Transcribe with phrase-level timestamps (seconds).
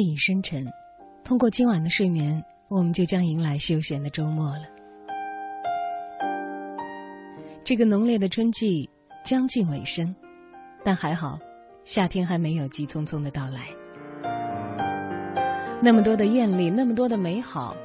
[0.00, 0.66] 夜已深沉，
[1.22, 4.62] 通过今晚的睡眠，我们就将迎来休闲的周末了。
[7.62, 8.88] 这个浓烈的春季
[9.22, 10.16] 将近尾声，
[10.82, 11.38] 但还好，
[11.84, 13.60] 夏天还没有急匆匆的到来。
[15.82, 17.76] 那么多的艳丽，那么多的美好，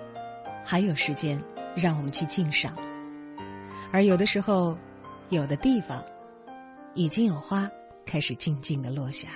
[0.64, 1.38] 还有时间
[1.76, 2.74] 让我们去静赏。
[3.92, 4.78] 而有的时候，
[5.28, 6.02] 有的地方，
[6.94, 7.70] 已经有花
[8.06, 9.28] 开始静静的落下。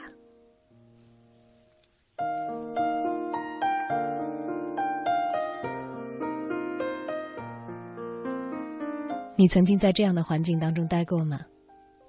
[9.40, 11.40] 你曾经在这样的环境当中待过吗？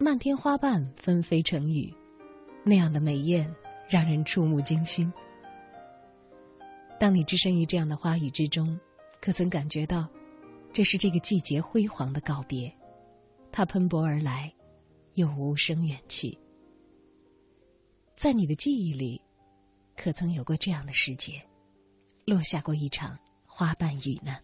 [0.01, 1.95] 漫天花瓣纷飞成雨，
[2.65, 3.49] 那样的美艳
[3.89, 5.13] 让人触目惊心。
[6.99, 8.77] 当你置身于这样的花雨之中，
[9.21, 10.09] 可曾感觉到，
[10.73, 12.69] 这是这个季节辉煌的告别？
[13.53, 14.53] 它喷薄而来，
[15.15, 16.37] 又无声远去。
[18.17, 19.23] 在你的记忆里，
[19.97, 21.41] 可曾有过这样的时节，
[22.25, 24.37] 落下过一场花瓣雨呢？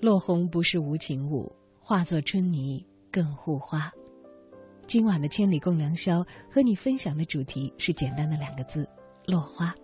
[0.00, 3.92] 落红不是无情物，化作春泥更护花。
[4.86, 8.88] 今晚的千里共良宵，和你分享的主题是简单的两个字：
[9.26, 9.74] 落花。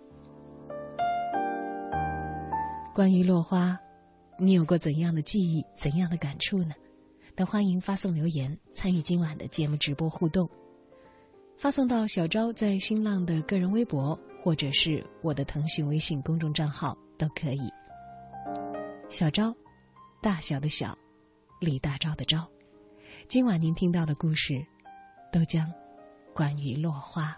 [2.93, 3.77] 关于落花，
[4.39, 6.73] 你有过怎样的记忆、怎样的感触呢？
[7.35, 10.49] 都欢迎发送留言参与今晚的节目直播互动，
[11.57, 17.69] 发送到小昭在新浪的个人微博，或者是我的腾讯微信公众账号都可以。
[19.09, 19.53] 小昭。
[20.25, 20.97] 大小的小，
[21.59, 22.43] 李大钊的钊。
[23.27, 24.65] 今晚您听到的故事，
[25.31, 25.71] 都将
[26.33, 27.37] 关于落花。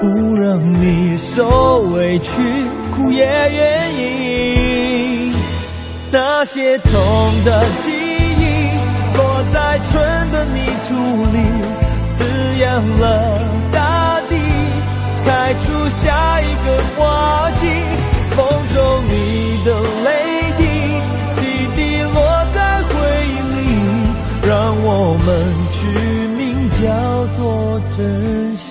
[0.00, 2.30] 不让你受委屈，
[2.96, 5.30] 哭也愿意。
[6.10, 6.90] 那些痛
[7.44, 8.42] 的记忆，
[9.14, 9.92] 落在春
[10.32, 10.94] 的泥土
[11.30, 11.38] 里，
[12.18, 12.22] 滋
[12.60, 13.38] 养了
[13.70, 14.34] 大地，
[15.26, 17.66] 开出下一个花季。
[18.30, 18.38] 风
[18.74, 19.12] 中你
[19.66, 19.68] 的
[20.04, 20.08] 泪
[20.56, 20.64] 滴，
[21.36, 21.42] 滴
[21.76, 22.16] 滴落
[22.54, 22.88] 在回
[23.26, 23.60] 忆里，
[24.48, 24.50] 让
[24.82, 24.88] 我
[25.26, 25.28] 们
[25.72, 25.78] 取
[26.38, 26.40] 名
[26.80, 26.80] 叫
[27.36, 27.38] 做
[27.94, 28.70] 珍惜。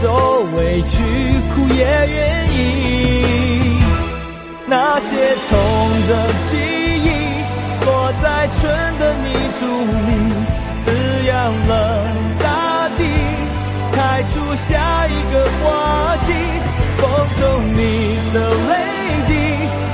[0.00, 0.96] 受委屈
[1.54, 3.78] 苦也愿意
[4.66, 5.58] 那些痛
[6.08, 6.12] 的
[6.50, 6.56] 记
[7.04, 7.06] 忆
[7.84, 9.26] 落在春的泥
[9.58, 9.66] 土
[10.06, 10.10] 里
[10.84, 11.34] 滋养
[11.68, 11.72] 了
[12.38, 13.46] 大地。
[13.96, 14.34] 开出
[14.68, 16.32] 下一个花季
[16.98, 17.04] 风
[17.40, 17.42] 中
[17.74, 17.80] 你
[18.34, 18.36] 的
[18.68, 18.72] 泪
[19.26, 19.30] 滴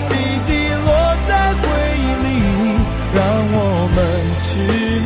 [0.09, 0.13] 滴
[0.49, 0.87] 滴落
[1.29, 1.63] 在回
[1.99, 2.29] 忆里
[3.15, 3.21] 让
[3.55, 3.57] 我
[3.95, 3.99] 们
[4.43, 4.51] 取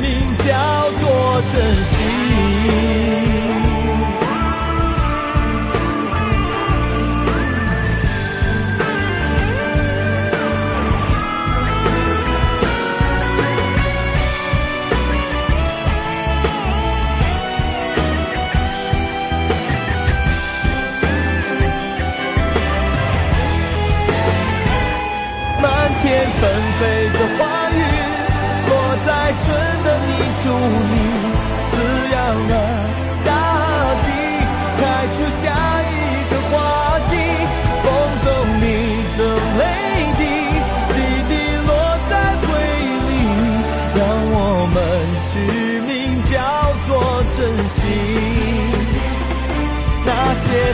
[0.01, 0.05] 名
[0.49, 0.51] 叫
[1.01, 1.05] 做
[1.53, 1.55] 珍
[1.93, 1.96] 惜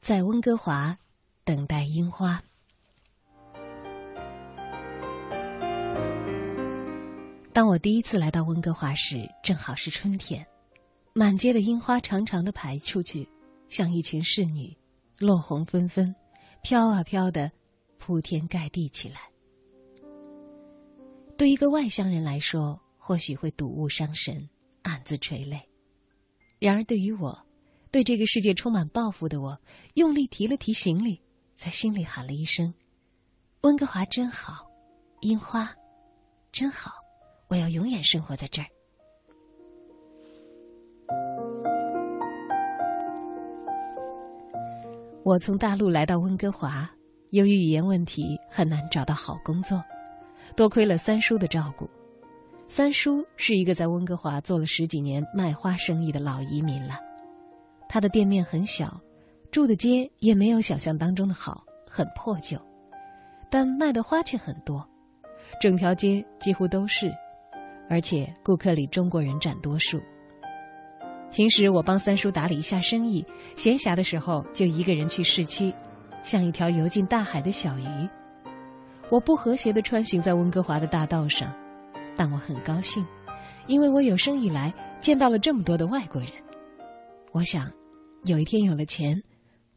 [0.00, 0.98] 在温哥华
[1.44, 2.49] 等待樱花。
[7.52, 10.46] 当我第一次来到温哥华时，正好是春天，
[11.12, 13.28] 满街的樱花长长的排出去，
[13.68, 14.76] 像一群侍女，
[15.18, 16.14] 落红纷纷，
[16.62, 17.50] 飘啊飘的，
[17.98, 19.20] 铺天盖地起来。
[21.36, 24.48] 对一个外乡人来说，或许会睹物伤神，
[24.82, 25.58] 暗自垂泪；
[26.60, 27.46] 然而对于我，
[27.90, 29.58] 对这个世界充满抱负的我，
[29.94, 31.20] 用力提了提行李，
[31.56, 32.72] 在心里喊了一声
[33.62, 34.70] ：“温哥华真好，
[35.22, 35.74] 樱花
[36.52, 36.92] 真好。”
[37.50, 38.68] 我要永远生活在这儿。
[45.24, 46.88] 我从大陆来到温哥华，
[47.30, 49.82] 由于语言问题很难找到好工作，
[50.54, 51.90] 多亏了三叔的照顾。
[52.68, 57.00] 三叔是一个在温哥华做了十几年卖花生意的老移民了，
[57.88, 59.00] 他的店面很小，
[59.50, 62.56] 住的街也没有想象当中的好，很破旧，
[63.50, 64.88] 但卖的花却很多，
[65.60, 67.12] 整条街几乎都是。
[67.90, 70.00] 而且顾客里中国人占多数。
[71.32, 73.26] 平时我帮三叔打理一下生意，
[73.56, 75.74] 闲暇的时候就一个人去市区，
[76.22, 78.08] 像一条游进大海的小鱼。
[79.10, 81.52] 我不和谐的穿行在温哥华的大道上，
[82.16, 83.04] 但我很高兴，
[83.66, 86.30] 因为我有生以来见到了这么多的外国人。
[87.32, 87.68] 我想，
[88.24, 89.20] 有一天有了钱，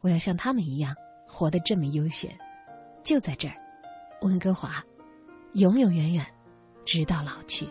[0.00, 0.94] 我要像他们一样
[1.26, 2.30] 活得这么悠闲，
[3.02, 3.54] 就在这儿，
[4.22, 4.82] 温哥华，
[5.54, 6.24] 永永远远，
[6.84, 7.68] 直到老去。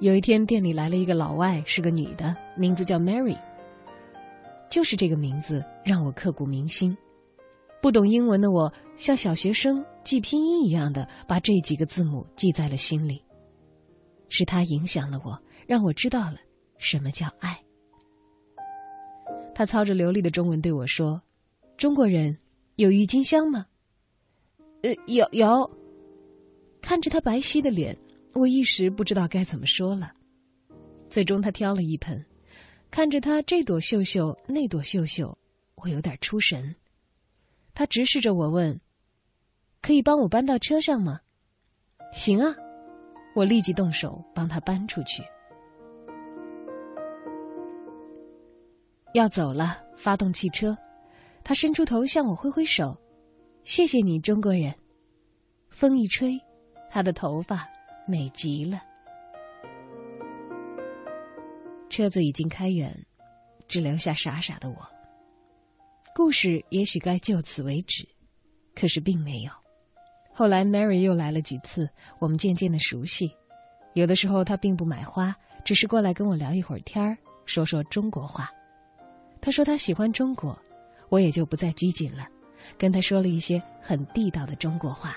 [0.00, 3.36] 有一天，店里来了一个老外，是个女的，名字叫 Mary。
[4.70, 6.96] 就是这个名字让我刻骨铭心。
[7.82, 13.20] 不懂英文的我，像小学生记拼音一样的把这几个字母记在了心里。
[14.28, 15.36] 是他影响了我，
[15.66, 16.36] 让我知道了
[16.76, 17.60] 什么叫爱。
[19.52, 21.20] 他操着流利的中文对我说
[21.76, 22.38] ：“中国人
[22.76, 23.66] 有郁金香吗
[24.82, 25.68] ？”“呃，有有。”
[26.80, 27.98] 看着他白皙的脸。
[28.38, 30.12] 我一时不知道该怎么说了，
[31.10, 32.24] 最终他挑了一盆，
[32.88, 35.36] 看着他这朵秀秀那朵秀秀，
[35.74, 36.76] 我有点出神。
[37.74, 38.80] 他直视着我问
[39.82, 41.20] ：“可以帮我搬到车上吗
[42.14, 42.54] ？”“行啊！”
[43.34, 45.20] 我立即动手帮他搬出去。
[49.14, 50.78] 要走了，发动汽车，
[51.42, 52.96] 他伸出头向我挥挥手
[53.64, 54.72] ：“谢谢你，中国人。”
[55.70, 56.40] 风一吹，
[56.88, 57.68] 他的头发。
[58.08, 58.82] 美极了。
[61.90, 62.92] 车子已经开远，
[63.66, 64.76] 只留下傻傻的我。
[66.14, 68.08] 故事也许该就此为止，
[68.74, 69.52] 可是并没有。
[70.32, 71.88] 后来 Mary 又来了几次，
[72.18, 73.30] 我们渐渐的熟悉。
[73.92, 75.34] 有的时候她并不买花，
[75.64, 78.50] 只是过来跟我聊一会儿天儿，说说中国话。
[79.40, 80.60] 他说他喜欢中国，
[81.08, 82.26] 我也就不再拘谨了，
[82.76, 85.16] 跟他说了一些很地道的中国话。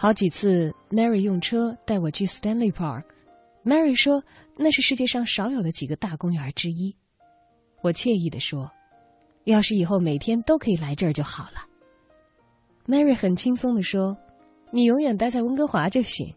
[0.00, 3.02] 好几次，Mary 用车带我去 Stanley Park。
[3.64, 4.22] Mary 说
[4.56, 6.94] 那是世界上少有的几个大公园之一。
[7.82, 8.70] 我惬意地说
[9.42, 11.66] ：“要是以后每天都可以来这儿就好了。
[12.86, 14.16] ”Mary 很轻松地说
[14.70, 16.32] ：“你永远待在温哥华就行。”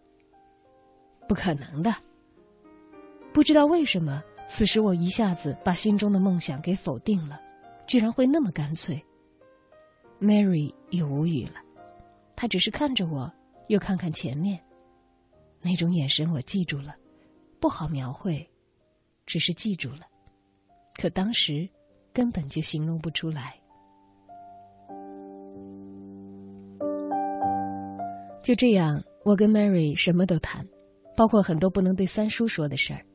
[1.29, 1.93] 不可能的。
[3.31, 7.39] 不知道为什么，此时我一下子把心中的梦想给否定了，
[7.85, 8.99] 居然会那么干脆。
[10.19, 11.61] Mary 也无语了，
[12.35, 13.31] 她只是看着我，
[13.71, 14.59] 又看看前面，
[15.61, 16.93] 那种眼神我记住了，
[17.57, 18.45] 不好描绘，
[19.25, 20.01] 只是记住了，
[20.97, 21.69] 可当时
[22.11, 23.57] 根本就形容不出来。
[28.43, 30.67] 就这样，我跟 Mary 什么都谈。
[31.15, 33.05] 包括很多不能对三叔说的事儿。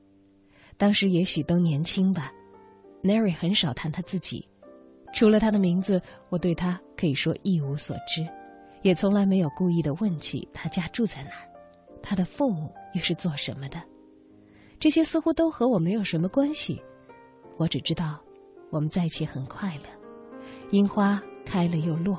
[0.78, 2.32] 当时也许都年轻吧
[3.02, 4.48] ，Mary 很少谈他自己，
[5.12, 8.26] 除了他的名字，我对他可以说一无所知，
[8.86, 11.42] 也从来没有故意的问起他家住在哪儿，
[12.00, 13.82] 他的父母又是做什么的。
[14.78, 16.80] 这些似乎都和我没有什么关系，
[17.56, 18.20] 我只知道
[18.70, 19.88] 我们在一起很快乐，
[20.70, 22.16] 樱花开了又落。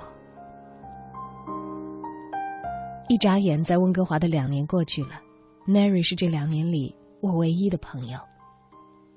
[3.07, 5.21] 一眨眼，在温哥华的两年过去了。
[5.65, 8.19] Mary 是这两年里我唯一的朋友。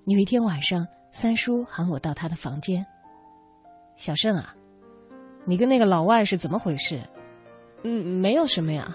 [0.04, 2.86] 有一天晚上，三叔喊我到他的房间。
[3.96, 4.54] 小盛啊，
[5.44, 7.00] 你跟那个老外是怎么回事？
[7.82, 8.94] 嗯，没有什么呀，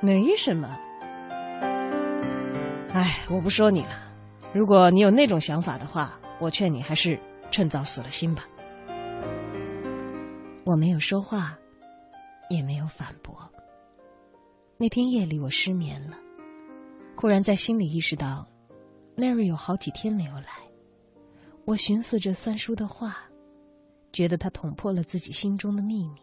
[0.00, 0.78] 没什么。
[2.92, 3.90] 哎，我不说你了。
[4.52, 7.18] 如果你有那种想法的话，我劝你还是
[7.50, 8.44] 趁早死了心吧。
[10.64, 11.56] 我没有说话，
[12.48, 13.34] 也没有反驳。
[14.76, 16.16] 那天夜里，我失眠了。
[17.16, 18.46] 忽然在心里意识到
[19.16, 20.48] ，Mary 有好几天没有来。
[21.66, 23.18] 我寻思着三叔的话，
[24.12, 26.20] 觉得他捅破了自己心中的秘密。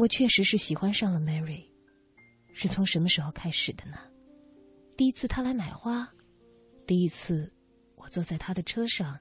[0.00, 1.62] 我确实是喜欢上了 Mary，
[2.54, 3.98] 是从什么时候开始的呢？
[4.96, 6.08] 第一次他来买花，
[6.86, 7.52] 第一次
[7.96, 9.20] 我坐在他的车上，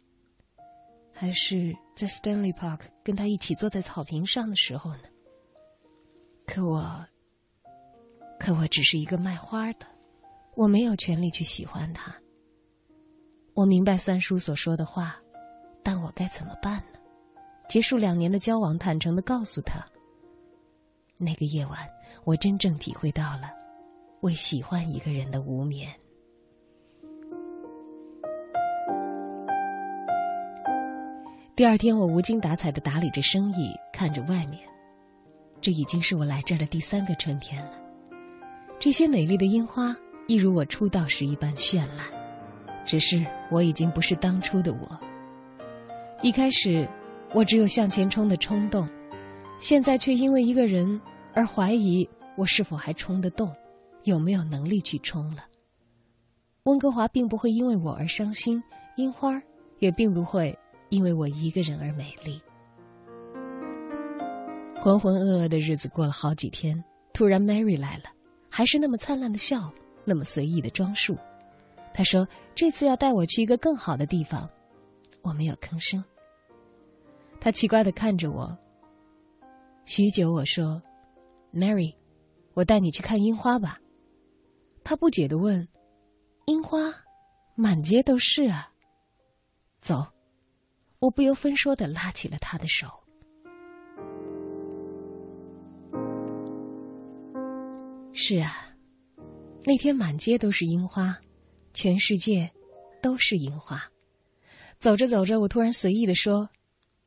[1.11, 5.03] 还是在 Stanley Park 跟他一起坐在草坪上的时候呢？
[6.47, 7.05] 可我，
[8.39, 9.85] 可我只是一个卖花的。
[10.55, 12.15] 我没有权利去喜欢他。
[13.53, 15.19] 我明白三叔所说的话，
[15.83, 16.99] 但我该怎么办呢？
[17.67, 19.85] 结束两年的交往，坦诚的告诉他。
[21.21, 21.77] 那个夜晚，
[22.23, 23.51] 我真正体会到了
[24.21, 25.89] 为喜欢一个人的无眠。
[31.57, 34.59] 第二天，我无精打采的打理着生意，看着外面。
[35.59, 37.73] 这已经是我来这儿的第三个春天了。
[38.79, 39.95] 这些美丽的樱花。
[40.27, 42.05] 一如我出道时一般绚烂，
[42.85, 44.99] 只是我已经不是当初的我。
[46.21, 46.87] 一开始，
[47.33, 48.87] 我只有向前冲的冲动，
[49.59, 51.01] 现在却因为一个人
[51.33, 53.55] 而怀疑我是否还冲得动，
[54.03, 55.45] 有没有能力去冲了。
[56.63, 58.61] 温哥华并不会因为我而伤心，
[58.95, 59.41] 樱花
[59.79, 60.57] 也并不会
[60.89, 62.41] 因为我一个人而美丽。
[64.81, 66.83] 浑浑噩噩的日子过了好几天，
[67.13, 68.03] 突然 Mary 来了，
[68.49, 69.71] 还是那么灿烂的笑。
[70.05, 71.15] 那么随意的装束，
[71.93, 74.49] 他说：“这次要带我去一个更好的地方。”
[75.21, 76.03] 我没有吭声。
[77.39, 78.57] 他奇怪的看着我。
[79.85, 80.81] 许久，我说
[81.53, 81.95] ：“Mary，
[82.53, 83.79] 我带你去看樱花吧。”
[84.83, 85.67] 他不解的问
[86.47, 86.93] ：“樱花，
[87.55, 88.71] 满街都是啊。”
[89.81, 90.05] 走，
[90.99, 92.87] 我不由分说的拉起了他的手。
[98.13, 98.65] 是啊。
[99.65, 101.19] 那天满街都是樱花，
[101.73, 102.49] 全世界
[103.01, 103.81] 都是樱花。
[104.79, 106.49] 走着走着，我突然随意的说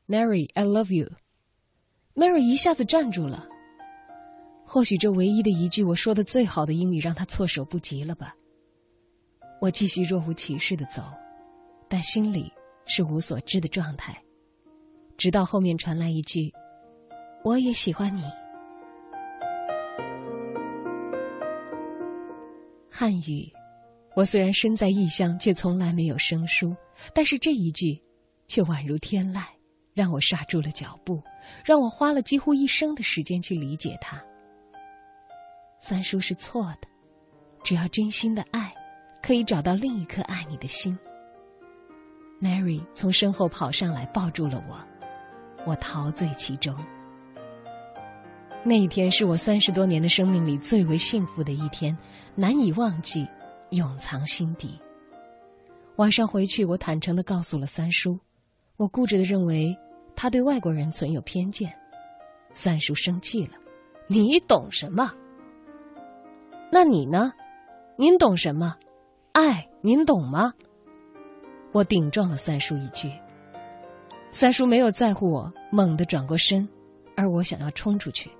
[0.07, 1.11] ：“Mary, I love you。”
[2.15, 3.49] Mary 一下子站住了。
[4.65, 8.35] 或许这唯一的一句我说的最好的英语让他措手不及了吧。
[9.61, 11.03] 我继续若无其事的走，
[11.87, 12.51] 但心里
[12.85, 14.19] 是无所知的状态，
[15.15, 16.51] 直到后面传来一句
[17.45, 18.23] ：“我也喜欢你。”
[22.89, 23.53] 汉语，
[24.15, 26.75] 我虽然身在异乡，却从来没有生疏。
[27.13, 28.01] 但是这一句，
[28.47, 29.43] 却宛如天籁，
[29.93, 31.23] 让我刹住了脚步，
[31.63, 34.21] 让我花了几乎一生的时间去理解它。
[35.85, 36.87] 三叔是错的，
[37.61, 38.73] 只要真心的爱，
[39.21, 40.97] 可以找到另一颗爱你的心。
[42.41, 44.79] Mary 从身后跑上来，抱住了我，
[45.65, 46.73] 我陶醉其中。
[48.63, 51.97] 那一天是我三十多年的生命里最为幸福的一天，
[52.33, 53.27] 难以忘记，
[53.71, 54.79] 永藏心底。
[55.97, 58.17] 晚上回去，我坦诚的告诉了三叔，
[58.77, 59.77] 我固执的认为
[60.15, 61.73] 他对外国人存有偏见。
[62.53, 63.55] 三叔生气了
[64.07, 65.13] ：“你懂什么？
[66.73, 67.33] 那你呢？
[67.97, 68.77] 您懂什么？
[69.31, 70.55] 爱，您懂吗？
[71.71, 73.11] 我顶撞了三叔一句。
[74.31, 76.67] 三叔没有在乎我，猛地转过身，
[77.15, 78.31] 而我想要冲出去。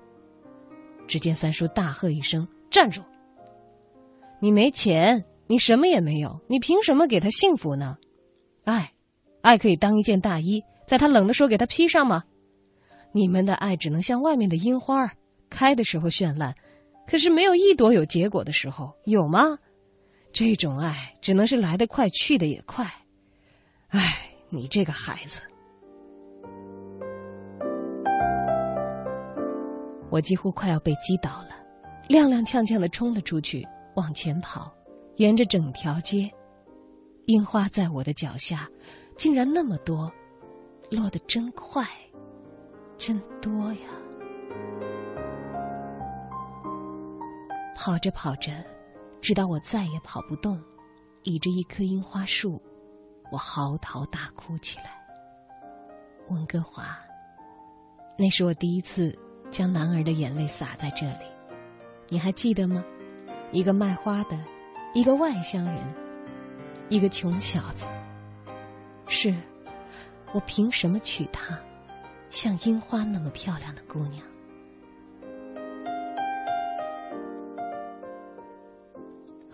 [1.06, 3.02] 只见三叔大喝一声：“站住！
[4.40, 7.98] 你没钱，你什么也没有，你凭什么给他幸福呢？
[8.64, 8.94] 爱，
[9.42, 12.24] 爱可以当一件大衣，在他冷的时候给他披上吗？
[13.12, 15.12] 你们的爱只能像外面的樱花，
[15.48, 16.56] 开的时候绚烂，
[17.06, 19.58] 可是没有一朵有结果的时候，有吗？
[20.32, 22.84] 这种爱只能是来得快，去的也快。
[23.88, 24.00] 唉，
[24.48, 25.40] 你这个孩子。”
[30.10, 31.50] 我几乎快要被击倒了，
[32.08, 34.72] 踉踉跄跄的冲了出去，往前跑，
[35.16, 36.30] 沿着整条街，
[37.26, 38.68] 樱花在我的脚下，
[39.16, 40.12] 竟然那么多，
[40.90, 41.84] 落得真快，
[42.96, 44.03] 真多呀！
[47.74, 48.52] 跑着跑着，
[49.20, 50.60] 直到我再也跑不动，
[51.22, 52.60] 倚着一棵樱花树，
[53.30, 55.02] 我嚎啕大哭起来。
[56.28, 56.98] 温哥华，
[58.16, 59.18] 那是我第一次。
[59.50, 61.26] 将男儿的眼泪洒在这里，
[62.08, 62.82] 你还记得吗？
[63.52, 64.36] 一个卖花的，
[64.94, 65.94] 一个外乡人，
[66.88, 67.86] 一个穷小子。
[69.06, 69.32] 是，
[70.32, 71.56] 我凭什么娶她？
[72.30, 74.26] 像樱花那么漂亮的姑娘。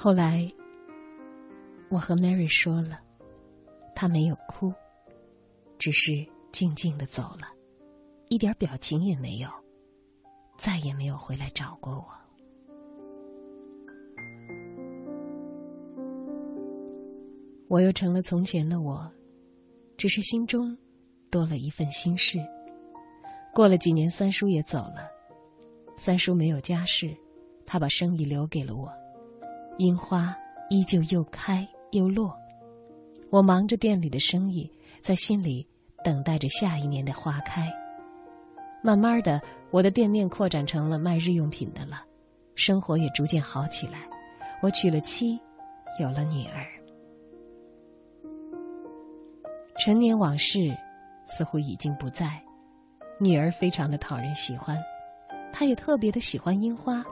[0.03, 0.51] 后来，
[1.91, 2.99] 我和 Mary 说了，
[3.95, 4.73] 她没有哭，
[5.79, 7.47] 只是静静的走了，
[8.31, 9.51] 一点表情也没有。
[10.57, 12.07] 再也没有回来找过我。
[17.69, 19.07] 我又成了从前的我，
[19.99, 20.75] 只是心中
[21.31, 22.39] 多了一份心事。
[23.53, 25.11] 过了几年，三叔也走了。
[25.99, 27.15] 三叔没有家世，
[27.67, 28.91] 他把生意留给了我。
[29.81, 30.37] 樱花
[30.69, 32.37] 依旧又开又落，
[33.31, 35.67] 我忙着店里的生意，在心里
[36.05, 37.73] 等待着下一年的花开。
[38.83, 39.41] 慢慢的，
[39.71, 42.05] 我的店面扩展成了卖日用品的了，
[42.55, 44.07] 生活也逐渐好起来。
[44.61, 45.41] 我娶了妻，
[45.99, 46.63] 有了女儿。
[49.79, 50.77] 陈年往事
[51.27, 52.39] 似乎已经不在，
[53.19, 54.77] 女儿非常的讨人喜欢，
[55.55, 57.03] 她也特别的喜欢樱花。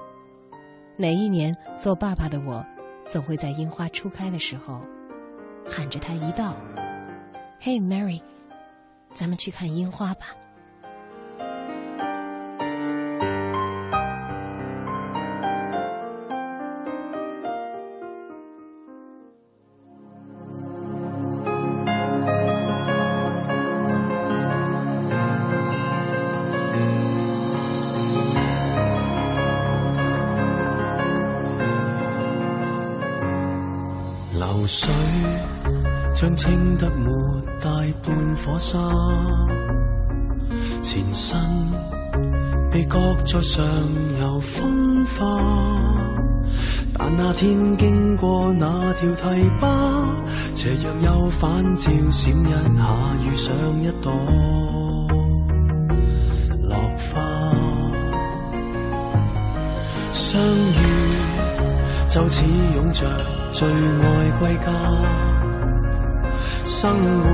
[1.01, 2.67] 每一年做爸爸的我，
[3.07, 4.83] 总会在樱花初开的时候，
[5.65, 6.57] 喊着他一道
[7.61, 8.21] 嘿 Mary，
[9.15, 10.27] 咱们去看樱花吧。”
[43.39, 43.65] 搁在上
[44.21, 45.39] 游风化。
[46.93, 49.69] 但那天经过那条堤坝，
[50.57, 52.83] 斜阳又反照闪一下，
[53.25, 54.13] 遇上一朵
[56.65, 57.21] 落花，
[60.13, 60.83] 相遇
[62.09, 63.07] 就似拥着。
[63.53, 64.73] 最爱归家，
[66.67, 67.31] 生活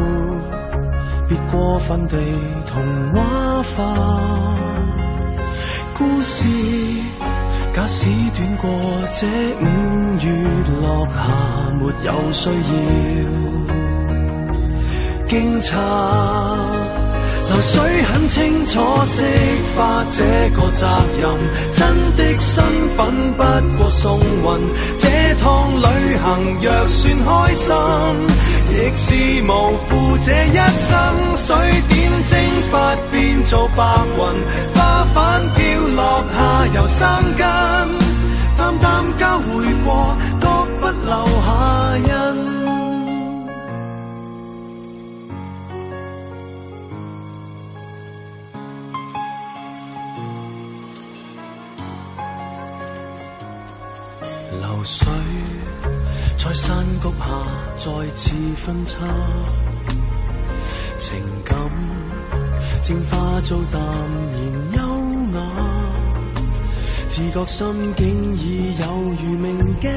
[1.29, 2.17] 别过分地
[2.67, 2.83] 童
[3.15, 3.75] 话化。
[5.97, 6.49] 故事
[7.73, 8.69] 假使短过
[9.13, 9.27] 这
[9.61, 9.65] 五
[10.21, 10.27] 月
[10.81, 11.15] 落霞，
[11.79, 12.53] 没有需要
[15.29, 15.71] 惊诧。
[17.47, 19.23] 流水很清楚释
[19.77, 20.89] 化这个责
[21.21, 21.23] 任，
[21.73, 22.65] 真的身
[22.97, 22.99] 份
[23.35, 23.43] 不
[23.79, 24.45] 过送运。
[24.99, 25.09] 这
[25.41, 25.45] 趟
[25.77, 26.25] 旅行
[26.61, 27.67] 若算开心，
[28.71, 29.05] 亦是
[29.45, 30.93] 无负这一生。
[31.37, 31.55] 水
[31.89, 32.33] 点蒸
[32.71, 33.83] 发变做白
[34.17, 34.21] 云，
[35.15, 37.45] 瓣飘落下又生根，
[38.57, 40.47] 淡淡交汇过，各
[40.81, 42.55] 不留下印。
[54.61, 55.09] 流水
[56.37, 57.25] 在山谷下
[57.77, 58.99] 再次分叉，
[60.99, 61.57] 情感
[62.85, 64.39] 正化做淡然
[64.77, 64.79] 优
[65.33, 65.41] 雅，
[67.09, 68.87] 自觉心境已有
[69.23, 69.91] 如明镜，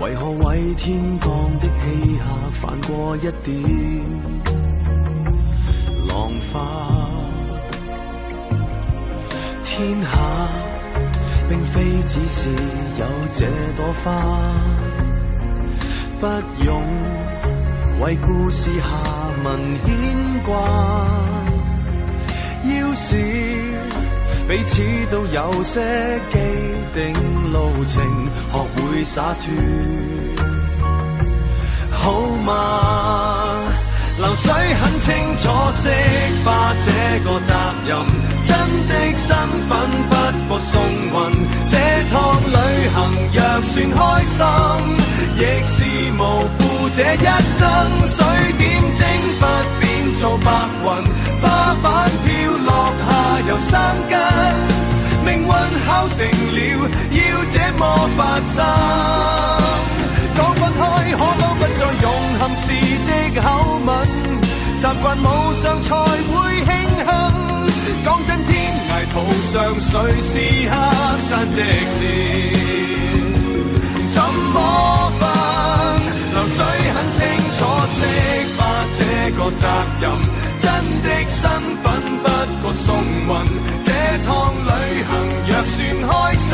[0.00, 3.54] 为何为天降的气下泛过一点
[6.08, 6.98] 浪花？
[9.64, 10.08] 天下。
[11.48, 12.48] 并非只是
[12.98, 14.12] 有这朵花，
[16.18, 16.26] 不
[16.64, 16.82] 用
[18.00, 18.86] 为故事下
[19.44, 21.41] 文牵挂。
[22.64, 23.16] 要是
[24.48, 25.80] 彼此都有些
[26.32, 26.38] 既
[26.94, 27.12] 定
[27.52, 28.02] 路程，
[28.52, 29.44] 学会洒脱，
[31.90, 32.12] 好
[32.44, 33.58] 吗？
[34.18, 35.88] 流水很清楚，识
[36.44, 36.88] 化这
[37.24, 37.50] 个责
[37.86, 37.90] 任。
[38.44, 38.50] 真
[38.88, 39.26] 的身
[39.68, 39.70] 份
[40.08, 40.12] 不
[40.48, 41.12] 过送运，
[41.68, 41.74] 这
[42.10, 42.12] 趟
[42.46, 42.56] 旅
[42.94, 42.98] 行
[43.32, 44.38] 若算开心，
[45.36, 45.74] 亦是
[46.12, 46.20] 无
[46.58, 46.60] 负
[46.94, 47.16] 这一
[47.58, 47.60] 生。
[48.06, 48.16] 水
[48.58, 48.62] 点
[48.96, 49.00] 蒸
[49.40, 49.42] 发
[50.18, 50.46] 做白
[50.82, 50.86] 云，
[51.40, 51.44] 花
[51.82, 52.28] 瓣飘
[52.66, 53.08] 落下
[53.48, 53.70] 又生
[54.08, 54.12] 根。
[55.24, 56.20] 命运敲定
[56.52, 56.58] 了，
[57.10, 57.18] 要
[57.52, 57.80] 这么
[58.16, 58.20] 发
[58.54, 58.56] 生。
[60.34, 60.80] 讲分开，
[61.12, 62.04] 可否不再用
[62.38, 62.64] 含时
[63.06, 63.44] 的口
[63.86, 63.90] 吻？
[64.78, 65.20] 习惯无
[65.62, 66.32] 常才会
[66.64, 67.08] 庆幸。
[68.04, 68.50] 讲真，天
[68.88, 69.14] 涯途
[69.52, 69.90] 上谁
[70.22, 70.32] 是
[70.68, 70.70] 下
[71.20, 71.56] 山即
[71.94, 72.00] 是？
[74.08, 74.16] 怎
[74.52, 74.56] 么
[75.20, 75.22] 分？
[76.32, 76.64] 流水
[76.94, 77.20] 很清
[77.56, 77.60] 楚，
[77.94, 77.98] 识
[78.56, 78.60] 发
[78.96, 79.00] 这
[79.36, 79.62] 个责
[80.00, 80.04] 任。
[80.58, 80.64] 真
[81.02, 81.40] 的身
[81.82, 81.84] 份
[82.22, 82.26] 不
[82.62, 83.30] 过送运，
[83.82, 83.88] 这
[84.26, 84.30] 趟
[84.64, 84.70] 旅
[85.02, 85.10] 行
[85.48, 85.76] 若算
[86.08, 86.48] 开心，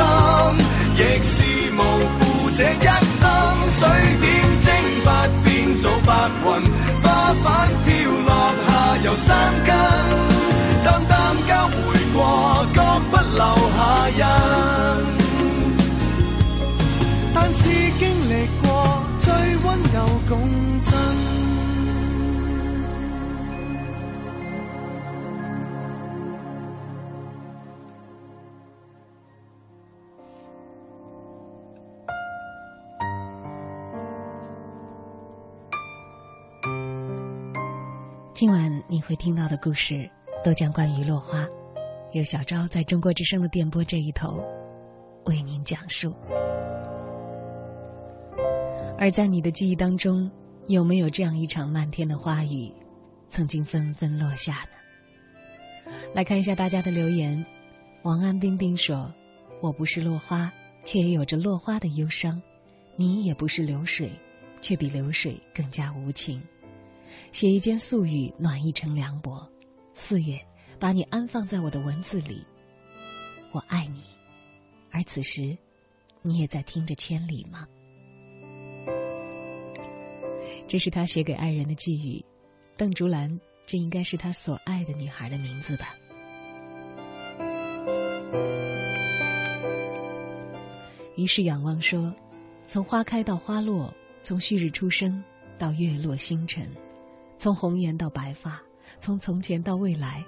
[0.97, 1.35] 亦是
[1.77, 1.81] 无
[2.19, 2.21] 负
[2.57, 2.87] 这一
[3.19, 3.23] 生。
[3.79, 3.81] 水
[4.21, 4.27] 点
[4.65, 4.67] 蒸
[5.05, 5.07] 发
[5.45, 6.09] 变做白
[6.45, 6.47] 云，
[7.03, 7.07] 花
[7.45, 7.47] 瓣
[7.85, 7.89] 飘
[8.27, 8.29] 落
[8.67, 8.69] 下
[9.05, 9.27] 又生
[9.65, 9.71] 根，
[10.85, 11.13] 淡淡
[11.47, 11.77] 交回
[12.15, 12.77] 过，各
[13.11, 13.43] 不留
[13.77, 13.79] 下
[14.17, 15.18] 印。
[19.89, 20.39] 温柔共。
[38.35, 40.09] 今晚你会听到的故事，
[40.45, 41.45] 都将关于落花，
[42.13, 44.45] 由小昭在中国之声的电波这一头
[45.25, 46.15] 为您讲述。
[48.99, 50.29] 而在你的记忆当中，
[50.67, 52.73] 有没有这样一场漫天的花雨，
[53.29, 55.93] 曾经纷纷落下呢？
[56.13, 57.45] 来看一下大家的留言。
[58.03, 59.15] 王安冰冰说
[59.63, 60.53] ：“我不是落花，
[60.85, 62.41] 却也有着落花的忧伤；
[62.97, 64.11] 你也不是流水，
[64.61, 66.43] 却比流水更加无情。”
[67.31, 69.49] 写一间素语，暖意成凉薄。
[69.95, 70.39] 四月，
[70.79, 72.45] 把你安放在我的文字里。
[73.53, 74.03] 我爱你，
[74.91, 75.57] 而此时，
[76.21, 77.67] 你也在听着千里吗？
[80.69, 82.23] 这是他写给爱人的寄语。
[82.77, 85.95] 邓竹兰，这应该是他所爱的女孩的名字吧？
[91.17, 92.15] 于是仰望说
[92.69, 95.25] ：“从花开到花落，从旭日初升
[95.59, 96.71] 到月落星辰。”
[97.39, 98.61] 从红颜到白发，
[99.01, 100.25] 从从前到未来，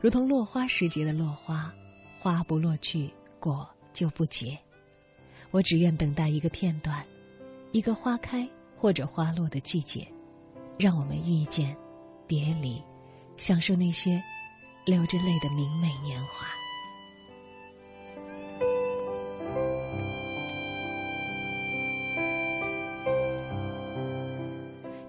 [0.00, 1.72] 如同落花时节的落花，
[2.18, 4.58] 花不落去，果就不结。
[5.50, 7.04] 我只愿等待一个片段，
[7.70, 8.48] 一个花开
[8.82, 10.04] 或者花落的季节，
[10.76, 11.76] 让我们遇见、
[12.26, 12.82] 别离，
[13.36, 14.20] 享受那些
[14.84, 16.48] 流着泪的明媚年华。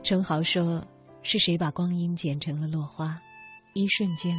[0.04, 0.86] 陈豪说。
[1.26, 3.18] 是谁把光阴剪成了落花？
[3.74, 4.38] 一瞬间，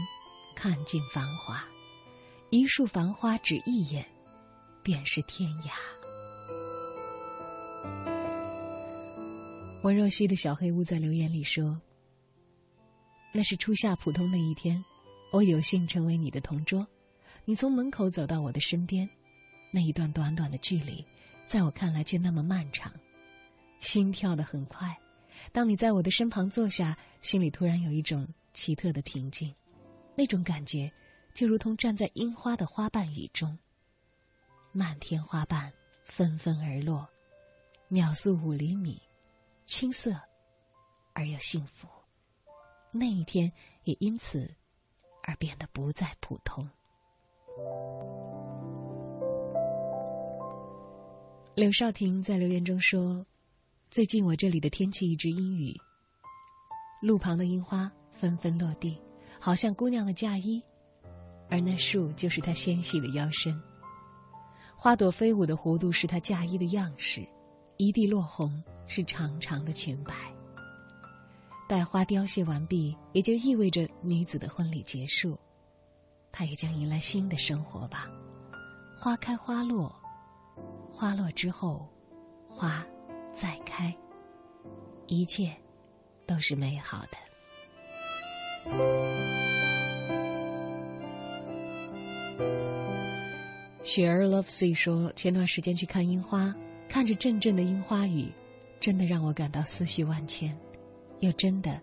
[0.55, 1.65] 看尽繁华。
[2.51, 4.05] 一束繁花只一眼，
[4.83, 5.73] 便是天涯。
[9.85, 11.79] 温若曦的小黑屋在留言里说
[13.33, 14.83] ：“那是初夏普通的一天，
[15.31, 16.87] 我有幸成为你的同桌。
[17.45, 19.07] 你从门口走到我的身边，
[19.71, 21.05] 那一段短短的距离，
[21.47, 22.91] 在我看来却那么漫长，
[23.79, 24.99] 心跳得很快。”
[25.53, 29.55] 当你在我的身旁坐下，心里突然有一种奇特的平静，
[30.17, 30.91] 那种感觉
[31.35, 33.59] 就如同站在樱花的花瓣雨中。
[34.73, 35.71] 漫天花瓣
[36.07, 37.07] 纷纷而落，
[37.89, 38.99] 秒速五厘米，
[39.67, 40.13] 青涩
[41.13, 41.89] 而又幸福。
[42.91, 43.53] 那一天
[43.85, 44.55] 也因此
[45.23, 46.69] 而变得不再普通。
[51.55, 53.25] 刘少廷在留言中说。
[53.91, 55.73] 最近我这里的天气一直阴雨，
[57.01, 59.01] 路旁的樱花纷纷落地，
[59.39, 60.61] 好像姑娘的嫁衣，
[61.49, 63.57] 而那树就是她纤细的腰身。
[64.75, 67.25] 花朵飞舞的弧度是她嫁衣的样式，
[67.77, 70.15] 一地落红是长长的裙摆。
[71.69, 75.39] 待花凋谢完毕，也就意味着女子的婚礼结束，
[76.31, 78.09] 她也将迎来新的生活吧。
[78.97, 79.95] 花开花落，
[80.93, 81.89] 花落之后，
[82.49, 82.85] 花。
[83.37, 83.93] 再开，
[85.09, 85.51] 一切
[86.25, 87.19] 都是美好的。
[93.83, 96.55] 雪儿 Love C 说：“前段时间去看樱花，
[96.95, 98.31] 看着阵阵的樱花雨，
[98.79, 100.57] 真的让我感到思绪万千，
[101.19, 101.83] 又真的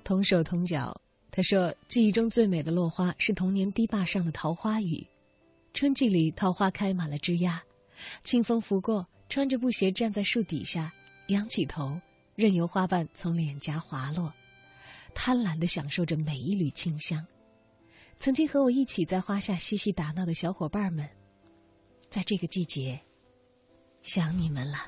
[0.03, 0.98] 同手同脚，
[1.31, 5.07] 他说：“记忆中最美的落花是童年堤坝上的桃花雨，
[5.74, 7.61] 春季里桃花开满了枝桠，
[8.24, 10.90] 清风拂过，穿着布鞋站在树底下，
[11.27, 12.01] 仰起头，
[12.37, 14.33] 任由花瓣从脸颊滑落。”
[15.14, 17.22] 贪婪的享受着每一缕清香。
[18.20, 21.09] 曾经和我一起在花下嬉戏打闹的小伙伴们，
[22.11, 23.00] 在这个季节，
[24.02, 24.78] 想你们了。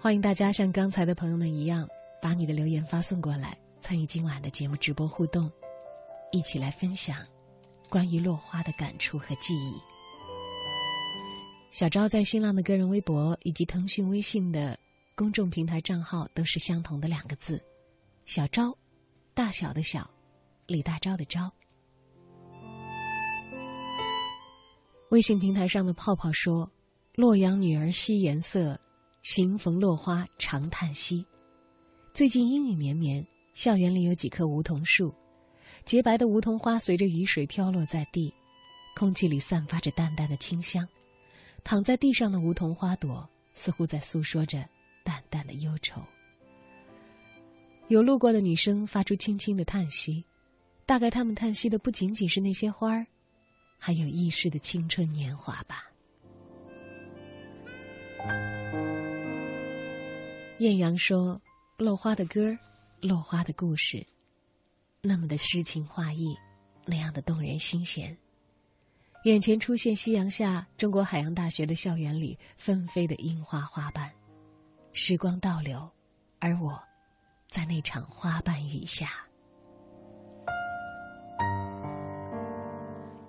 [0.00, 1.88] 欢迎大家像刚才的朋友们一样，
[2.20, 5.48] 把你的留言发送过来，参与今晚的节目直播互动，
[6.32, 7.16] 一起来分享
[7.88, 9.76] 关于落花的感触和记忆。
[11.70, 14.76] 小昭在新浪的个人微博以及腾讯微信的
[15.18, 17.60] 公众平台账号都是相同的两个字：
[18.24, 18.72] 小昭，
[19.34, 20.08] 大小的小，
[20.68, 21.50] 李大钊的钊。
[25.10, 26.70] 微信平台上的泡泡说
[27.18, 28.80] ：“洛阳女儿惜颜色，
[29.22, 31.26] 行逢落花长叹息。
[32.14, 35.12] 最近阴雨绵绵，校园里有几棵梧桐树，
[35.84, 38.32] 洁白的梧桐花随着雨水飘落在地，
[38.94, 40.88] 空气里散发着淡淡的清香。”
[41.64, 44.64] 躺在地上的梧桐花朵，似乎在诉说着
[45.08, 46.02] 淡淡的忧愁。
[47.86, 50.22] 有路过的女生发出轻轻的叹息，
[50.84, 53.06] 大概她们叹息的不仅仅是那些花儿，
[53.78, 55.90] 还有易逝的青春年华吧。
[60.58, 61.40] 艳阳说
[61.78, 62.58] ：“落花的歌，
[63.00, 64.06] 落花的故事，
[65.00, 66.36] 那么的诗情画意，
[66.84, 68.14] 那样的动人心弦。”
[69.24, 74.12] 眼前出现夕阳下中国海洋大学的校园里纷飞的樱花花瓣，
[74.92, 75.88] 时光倒流，
[76.40, 76.80] 而我，
[77.48, 79.10] 在那场花瓣雨下。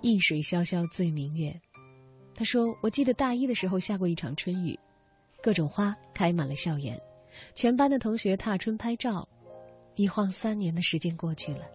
[0.00, 1.60] 易水潇潇醉明月，
[2.34, 4.78] 他说：“我记得大一的时候下过一场春雨，
[5.42, 6.98] 各种花开满了校园，
[7.54, 9.28] 全班的同学踏春拍照，
[9.94, 11.66] 一晃三年的时间过去了。”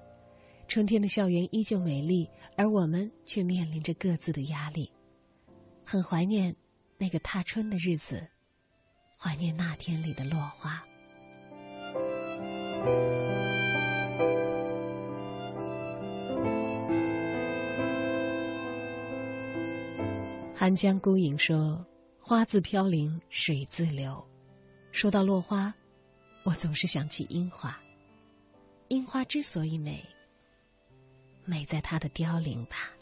[0.67, 4.91] 春天的校园依旧美丽，而我们却面临着各自的压力。
[5.86, 6.56] 很怀念
[6.98, 8.28] 那个踏春的日子，
[9.26, 10.86] 怀念那天里的落花。
[20.56, 21.84] 寒江孤影说
[22.22, 24.24] ：“花自飘零水自流。”
[24.94, 25.74] 说到落花，
[26.44, 27.76] 我总是想起樱花。
[28.90, 30.06] 樱花之所以美。
[31.46, 32.95] 美在它的凋零吧。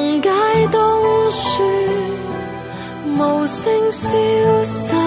[0.00, 0.30] 梦解
[0.72, 1.62] 冬雪，
[3.18, 4.99] 无声消散。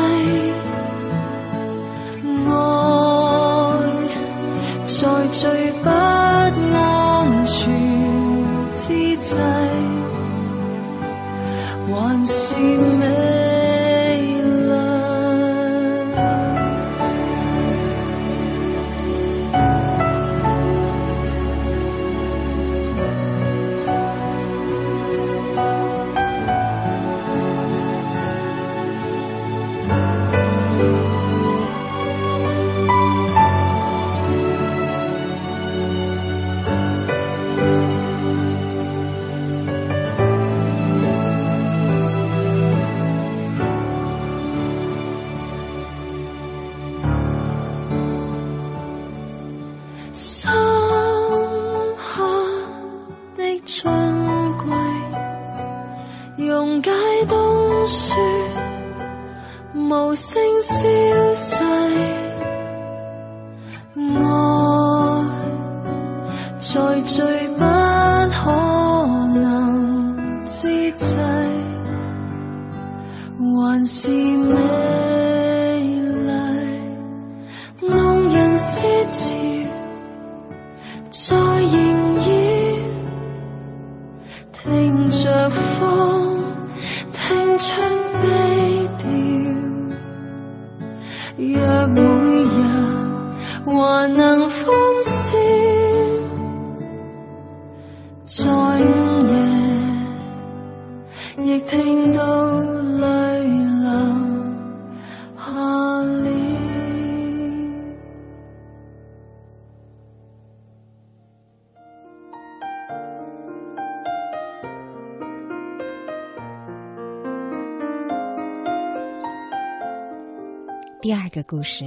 [121.44, 121.86] 故事，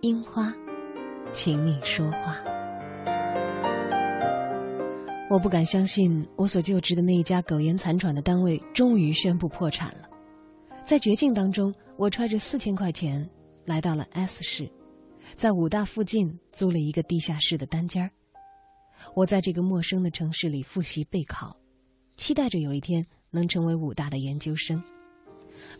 [0.00, 0.52] 樱花，
[1.32, 2.38] 请你说话。
[5.30, 10.08] 我不敢相信，我所就职的那一家苟延残喘的单位终于宣布破产了。
[10.84, 13.28] 在绝境当中，我揣着四千块钱
[13.64, 14.70] 来到了 S 市，
[15.36, 18.10] 在武大附近租了一个地下室的单间儿。
[19.14, 21.56] 我在这个陌生的城市里复习备考，
[22.16, 24.82] 期待着有一天能成为武大的研究生。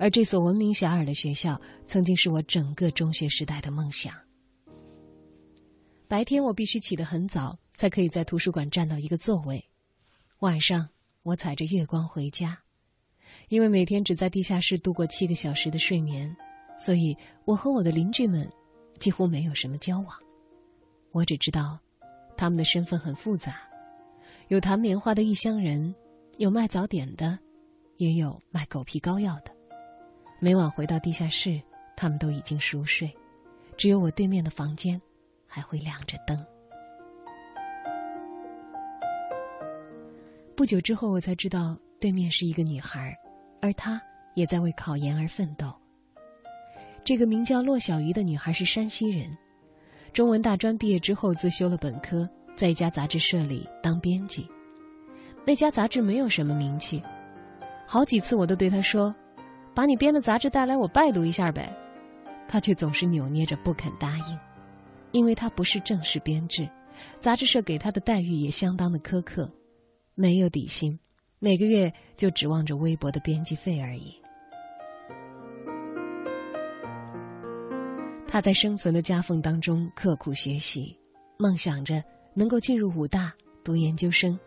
[0.02, 4.12] 而这所闻名遐迩的学校，曾经是我整个中学时代的梦想。
[6.08, 9.60] 白天我必须起得很早，才可以在图书馆占到一个座位；
[10.40, 10.88] 晚上
[11.22, 12.58] 我踩着月光回家。
[13.46, 16.36] 因为每天只在地下室度过七个小时的睡眠，
[16.80, 18.50] 所以我和我的邻居们
[18.98, 20.08] 几乎没有什么交往。
[21.12, 21.78] 我只知道，
[22.36, 23.54] 他们的身份很复杂：
[24.48, 25.94] 有弹棉花的异乡人，
[26.38, 27.38] 有卖早点的，
[27.98, 29.61] 也有卖狗皮膏药的。
[30.44, 31.62] 每晚回到地下室，
[31.94, 33.08] 他们都已经熟睡，
[33.76, 35.00] 只有我对面的房间
[35.46, 36.36] 还会亮着灯。
[40.56, 43.16] 不久之后，我才知道对面是一个女孩，
[43.60, 44.02] 而她
[44.34, 45.72] 也在为考研而奋斗。
[47.04, 49.30] 这个名叫骆小鱼的女孩是山西人，
[50.12, 54.50] 中文大专毕业之后自修了本科，在一家杂志社里当编辑。
[55.46, 57.00] 那家杂志没有什么名气，
[57.86, 59.14] 好几次我都对她说。
[59.74, 61.74] 把你编的杂志带来，我拜读一下呗。
[62.48, 64.38] 他却总是扭捏着不肯答应，
[65.12, 66.68] 因为他不是正式编制，
[67.18, 69.50] 杂志社给他的待遇也相当的苛刻，
[70.14, 70.98] 没有底薪，
[71.38, 74.14] 每个月就指望着微薄的编辑费而已。
[78.28, 80.94] 他在生存的夹缝当中刻苦学习，
[81.38, 82.02] 梦想着
[82.34, 83.32] 能够进入武大
[83.64, 84.38] 读研究生，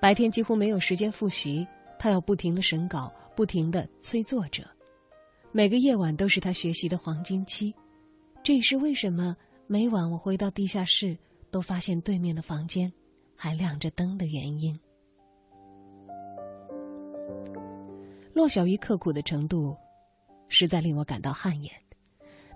[0.00, 1.66] 白天几乎没有时间复习，
[1.98, 3.12] 他要不停的审稿。
[3.40, 4.64] 不停的催作者，
[5.50, 7.74] 每个夜晚都是他学习的黄金期。
[8.42, 9.34] 这也是为什么
[9.66, 11.16] 每晚我回到地下室，
[11.50, 12.92] 都发现对面的房间
[13.34, 14.78] 还亮着灯的原因。
[18.34, 19.74] 骆小鱼刻苦的程度，
[20.48, 21.72] 实在令我感到汗颜。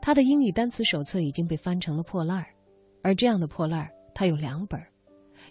[0.03, 2.49] 他的英语单词手册已经被翻成了破烂儿，
[3.03, 4.79] 而这样的破烂儿，他有两本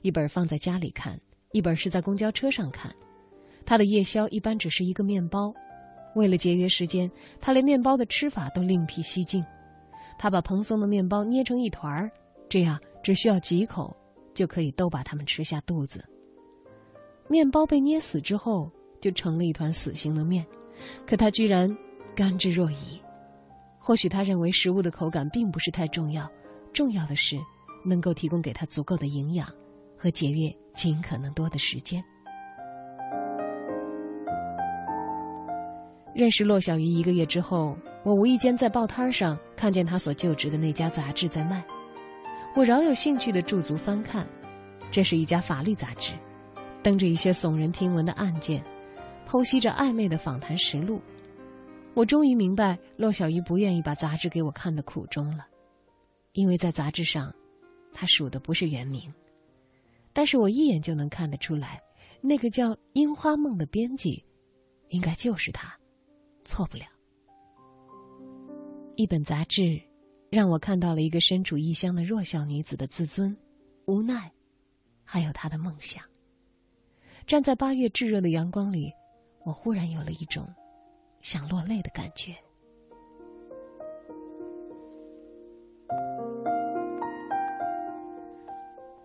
[0.03, 1.19] 一本放在家里看，
[1.53, 2.95] 一本是在公交车上看。
[3.65, 5.53] 他的夜宵一般只是一个面包，
[6.15, 7.09] 为了节约时间，
[7.39, 9.43] 他连面包的吃法都另辟蹊径。
[10.17, 12.11] 他把蓬松的面包捏成一团儿，
[12.47, 13.95] 这样只需要几口
[14.33, 16.03] 就可以都把它们吃下肚子。
[17.27, 20.45] 面包被捏死之后，就成了一团死形的面，
[21.05, 21.75] 可他居然
[22.15, 22.99] 甘之若饴。
[23.79, 26.29] 或许他认为食物的口感并不是太重要，
[26.73, 27.37] 重要的是
[27.83, 29.47] 能够提供给他足够的营养
[29.97, 32.03] 和节约尽可能多的时间。
[36.15, 41.63] 认识骆小鱼一个月之后，我无意间在报摊上看见他所就职的那家杂志在卖，
[42.55, 44.27] 我饶有兴趣的驻足翻看。
[44.91, 46.13] 这是一家法律杂志，
[46.83, 48.63] 登着一些耸人听闻的案件，
[49.27, 51.01] 剖析着暧昧的访谈实录。
[51.95, 55.47] 我终于明白骆小鱼不愿意把杂志给我看的苦衷了，
[56.33, 57.33] 因为在杂志上，
[57.91, 59.11] 他署的不是原名，
[60.13, 61.81] 但是我一眼就能看得出来，
[62.21, 64.23] 那个叫樱花梦的编辑，
[64.89, 65.75] 应该就是他。
[66.43, 66.83] 错不了。
[68.95, 69.81] 一本杂志，
[70.29, 73.35] 让我看到了一个身处异乡的弱小女子的自尊、
[73.85, 74.31] 无奈，
[75.03, 76.03] 还有她的梦想。
[77.25, 78.91] 站在八月炙热的阳光里，
[79.45, 80.47] 我忽然有了一种
[81.21, 82.35] 想落泪的感觉。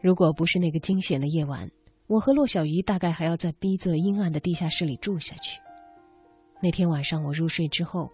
[0.01, 1.71] 如果不是那个惊险的夜晚，
[2.07, 5.61] 我和骆小鱼大概还要在逼仄阴暗的地下室里住下去。
[6.61, 8.11] 那天晚上我入睡之后，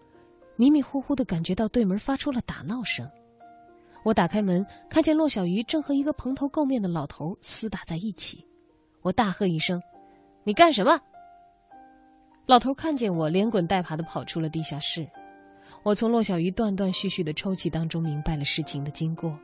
[0.56, 3.10] 迷迷糊糊的感觉到对门发出了打闹声。
[4.02, 8.46] 我打开门，看见骆小鱼正和一个蓬头垢面的老头厮打在一起。
[9.00, 9.82] 我大喝一声
[10.44, 11.00] ：“你干什么？”
[12.44, 15.08] 老头看见我，连滚带爬的跑出了地下室。
[15.82, 19.38] 我从骆小鱼断断续续的抽泣当中明白了事情的经过。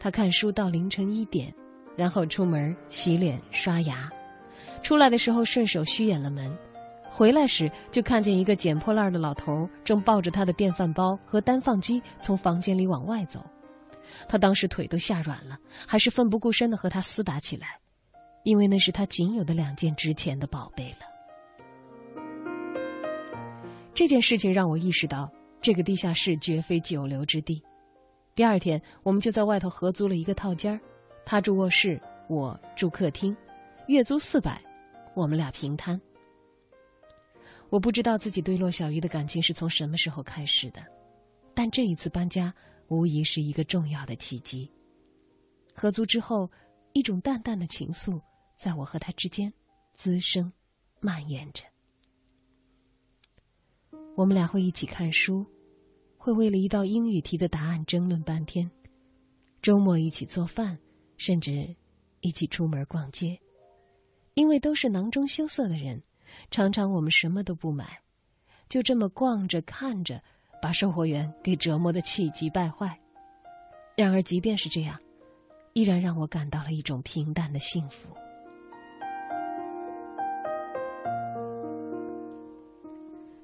[0.00, 1.54] 他看书到凌晨一点，
[1.96, 4.10] 然后出门洗脸刷牙，
[4.82, 6.56] 出来的时候顺手虚掩了门。
[7.16, 13.40] 回来时，就看见一个捡破烂的老头正抱着他的电饭煲和单放机从房间里往外走。
[14.28, 15.56] 他当时腿都吓软了，
[15.86, 17.78] 还是奋不顾身的和他厮打起来，
[18.42, 22.18] 因为那是他仅有的两件值钱的宝贝了。
[23.94, 27.62] 这件事情让我意识到，这个地下室绝非久留之地。
[28.34, 30.80] 第二天，我们就在外头合租了一个套间儿，
[31.24, 33.36] 他住卧室，我住客厅，
[33.86, 34.60] 月租四百，
[35.14, 36.00] 我们俩平摊。
[37.74, 40.80] 我不知道自己对骆小鱼的感情是从什么时候开始的，
[41.56, 42.54] 但这一次搬家
[42.86, 44.70] 无疑是一个重要的契机。
[45.74, 46.48] 合租之后，
[46.92, 48.22] 一种淡淡的情愫
[48.56, 49.52] 在我和他之间
[49.92, 50.52] 滋生、
[51.00, 51.64] 蔓延着。
[54.14, 55.44] 我们俩会一起看书，
[56.16, 58.70] 会为了一道英语题的答案争论半天，
[59.60, 60.78] 周末一起做饭，
[61.16, 61.74] 甚至
[62.20, 63.36] 一起出门逛街。
[64.34, 66.00] 因为都是囊中羞涩的人，
[66.50, 68.00] 常常我们什么都不买，
[68.68, 70.22] 就这么逛着看着，
[70.60, 72.98] 把售货员给折磨的气急败坏。
[73.96, 74.98] 然而，即便是这样，
[75.72, 78.08] 依然让我感到了一种平淡的幸福。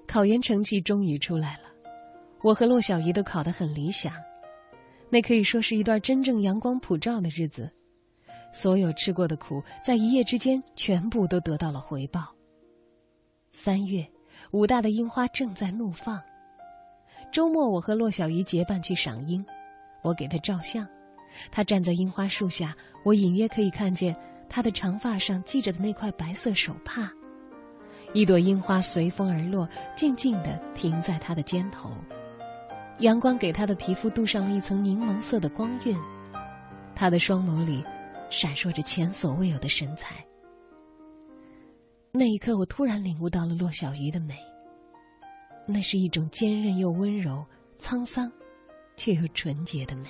[0.06, 1.68] 考研成绩终于出来了，
[2.42, 4.12] 我和骆小鱼都考得很理想，
[5.08, 7.70] 那可以说是一段真正阳光普照的日子。
[8.52, 12.34] 所有吃过的苦，在一夜之间全部都得到了回报。
[13.52, 14.08] 三月，
[14.52, 16.22] 武大的樱花正在怒放。
[17.32, 19.44] 周末，我和骆小鱼结伴去赏樱，
[20.02, 20.86] 我给他照相，
[21.50, 22.74] 他站在樱花树下，
[23.04, 24.16] 我隐约可以看见
[24.48, 27.10] 他的长发上系着的那块白色手帕。
[28.12, 31.92] 一朵樱花随风而落，静静地停在他的肩头。
[33.00, 35.98] 阳光给他的皮肤镀上了一层柠檬色的光晕，
[36.94, 37.84] 他的双眸里
[38.30, 40.24] 闪烁着前所未有的神采。
[42.12, 44.34] 那一刻，我突然领悟到了骆小鱼的美。
[45.64, 47.46] 那是一种坚韧又温柔、
[47.78, 48.30] 沧桑
[48.96, 50.08] 却又纯洁的美。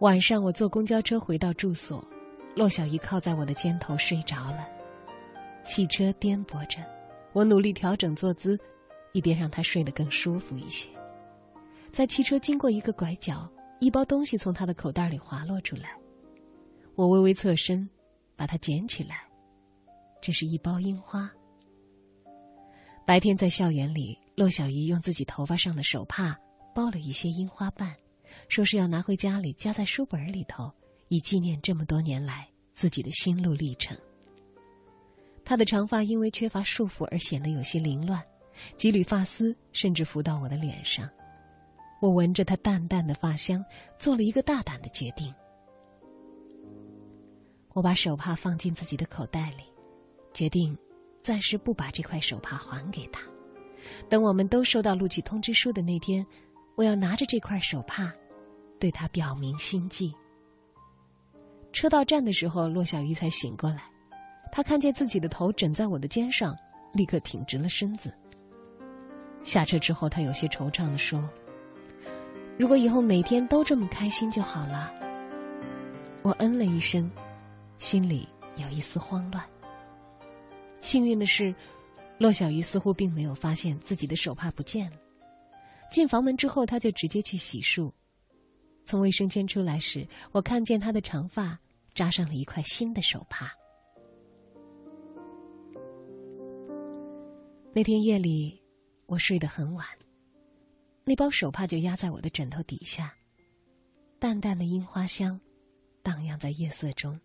[0.00, 2.02] 晚上，我坐公交车回到住所。
[2.56, 4.66] 骆小鱼靠在我的肩头睡着了，
[5.64, 6.82] 汽车颠簸着，
[7.32, 8.58] 我努力调整坐姿，
[9.12, 10.88] 一边让他睡得更舒服一些。
[11.90, 13.46] 在汽车经过一个拐角，
[13.78, 15.96] 一包东西从他的口袋里滑落出来，
[16.94, 17.88] 我微微侧身，
[18.42, 19.24] 把它捡起来，
[20.20, 21.30] 这是一包樱花。
[23.06, 26.36] 白天在校园里，骆小鱼用自己头发上的手帕
[26.74, 27.94] 包了一些樱花瓣，
[28.48, 30.72] 说是要拿回家里夹在书本里头。
[31.06, 33.96] 以纪念这么多年来自己的心路历程。
[35.44, 38.20] 他的长发因为缺乏束缚而显得有些凌乱，
[38.76, 41.08] 几缕发丝甚至浮到我的脸上。
[42.00, 43.64] 我闻着他淡淡的发香，
[44.00, 45.32] 做了一个大胆的决定。
[47.74, 49.64] 我把手帕放进自己的口袋里，
[50.34, 50.76] 决定
[51.22, 53.22] 暂时不把这块手帕还给他。
[54.08, 56.26] 等我们都收到录取通知书的那天，
[56.76, 58.12] 我要拿着这块手帕，
[58.78, 60.14] 对他表明心迹。
[61.72, 63.82] 车到站的时候，骆小鱼才醒过来。
[64.52, 66.54] 他看见自己的头枕在我的肩上，
[66.92, 68.12] 立刻挺直了身子。
[69.42, 71.26] 下车之后，他有些惆怅地说
[72.58, 74.92] ：“如果以后每天都这么开心就好了。”
[76.22, 77.10] 我嗯了一声，
[77.82, 79.44] 心里有一丝慌乱。
[80.80, 81.52] 幸运的是，
[82.16, 84.96] 骆小鱼似乎并没有发现自己的手帕不见了。
[85.90, 87.92] 进房门之后，他就直接去洗漱。
[88.84, 91.58] 从卫生间出来时，我看见他的长发
[91.92, 93.52] 扎上了一块新的手帕。
[97.74, 98.62] 那天夜里，
[99.06, 99.84] 我睡得很晚，
[101.02, 103.12] 那包手帕就压在我的枕头底下，
[104.20, 105.40] 淡淡的樱花香
[106.00, 107.18] 荡漾在夜色中。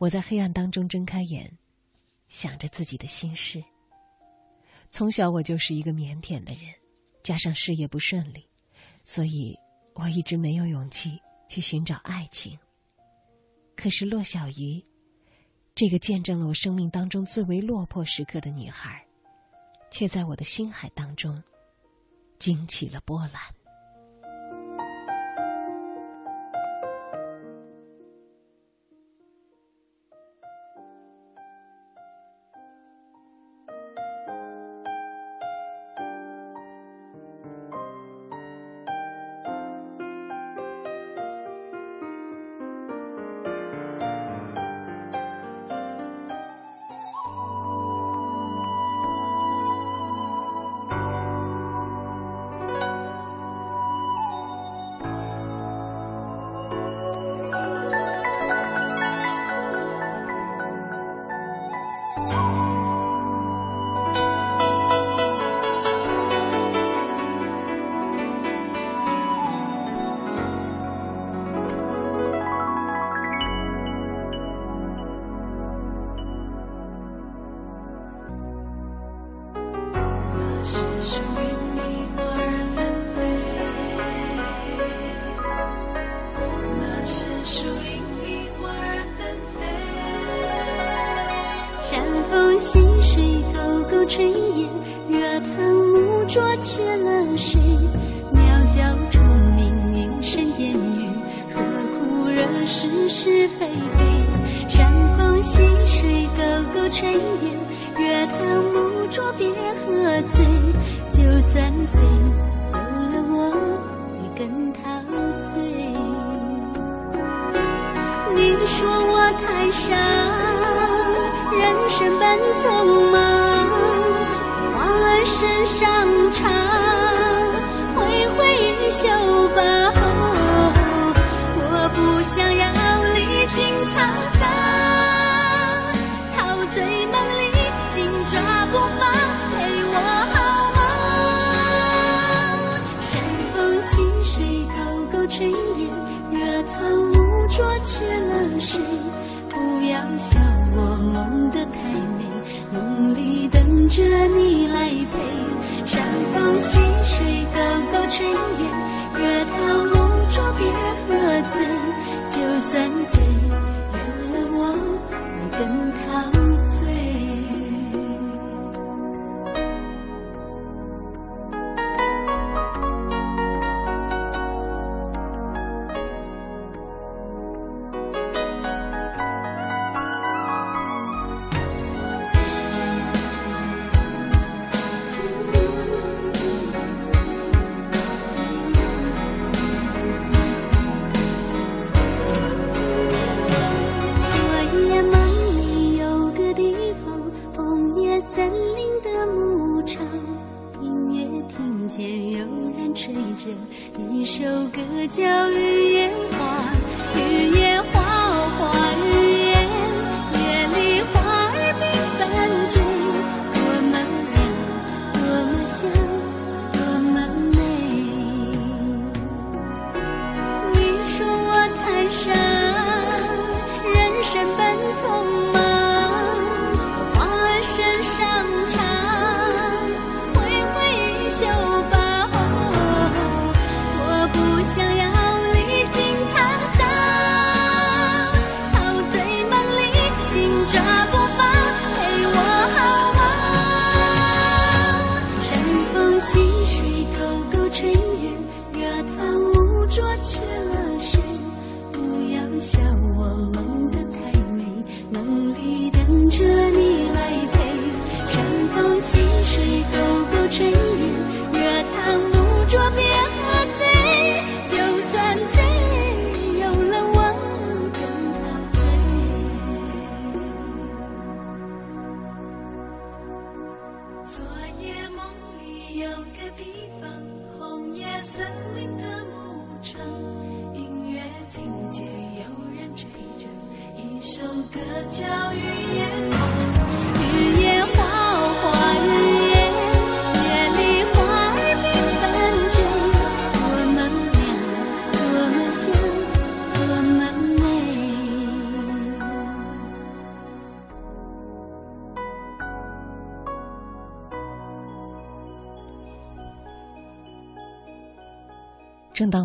[0.00, 1.56] 我在黑暗当中睁开眼，
[2.26, 3.62] 想着自己的心事。
[4.90, 6.74] 从小我就是一个腼腆的人，
[7.22, 8.48] 加上事业不顺利，
[9.04, 9.56] 所以。
[9.94, 12.56] 我一直没有勇气去寻找爱情。
[13.76, 14.82] 可是骆小鱼，
[15.74, 19.04] 这个见证了我生命当中最为落魄时刻的女孩，
[19.90, 21.42] 却在我的心海当中
[22.38, 23.42] 惊起了波澜。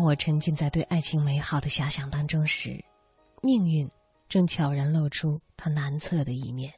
[0.06, 2.84] 我沉浸在对爱情美好的遐想当中时，
[3.42, 3.90] 命运
[4.28, 6.72] 正悄然露出他难测的一面。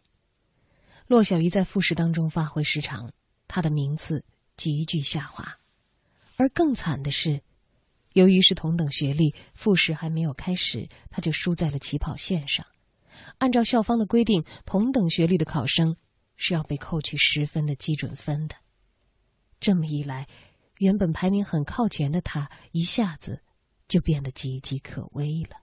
[1.07, 3.12] 骆小鱼在复试当中发挥失常，
[3.47, 4.24] 他的名次
[4.57, 5.59] 急剧下滑，
[6.37, 7.43] 而更惨的是，
[8.14, 12.64] 由于是同等学历，复试还没有开始，他就输在了起跑线上。
[13.37, 15.95] 按照校方的规定，同等学历的考生
[16.37, 18.57] 是要被扣去十分的基准分的。
[19.61, 20.26] 这么一来，
[20.79, 23.41] 原本排名很靠前的他一下子
[23.87, 25.57] 就变得岌岌可危了。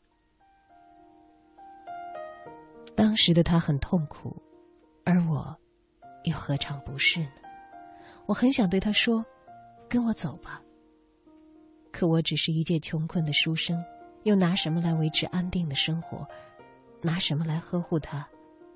[2.96, 4.42] 当时的他很痛苦
[5.04, 5.56] 而我
[6.24, 7.32] 又何尝不是呢？
[8.26, 9.26] 我很想对他说
[9.90, 10.62] 跟我走吧。
[11.92, 13.84] 可我只是一介穷困的书生
[14.24, 16.28] 又拿什么来维持安定的生活？
[17.02, 18.28] 拿什么来呵护他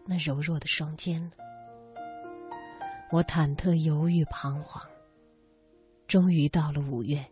[0.06, 1.32] 那柔弱的双肩呢？
[3.12, 4.89] 我忐忑犹豫彷徨。
[6.10, 7.24] 终于到了五月，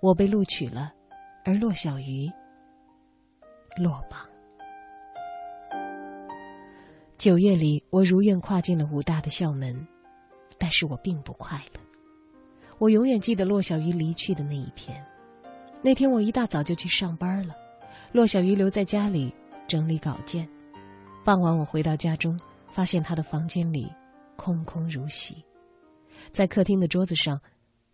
[0.00, 0.92] 我被录取了，
[1.44, 2.28] 而骆小鱼
[3.76, 4.28] 落榜。
[7.16, 9.86] 九月里，我如愿跨进了武大的校门，
[10.58, 11.80] 但是我并不快乐。
[12.78, 15.00] 我永远记得骆小鱼离去的那一天。
[15.80, 17.54] 那天我一大早就去上班了，
[18.10, 19.32] 骆小鱼留在家里
[19.68, 20.48] 整理稿件。
[21.24, 22.36] 傍晚我回到家中，
[22.72, 23.88] 发现他的房间里
[24.34, 25.44] 空空如洗，
[26.32, 27.40] 在客厅的桌子上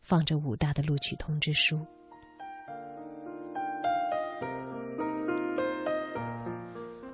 [0.07, 1.85] 放着武大的录取通知书。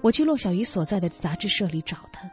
[0.03, 2.30] 我去骆小鱼所在的杂志社里找他，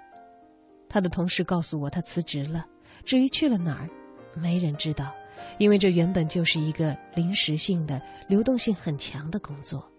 [0.89, 2.65] 他的同事告诉我他辞职了，
[3.05, 3.89] 至于去了哪儿，
[4.35, 5.15] 没人知道。
[5.59, 9.89] 因为这原本就是一个临时性的、流动性很强的工作。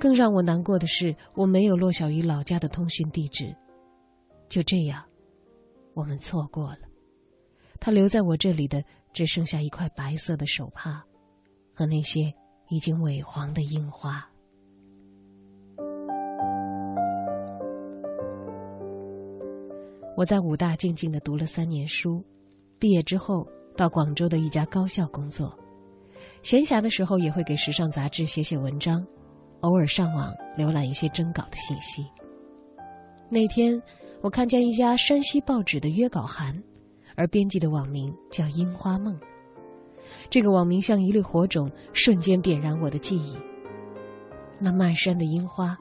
[0.00, 3.54] 更让我难过的是，我没有骆小鱼老家的通讯地址。
[4.48, 5.04] 就这样，
[5.94, 6.89] 我们错过了。
[7.80, 11.02] 他留在我这里的只剩下一块白色的手帕，
[11.72, 12.32] 和那些
[12.68, 14.24] 已经萎黄的樱花。
[20.16, 22.24] 我在武大静静的读了三年书，
[22.78, 23.48] 毕业之后。
[23.76, 25.56] 到广州的一家高校工作，
[26.42, 29.06] 闲暇的时候也会给时尚杂志写写文章，
[29.60, 32.04] 偶尔上网浏览一些征稿的信息。
[33.30, 33.80] 那天，
[34.20, 36.62] 我看见一家山西报纸的约稿函，
[37.20, 39.14] 而编辑的网名叫“樱花梦”。
[40.30, 43.36] 这个网名像一粒火种，瞬间点燃我的记忆。
[44.58, 45.76] 那漫山的樱花，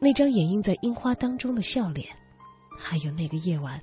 [0.00, 2.08] 那张掩映在樱花当中的笑脸，
[2.76, 3.80] 还有那个夜晚，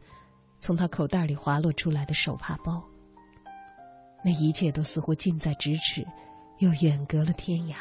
[0.59, 2.83] 从他口袋里滑落出来的手帕包。
[4.21, 6.05] 那一切都似乎近在咫尺，
[6.57, 7.75] 又远隔了天涯。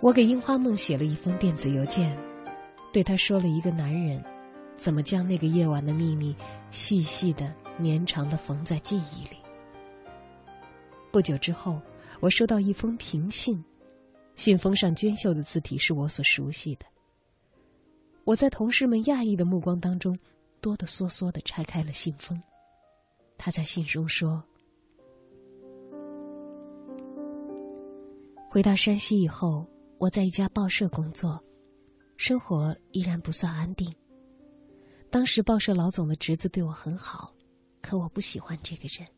[0.00, 2.16] 我给樱花梦写了一封电子邮件，
[2.90, 4.24] 对他说了一个男人
[4.76, 6.34] 怎么将那个夜晚的秘密
[6.70, 9.36] 细细的、绵长的缝在记忆里。
[11.10, 11.80] 不久之后，
[12.20, 13.64] 我收到一封平信，
[14.34, 16.84] 信封上娟秀的字体是我所熟悉的。
[18.24, 20.18] 我在同事们讶异的目光当中，
[20.60, 22.42] 哆哆嗦嗦的拆开了信封。
[23.36, 24.42] 他在信中说
[28.50, 29.66] ：“回到山西以后，
[29.98, 31.42] 我在一家报社工作，
[32.16, 33.94] 生活依然不算安定。
[35.14, 37.32] 当时报社老总的侄子对我很好，
[37.80, 39.08] 可我不喜欢这个人。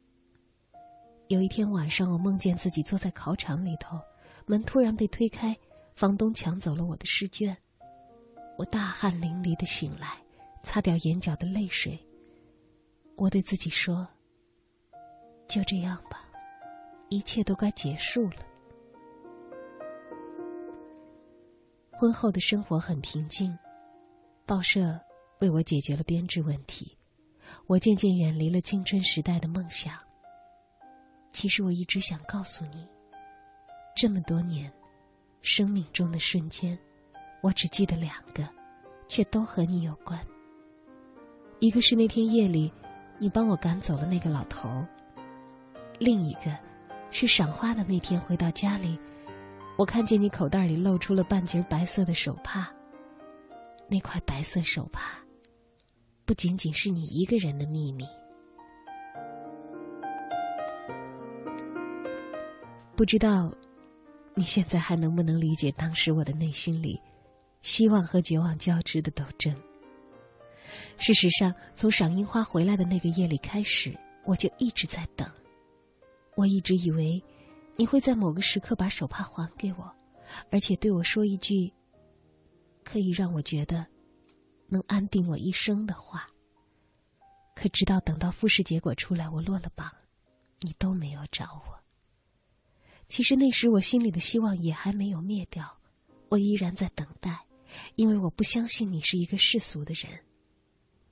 [1.29, 3.99] 有一天晚上，我梦见自己坐在考场里头，
[4.45, 5.57] 门突然被推开，
[5.95, 7.57] 房东抢走了我的试卷，
[8.59, 10.23] 我大汗淋漓的醒来，
[10.63, 11.99] 擦掉眼角的泪水。”
[13.17, 14.07] 我对自己说
[15.49, 16.29] ：“就这样吧，
[17.09, 18.45] 一切都该结束了。”
[21.97, 23.59] 婚后的生活很平静，
[24.45, 25.01] 报社
[25.41, 26.97] 为我解决了编制问题，
[27.67, 29.95] 我渐渐远离了青春时代的梦想。
[31.33, 32.87] 其实我一直想告诉你，
[33.95, 34.73] 这么多年，
[35.43, 36.79] 生命中的瞬间，
[37.43, 38.49] 我只记得两个，
[39.09, 40.19] 却都和你有关。
[41.61, 42.73] 一个是那天夜里。
[43.19, 44.87] 你帮我赶走了那个老头儿。
[45.99, 46.55] 另一个，
[47.11, 48.99] 是赏花的那天回到家里，
[49.79, 52.71] 我看见你口袋里露出了半截白色的手帕。
[53.89, 55.19] 那块白色手帕，
[56.27, 58.05] 不仅仅是你一个人的秘密。
[62.97, 63.55] 不知道，
[64.35, 67.01] 你现在还能不能理解当时我的内心里，
[67.63, 69.55] 希望和绝望交织的斗争？
[70.99, 75.31] 事实上，从赏樱花回来的那个夜里开始，我就一直在等。
[76.35, 77.23] 我一直以为，
[77.77, 79.95] 你会在某个时刻把手帕还给我，
[80.51, 81.73] 而且对我说一句
[82.83, 83.87] 可以让我觉得
[84.69, 86.29] 能安定我一生的话。
[87.55, 89.91] 可直到等到复试结果出来，我落了榜，
[90.61, 91.77] 你都没有找我。
[93.09, 95.79] 其实那时我心里的希望也还没有灭掉，
[96.29, 97.47] 我依然在等待，
[97.95, 100.21] 因为我不相信你是一个世俗的人。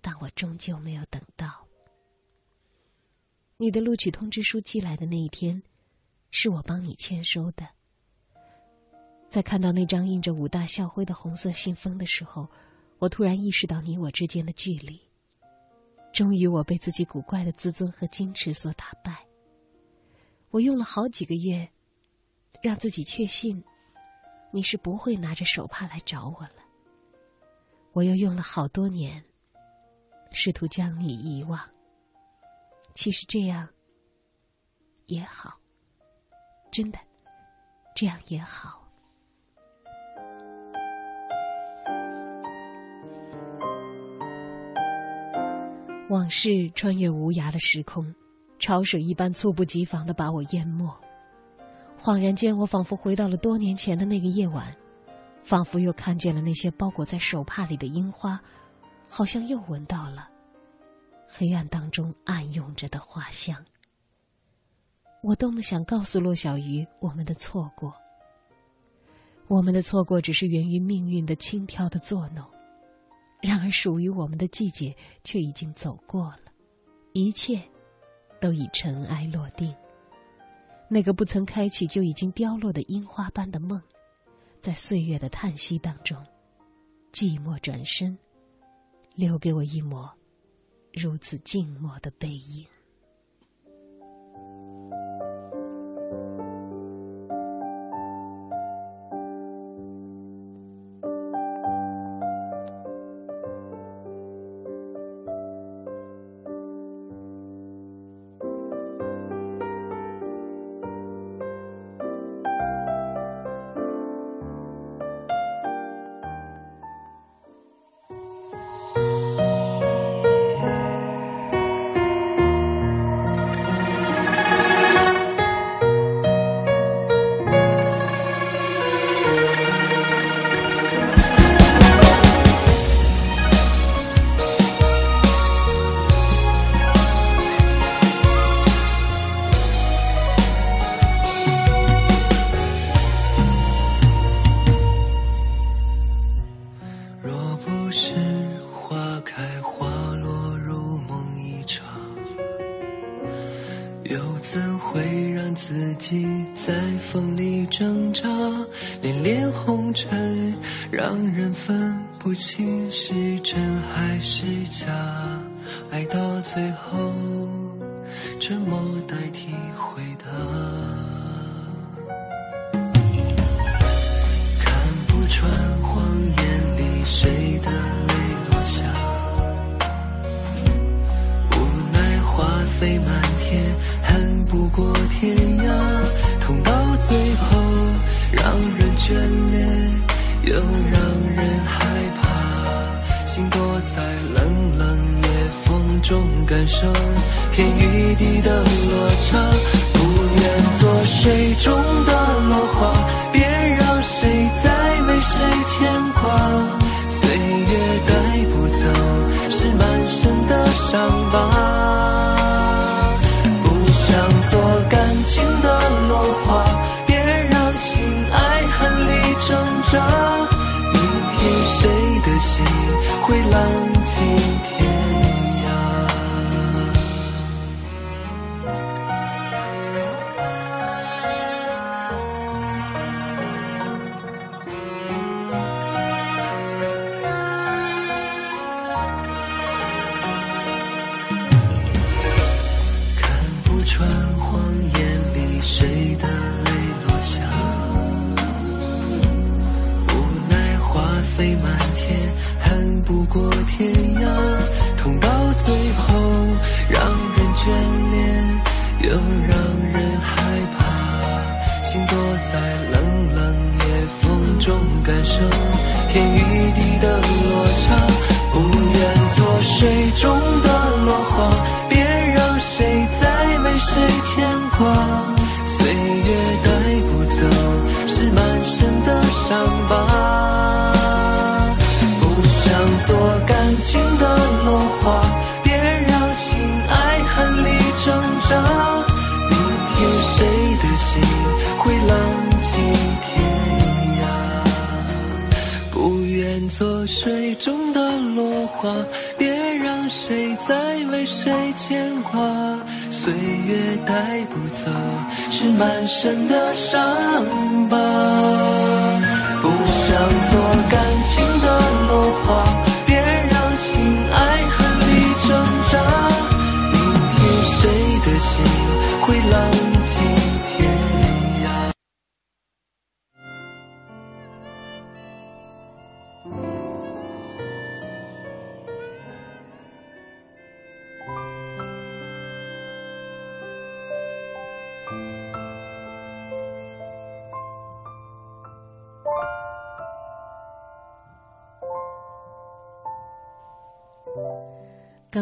[0.01, 1.67] 但我终究没有等到
[3.57, 5.63] 你的录取通知书寄来的那一天，
[6.31, 7.67] 是我帮你签收的。
[9.31, 12.47] 在看到那张印着武大校徽的红色信封的时候，
[12.99, 15.01] 我突然意识到你我之间的距离。
[16.13, 19.27] 终于，我被自己古怪的自尊和矜持所打败。
[20.51, 21.69] 我用了好几个月，
[22.63, 23.63] 让自己确信
[24.51, 26.65] 你是不会拿着手帕来找我了。
[27.93, 29.23] 我又用了好多年。
[30.37, 31.61] 试图将你遗忘，
[32.93, 33.69] 其实这样
[35.07, 35.61] 也好，
[36.73, 36.99] 真的，
[37.95, 38.84] 这样也好。
[46.15, 48.15] 往事穿越无涯的时空，
[48.61, 50.89] 潮水一般猝不及防的把我淹没。
[52.01, 54.73] 恍然间，我仿佛回到了多年前的那个夜晚，
[55.43, 58.41] 仿佛又看见了那些包裹在手帕里的樱花。
[59.09, 60.29] 好像又闻到了
[61.29, 63.65] 黑暗当中暗涌着的花香。
[65.21, 67.93] 我多么想告诉骆小鱼我们的错过。
[69.49, 72.45] 我们的错过只是源于命运的轻佻的作弄，
[73.45, 76.45] 然而属于我们的季节却已经走过了，
[77.13, 77.61] 一切
[78.41, 79.75] 都已尘埃落定。
[80.89, 83.79] 那个不曾开启就已经凋落的樱花般的梦，
[84.61, 86.17] 在岁月的叹息当中，
[87.13, 88.17] 寂寞转身，
[89.15, 90.11] 留给我一抹
[90.91, 92.67] 如此静默的背影。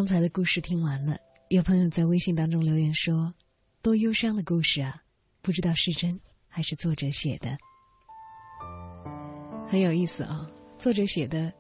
[0.03, 1.17] 刚才的故事听完了，
[1.49, 3.33] 有朋友在微信当中留言说
[3.83, 5.01] ：“多忧伤的故事啊，
[5.43, 7.57] 不知道是真还是作者写的。”
[9.65, 11.53] 很有意思啊，作者写的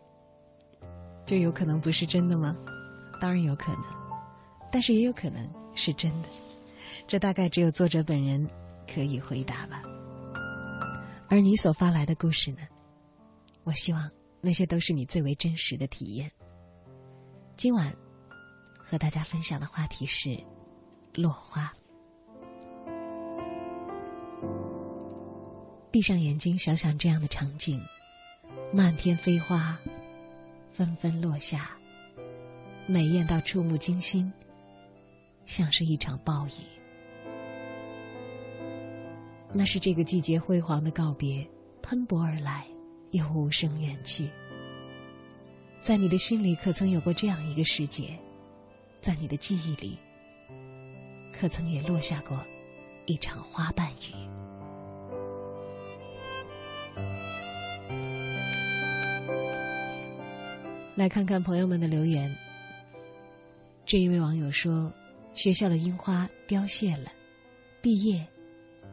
[1.24, 2.56] 就有可能不是真的吗？
[3.20, 3.84] 当然有可能，
[4.72, 6.28] 但是也有可能是真的。
[7.06, 8.44] 这大概只有作者本人
[8.92, 9.84] 可以回答吧。
[11.28, 12.62] 而你所发来的故事呢？
[13.62, 16.28] 我希望那些都是你最为真实的体验。
[17.56, 17.94] 今晚
[18.84, 20.38] 和大家分享的话题是
[21.14, 21.72] 落花。
[25.90, 27.80] 闭上眼睛，想想这样的场景：
[28.72, 29.78] 漫天飞花，
[30.72, 31.70] 纷纷落下，
[32.86, 34.32] 美艳到触目惊心，
[35.44, 36.50] 像是一场暴雨。
[39.52, 41.46] 那是这个季节辉煌的告别，
[41.82, 42.66] 喷薄而来，
[43.10, 44.26] 又无声远去。
[45.82, 48.18] 在你的心里，可曾有过这样一个时节？
[49.02, 49.98] 在你的记忆里，
[51.32, 52.38] 可曾也落下过
[53.04, 54.14] 一场花瓣雨？
[60.94, 62.32] 来看看朋友们的留言。
[63.84, 64.92] 这一位网友说
[65.34, 67.10] ：“学校的樱花凋谢了，
[67.80, 68.24] 毕业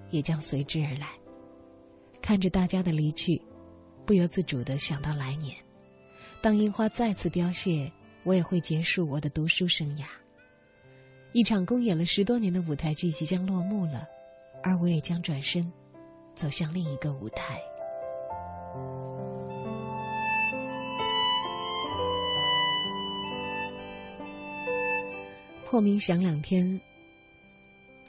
[0.10, 1.08] 也将随之而来。
[2.20, 3.40] 看着大家的离去，
[4.08, 5.56] 不由自主的想到来年，
[6.42, 7.92] 当樱花再次凋谢，
[8.30, 10.04] 我也会结束我的读书生涯。
[11.32, 14.08] 一场公演了十多年的舞台剧即将落幕了，
[14.62, 15.74] 而我也将转身，
[16.36, 17.60] 走向另一个舞台。”
[25.66, 26.80] 破鸣响两天，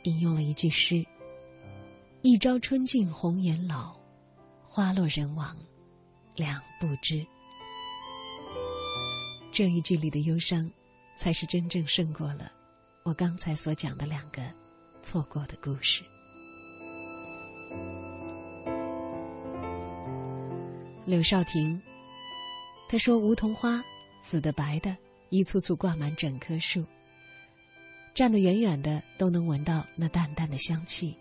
[0.02, 1.02] 引用了一句诗
[2.20, 3.98] ：“一朝春尽红颜老，
[4.62, 5.56] 花落人亡
[6.36, 7.26] 两不知。”
[9.52, 10.70] 这一句里的忧伤，
[11.16, 12.52] 才是真正胜过了
[13.02, 14.40] 我刚才所讲的两个
[15.02, 16.02] 错过的故事。
[21.04, 21.80] 柳少廷，
[22.88, 23.82] 他说：“梧桐花，
[24.22, 24.96] 紫的白的，
[25.30, 26.84] 一簇簇挂满整棵树。”
[28.14, 31.16] 站得远远的都能闻到那淡淡的香气，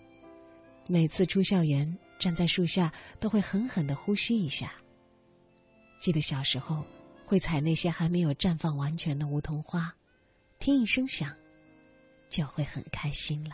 [0.85, 4.71] 每次出校园，站在树下都会狠狠的呼吸一下。
[5.99, 6.83] 记得小时候，
[7.29, 9.93] 会采那些还没有绽放完全的梧桐花，
[10.57, 11.29] 听一声响，
[12.27, 13.51] 就会很开心了。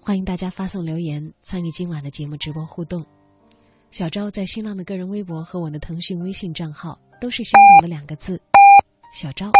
[0.00, 3.04] 欢迎大家发送留言参与今晚的节目直播互动。
[3.90, 8.40] 小昭在新浪的个人微博和我的腾讯微信账号都是相同的两个字：
[9.12, 9.52] 小昭。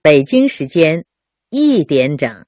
[0.00, 1.04] 北京时间
[1.50, 2.46] 一点整，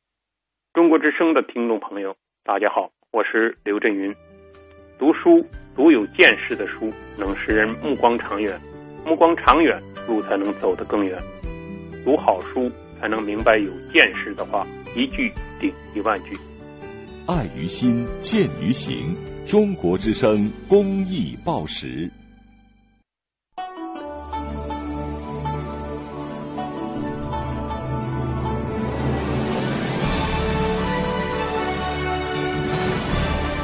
[0.73, 4.15] 中国之声的听众朋友，大家好，我是刘震云。
[4.97, 5.45] 读书
[5.75, 8.57] 读有见识的书，能使人目光长远，
[9.05, 11.19] 目光长远，路才能走得更远。
[12.05, 16.39] 读好书，才能明白有见识的话，一句顶一万句。
[17.27, 19.13] 爱于心，见于行。
[19.45, 22.09] 中国之声公益报时。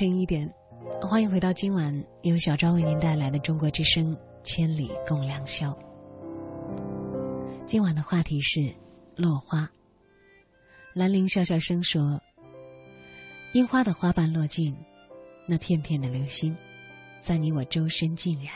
[0.00, 0.50] 晨一点，
[1.02, 5.72] 欢迎回到今晚由小昭为您带来的《中国之声·千里共良宵》。
[7.66, 8.74] 今晚的话题是
[9.14, 9.70] 落花。
[10.94, 12.18] 兰陵笑笑声说
[13.52, 14.74] ：“樱花的花瓣落尽，
[15.46, 16.56] 那片片的流星，
[17.20, 18.54] 在你我周身浸染。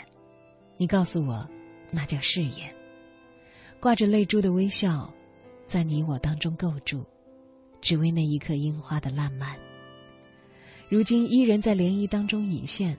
[0.78, 1.46] 你告诉我，
[1.90, 2.74] 那叫誓言。
[3.80, 5.12] 挂着泪珠的微笑，
[5.66, 7.04] 在你我当中构筑，
[7.82, 9.54] 只为那一刻樱花的烂漫。”
[10.94, 12.96] 如今依然在涟漪当中隐现，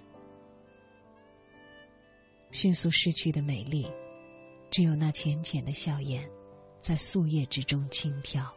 [2.52, 3.88] 迅速逝去的美丽，
[4.70, 6.30] 只有那浅浅的笑颜，
[6.82, 8.54] 在素叶之中轻飘。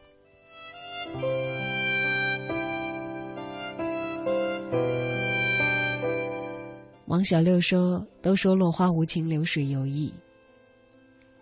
[7.07, 10.13] 王小六说：“都说落花无情，流水有意。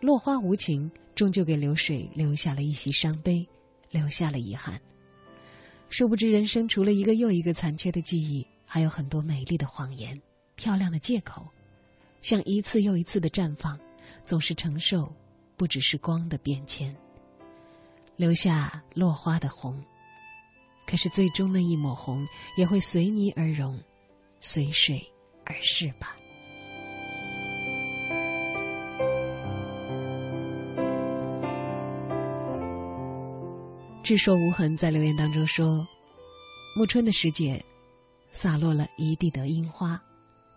[0.02, 3.48] 落花无情，终究给流水留下了一袭伤悲，
[3.90, 4.78] 留下了遗憾。”
[5.88, 10.20] 殊不知，人生除了一个又一个残缺的记忆，还有很多美丽的谎言、
[10.54, 11.46] 漂亮的借口，
[12.20, 13.78] 像一次又一次的绽放，
[14.24, 15.10] 总是承受
[15.56, 16.94] 不只是光的变迁，
[18.16, 19.80] 留下落花的红。
[20.86, 22.26] 可是最终那一抹红
[22.56, 23.80] 也会随泥而融，
[24.40, 25.00] 随水
[25.44, 26.15] 而逝吧。
[34.06, 35.84] 智说无痕在留言当中说
[36.78, 37.60] ：“暮春的时节，
[38.30, 40.00] 洒落了一地的樱花，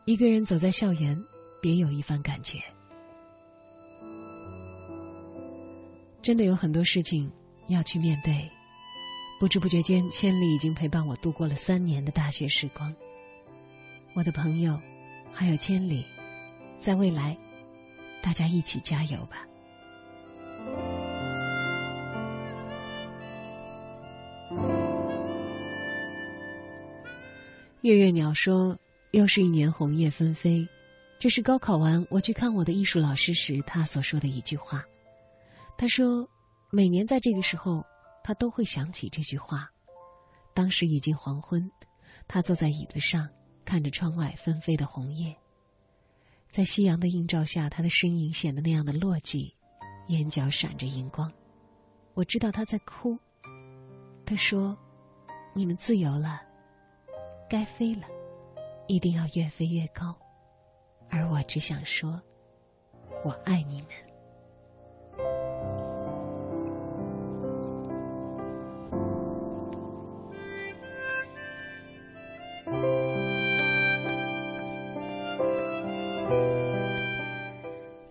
[0.06, 1.18] 一个人走在校园，
[1.60, 2.60] 别有一番感觉。
[6.22, 7.28] 真的有很多事情
[7.70, 8.48] 要去面对，
[9.40, 12.96] 不知不觉间，千里已经陪伴我度过了三年的大学时光。
[14.14, 14.80] 我的朋友，
[15.34, 16.06] 还有千里，
[16.80, 17.36] 在未来，
[18.22, 19.48] 大家一起加油吧。”
[27.82, 28.78] 月月鸟说
[29.12, 30.68] ：“又是一年红叶纷飞。”
[31.18, 34.84] 这是高考完我去看我的艺术老师时，他所说的一句话。
[35.78, 36.28] 他说
[36.72, 37.86] ：“每年在这个时候，
[38.22, 39.70] 他都会想起这句话。”
[40.54, 41.72] 当时已经黄昏，
[42.28, 43.30] 他坐在椅子上，
[43.64, 45.34] 看着窗外纷飞的红叶。
[46.50, 49.54] 在夕阳的映照下，他的身影显得那样的落寂，
[50.08, 51.32] 眼角闪着荧光。
[52.14, 53.18] 我知道他在哭。
[54.26, 54.78] 他说
[55.56, 56.42] ：“你们自由了。”
[57.50, 58.04] 该飞了，
[58.86, 60.16] 一定要越飞越高。
[61.10, 62.22] 而我只想说，
[63.26, 63.90] 我爱你们。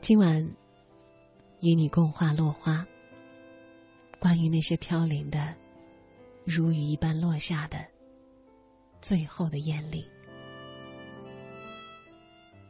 [0.00, 0.42] 今晚
[1.60, 2.84] 与你共话落花，
[4.18, 5.54] 关于那些飘零的，
[6.44, 7.78] 如雨一般落下的。
[9.08, 10.06] 最后的艳丽，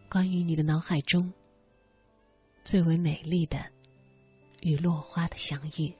[0.08, 1.32] 关于你的脑海中
[2.62, 3.58] 最为美丽的
[4.60, 5.92] 与落花的相遇。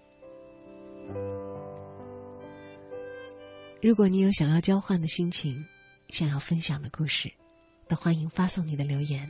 [3.83, 5.67] 如果你有想要交换的心情，
[6.11, 7.29] 想要分享的故事，
[7.89, 9.29] 都欢迎发送你的留言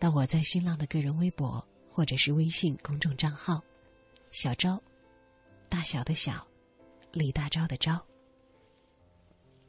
[0.00, 3.62] 到我在新浪的个人微博或者是微信公众账号
[4.32, 4.82] “小昭”，
[5.70, 6.44] 大小的小，
[7.12, 8.00] 李大钊的钊。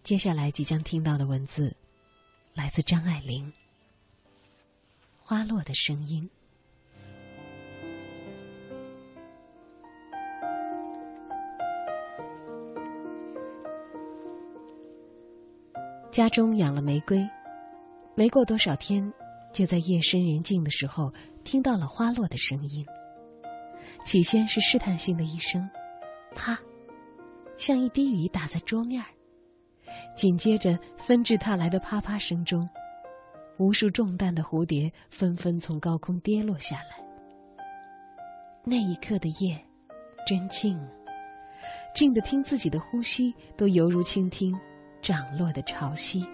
[0.03, 1.73] 接下来即将听到的文字，
[2.53, 3.47] 来自张爱玲，
[5.17, 6.29] 《花落的声音》。
[16.11, 17.25] 家中养了玫瑰，
[18.13, 19.13] 没过多少天，
[19.53, 21.13] 就在夜深人静的时候，
[21.45, 22.85] 听到了花落的声音。
[24.03, 25.69] 起先是试探性的一声
[26.35, 26.59] “啪”，
[27.55, 29.07] 像一滴雨打在桌面儿。
[30.15, 32.67] 紧接着，纷至沓来的啪啪声中，
[33.57, 37.03] 无数重担的蝴蝶纷纷从高空跌落下来。
[38.63, 39.59] 那一刻的夜，
[40.25, 40.87] 真静啊，
[41.93, 44.55] 静的听自己的呼吸都犹如倾听
[45.01, 46.25] 涨落的潮汐。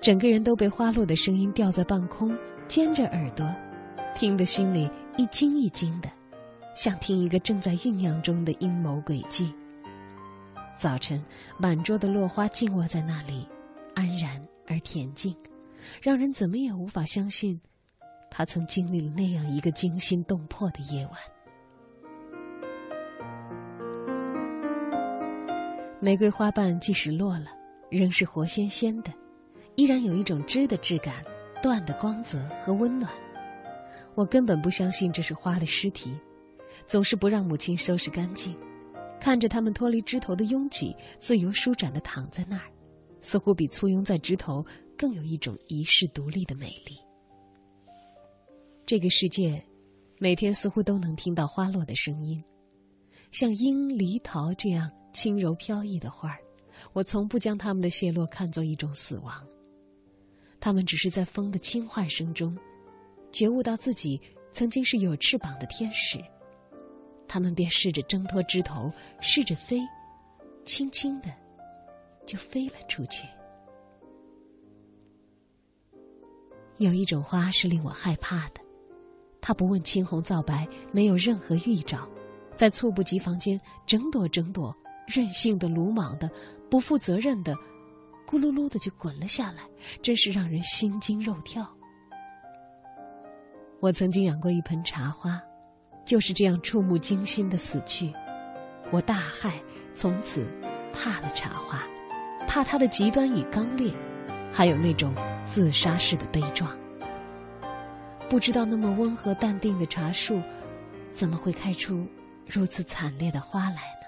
[0.00, 2.36] 整个人都被花落的声音吊在半空，
[2.68, 3.46] 尖着耳朵，
[4.14, 6.08] 听得心里一惊一惊的，
[6.74, 9.52] 像听一个正在酝酿中的阴谋诡计。
[10.78, 11.24] 早晨，
[11.58, 13.48] 满桌的落花静卧在那里，
[13.94, 15.34] 安然而恬静，
[16.02, 17.58] 让人怎么也无法相信，
[18.30, 21.14] 他曾经历了那样一个惊心动魄的夜晚。
[25.98, 27.46] 玫瑰花瓣即使落了，
[27.90, 29.10] 仍是活鲜鲜的，
[29.76, 31.24] 依然有一种枝的质感、
[31.62, 33.10] 断的光泽和温暖。
[34.14, 36.14] 我根本不相信这是花的尸体，
[36.86, 38.54] 总是不让母亲收拾干净。
[39.26, 42.70] 看着它们脱离枝头的拥挤，自由舒展的躺在那儿，
[43.22, 44.64] 似乎比簇拥在枝头
[44.96, 46.96] 更有一种遗世独立的美丽。
[48.86, 49.60] 这个世界，
[50.20, 52.40] 每天似乎都能听到花落的声音，
[53.32, 56.38] 像樱、梨、桃这样轻柔飘逸的花儿，
[56.92, 59.44] 我从不将它们的谢落看作一种死亡，
[60.60, 62.56] 它们只是在风的轻唤声中，
[63.32, 64.20] 觉悟到自己
[64.52, 66.22] 曾经是有翅膀的天使。
[67.28, 69.80] 他们便试着挣脱枝头，试着飞，
[70.64, 71.32] 轻轻的
[72.26, 73.26] 就飞了出去。
[76.78, 78.60] 有一种花是令我害怕的，
[79.40, 82.08] 它不问青红皂白，没有任何预兆，
[82.54, 86.30] 在猝不及防间整朵整朵任性的、鲁莽的、
[86.70, 87.54] 不负责任的，
[88.26, 89.62] 咕噜噜的就滚了下来，
[90.02, 91.66] 真是让人心惊肉跳。
[93.80, 95.40] 我曾经养过一盆茶花。
[96.06, 98.12] 就是这样触目惊心的死去，
[98.92, 99.50] 我大骇，
[99.92, 100.46] 从此
[100.92, 101.82] 怕了茶花，
[102.46, 103.92] 怕它的极端与刚烈，
[104.52, 105.12] 还有那种
[105.44, 106.70] 自杀式的悲壮。
[108.30, 110.40] 不知道那么温和淡定的茶树，
[111.10, 112.06] 怎么会开出
[112.46, 114.06] 如此惨烈的花来呢？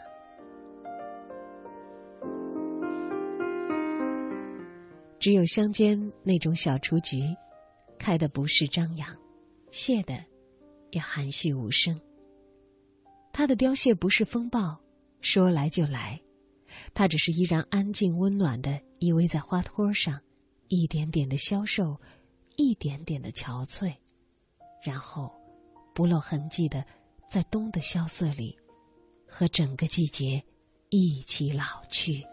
[5.18, 7.24] 只有乡间那种小雏菊，
[7.98, 9.08] 开的不是张扬，
[9.72, 10.14] 谢的
[10.90, 12.00] 也含蓄无声。
[13.32, 14.78] 它的凋谢不是风暴，
[15.20, 16.20] 说来就来，
[16.94, 20.20] 它只是依然安静温暖的依偎在花托上，
[20.68, 21.96] 一点点的消瘦，
[22.56, 23.94] 一点点的憔悴，
[24.82, 25.32] 然后
[25.94, 26.84] 不露痕迹的
[27.30, 28.58] 在冬的萧瑟里，
[29.26, 30.42] 和整个季节
[30.88, 32.24] 一起老去。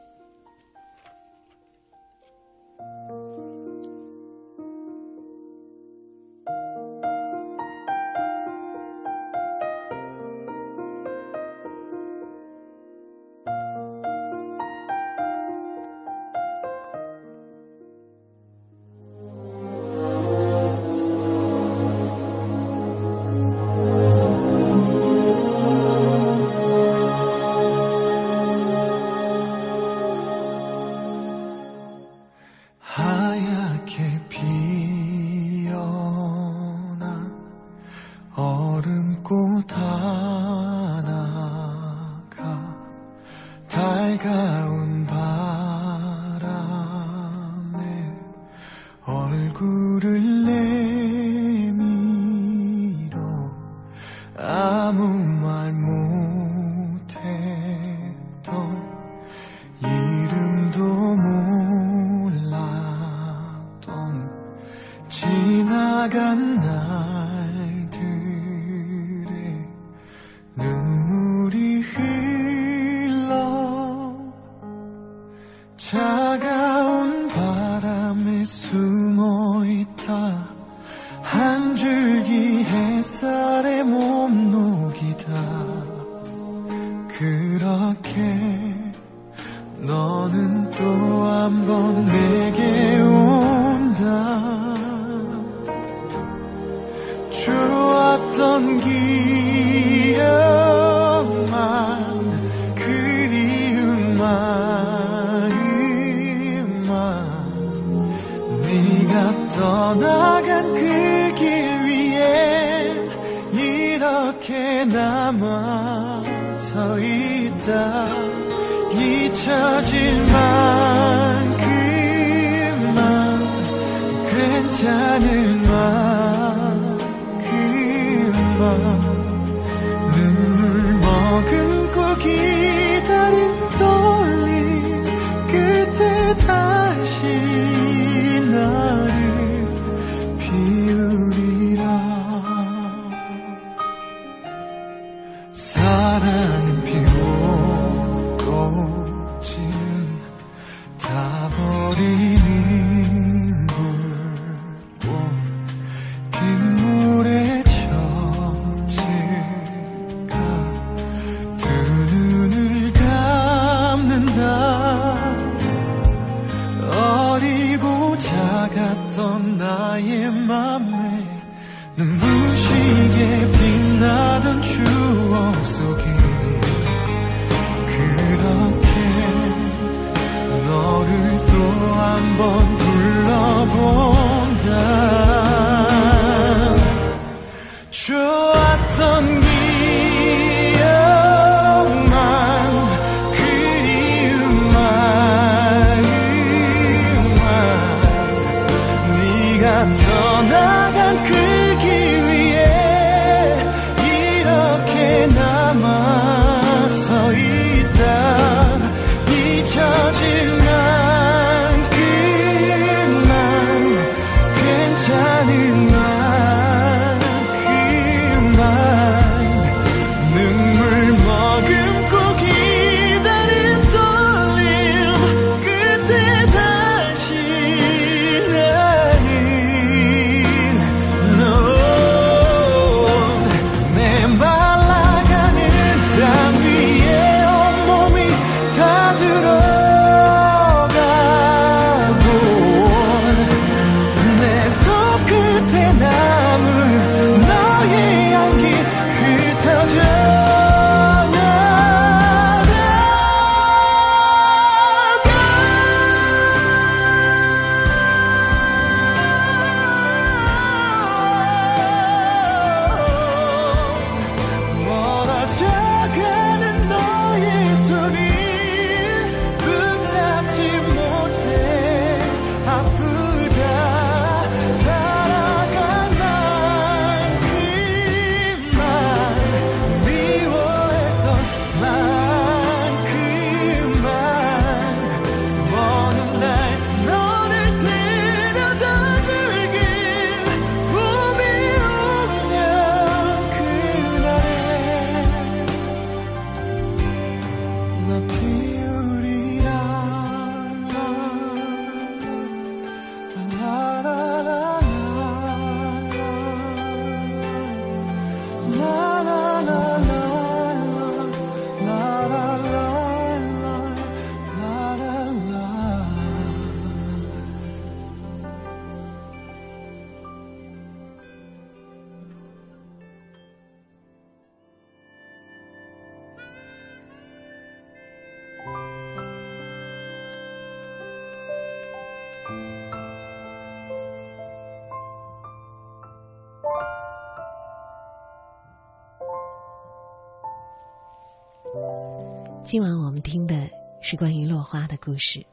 [345.05, 345.45] 故事，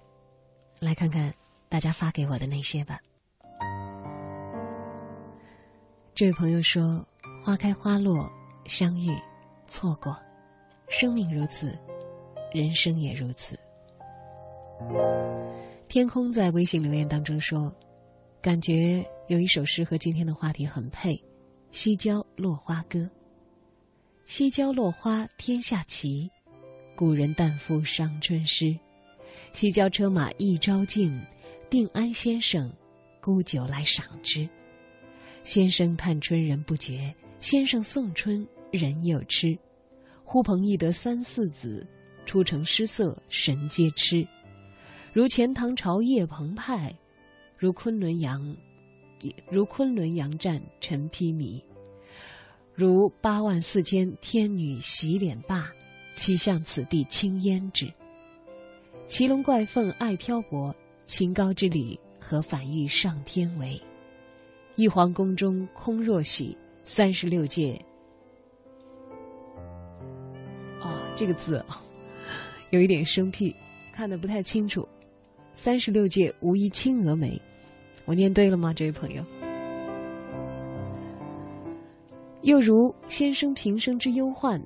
[0.80, 1.30] 来看看
[1.68, 2.98] 大家发给我的那些吧。
[6.14, 7.06] 这位朋友说
[7.44, 8.32] ：“花开花落，
[8.64, 9.14] 相遇，
[9.66, 10.16] 错过，
[10.88, 11.78] 生命如此，
[12.54, 13.54] 人生也如此。”
[15.86, 17.70] 天空在微信留言当中说
[18.40, 21.12] ：“感觉有一首诗和今天的话题很配，
[21.72, 22.98] 《西郊落花歌》。
[24.24, 26.30] 西郊落花天下奇，
[26.96, 28.74] 古人但赋伤春诗。
[29.52, 31.16] 西郊车马一朝尽，
[31.70, 32.72] 定安先生
[33.20, 34.48] 沽酒来赏之。”
[35.44, 39.56] 先生探春人不觉，先生送春人又痴。
[40.24, 41.86] 呼朋易得三四子，
[42.26, 44.26] 出城失色神皆痴。
[45.12, 46.92] 如钱塘潮叶澎湃，
[47.56, 48.56] 如昆仑阳，
[49.48, 51.62] 如昆仑阳战陈披靡。
[52.74, 55.70] 如八万四千天女洗脸罢，
[56.16, 57.92] 岂向此地轻胭脂？
[59.12, 60.74] 奇龙怪凤爱漂泊，
[61.04, 63.78] 清高之礼何反欲上天为？
[64.76, 66.56] 玉皇宫中空若洗，
[66.86, 67.78] 三十六届。
[70.80, 71.62] 哦，这个字，
[72.70, 73.54] 有一点生僻，
[73.92, 74.88] 看的不太清楚。
[75.52, 77.38] 三十六届无一青娥眉，
[78.06, 79.22] 我念对了吗，这位朋友？
[82.40, 84.58] 又如先生平生之忧患，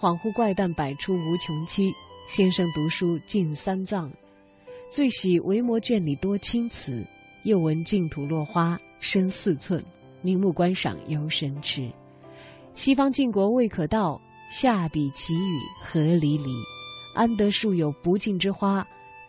[0.00, 1.92] 恍惚怪诞百出无穷期。
[2.26, 4.10] 先生读书尽三藏，
[4.90, 7.04] 最喜维摩卷里多青词。
[7.44, 9.84] 又闻净土落花深四寸，
[10.22, 11.90] 明目观赏游神痴。
[12.74, 14.20] 西方晋国未可到，
[14.52, 16.54] 下笔奇语何离离？
[17.16, 18.86] 安得树有不尽之花，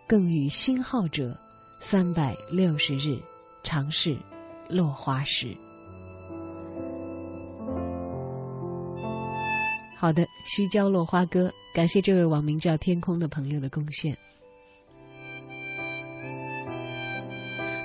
[0.07, 1.35] 更与新好者
[1.81, 3.17] 三百六十日，
[3.63, 4.15] 常是
[4.69, 5.57] 落花时。
[10.03, 14.13] 好的，《西郊落花歌》，感谢这位网名叫天空的朋友的贡献。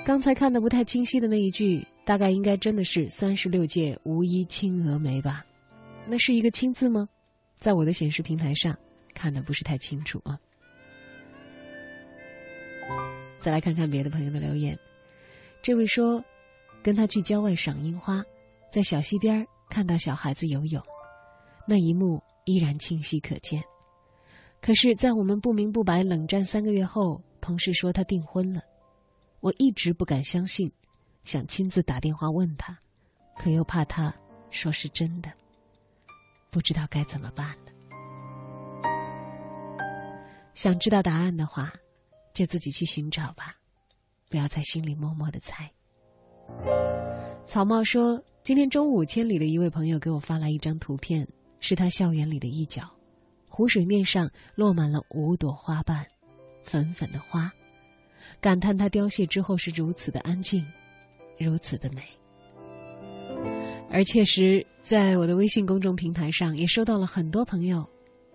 [0.05, 5.47] 刚才看的不太清晰的那一句，大概应该真的是“三十六届无一青娥眉”吧？
[6.09, 7.09] 那是一个“青”字吗？
[7.61, 8.77] 在我的显示平台上
[9.15, 10.37] 看的不是太清楚啊。
[13.41, 14.77] 再来看看别的朋友的留言，
[15.63, 16.21] 这位说，
[16.83, 18.25] 跟他去郊外赏樱花，
[18.73, 20.83] 在小溪边看到小孩子游泳，
[21.71, 23.63] 那一幕依然清晰可见。
[24.59, 28.63] 可是，在我们不明不白冷战三个月后，同事说他订婚了。
[29.41, 30.73] 我一直不敢相信，
[31.25, 32.77] 想亲自打电话问他，
[33.37, 34.13] 可又怕他
[34.49, 35.31] 说是真的，
[36.51, 37.73] 不知道该怎么办了。
[40.55, 41.71] 想知道答案的话，
[42.33, 43.55] 就自己去寻找吧，
[44.31, 45.71] 不要在心里默默的猜。
[47.47, 51.29] 草帽说，今天中午千里的一位朋友给我发来一张图片，
[51.61, 52.89] 是他校园里的一角，
[53.49, 56.07] 湖水面上落满了五朵花瓣，
[56.63, 57.53] 粉粉的花。
[58.41, 60.65] 感叹它凋谢之后是如此的安静，
[61.39, 62.03] 如此的美。
[63.91, 67.89] 而确实，在我的微信公众平台上，也收到了很多朋友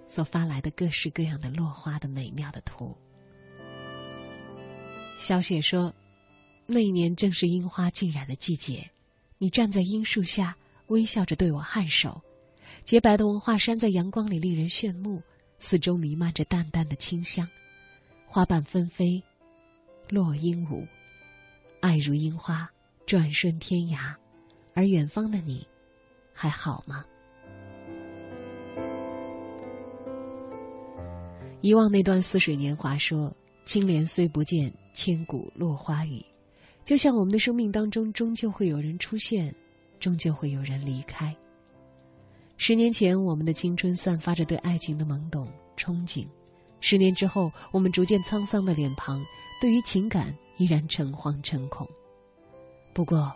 [0.08, 2.98] 所发来的各式各样的落花的美妙的图。
[5.20, 5.94] 小雪说
[6.66, 8.90] ：“那一年正是樱花尽染的季节，
[9.38, 12.22] 你站在樱树下，微笑着对我颔首。
[12.86, 15.22] 洁白的文化衫在阳光里令人炫目，
[15.58, 17.48] 四周弥漫着淡淡的清香，
[18.26, 19.24] 花瓣纷飞。”
[20.10, 20.86] 落鹦鹉，
[21.80, 22.70] 爱如樱花，
[23.06, 24.14] 转瞬天涯。
[24.74, 25.66] 而远方的你，
[26.34, 27.06] 还好吗？
[31.62, 33.34] 遗忘那段似水年华，说
[33.64, 36.24] ：“青莲虽不见，千古落花雨。”
[36.84, 39.56] 就像我们的生命当中，终究会有人出现，
[40.02, 41.34] 终究会有人离开。
[42.66, 46.26] 十年前，我们的青春散发着对爱情的懵懂憧憬；
[46.80, 49.22] 十年之后，我们逐渐沧桑的脸庞。
[49.60, 51.86] 对于情感依然诚惶诚恐。
[52.94, 53.30] 不过，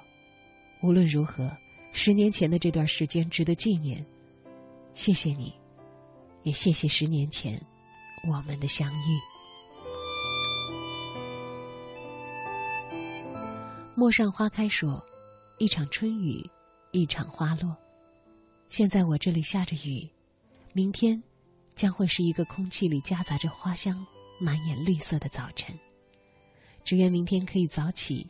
[0.82, 1.52] 无论如何，
[1.92, 4.02] 十年前的这段时间值得纪念。
[4.94, 5.54] 谢谢你，
[6.44, 7.62] 也谢谢十年前
[8.30, 9.20] 我们的相遇。
[13.94, 15.04] 陌上花开说
[15.60, 16.50] ：“一场春雨，
[16.92, 17.76] 一场花落。
[18.70, 20.08] 现在我这里下着雨，
[20.74, 21.22] 明天
[21.74, 24.06] 将会是一个空气里夹杂着花香、
[24.40, 25.78] 满眼绿色的早晨。”
[26.84, 28.30] 只愿明天可以早起，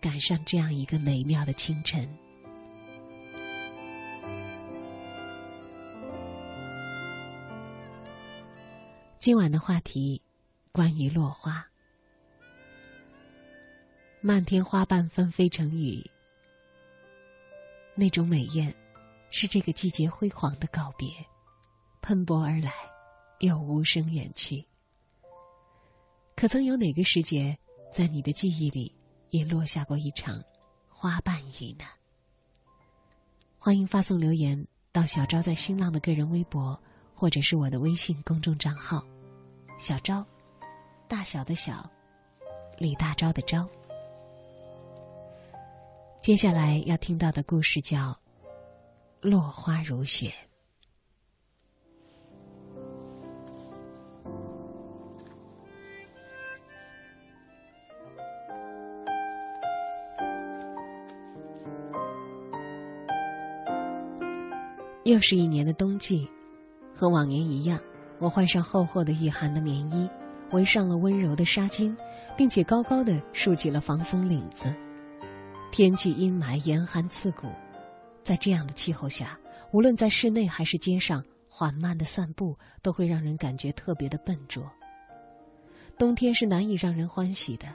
[0.00, 2.08] 赶上这样一个美妙的清晨。
[9.18, 10.22] 今晚的话题
[10.70, 11.66] 关于落花，
[14.20, 16.08] 漫天花瓣纷飞成雨，
[17.96, 18.72] 那种美艳
[19.30, 21.08] 是这个季节辉煌的告别，
[22.00, 22.72] 喷薄而来，
[23.40, 24.64] 又无声远去。
[26.34, 27.58] 可曾有哪个时节，
[27.92, 28.94] 在你的记忆里，
[29.30, 30.42] 也落下过一场
[30.88, 31.84] 花瓣雨呢？
[33.58, 36.80] 欢迎发送留言到小昭在新浪的个人微博，
[37.14, 39.04] 或者是我的微信公众账号
[39.78, 40.24] “小昭”，
[41.08, 41.90] 大小的小，
[42.78, 43.68] 李大钊的钊。
[46.22, 47.98] 接下来要听到的故事叫
[49.20, 50.28] 《落花如雪》。
[65.04, 66.28] 又是一年的冬季，
[66.94, 67.80] 和往年一样，
[68.18, 70.08] 我换上厚厚的御寒的棉衣，
[70.52, 71.96] 围上了温柔的纱巾，
[72.36, 74.72] 并且高高的竖起了防风领子。
[75.72, 77.48] 天气阴霾，严寒刺骨，
[78.22, 79.38] 在这样的气候下，
[79.72, 84.70] 无论在室内还是街上，缓慢的散步都会让人感觉特别的笨拙。
[85.96, 87.66] 冬天是难以让人欢喜的，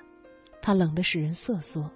[0.62, 1.90] 它冷得使人瑟缩。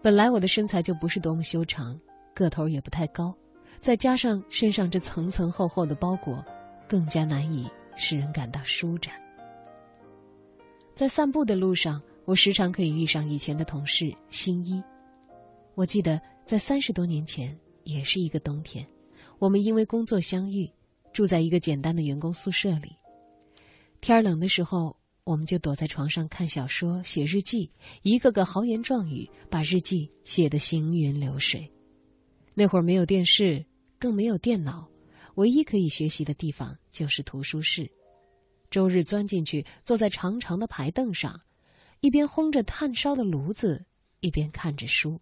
[0.00, 1.98] 本来我的身材就不是多么修长，
[2.34, 3.34] 个头也不太高。
[3.80, 6.44] 再加上身上这层层厚厚的包裹，
[6.88, 9.14] 更加难以使人感到舒展。
[10.94, 14.82] 在散步的路上，我时常可以遇上以前的同事新一。
[15.74, 17.54] 我记得在三十多年前，
[17.84, 18.88] 也是一个冬天，
[19.38, 20.66] 我们因为工作相遇，
[21.12, 22.96] 住在一个简单的员工宿舍里。
[24.00, 27.70] 天冷的时候，我们就躲在床上看小说、写日记，
[28.00, 31.70] 一个个豪言壮语，把日记写得行云流水。
[32.54, 33.62] 那会儿没有电视，
[33.98, 34.88] 更没有电脑，
[35.34, 37.92] 唯一可以学习的地方就是图书室。
[38.70, 41.38] 周日钻进去，坐在长长的排凳上，
[42.00, 43.84] 一边烘着炭烧的炉子，
[44.20, 45.20] 一边看着书。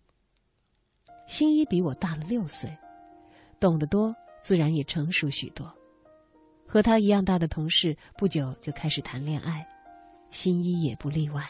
[1.27, 2.74] 新一比我大了六岁，
[3.59, 5.73] 懂得多，自然也成熟许多。
[6.66, 9.66] 和他一样大的同事不久就开始谈恋爱，
[10.31, 11.44] 新一也不例外。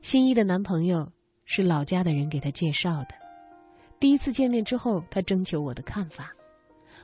[0.00, 1.12] 新一的男朋友
[1.44, 3.14] 是老家的人给他介绍的。
[3.98, 6.32] 第一次见面之后，他征求我的看法。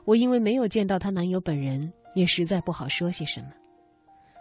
[0.04, 3.48] 我因为没有见到她男友本人，也实在不好说些什么。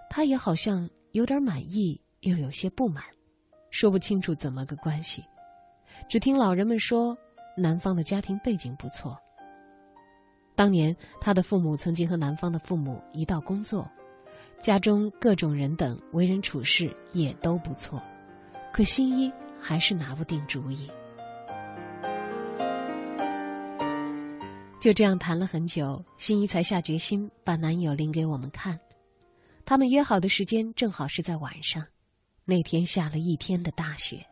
[0.09, 3.03] 她也好像有点满意，又有些不满，
[3.71, 5.23] 说不清楚怎么个关系。
[6.07, 7.17] 只听老人们说，
[7.57, 9.17] 男方的家庭背景不错。
[10.55, 13.89] 当年他的父母曾经和男方的父母一道工作，
[14.61, 18.01] 家中各种人等为人处事也都不错，
[18.71, 20.89] 可新一还是拿不定主意。
[24.79, 28.79] 就这样谈了很久，新一才下决心把男友领给我们看。
[29.65, 31.83] 他们约好的时间正好是在晚上，
[32.45, 34.23] 那天下了一天的大雪。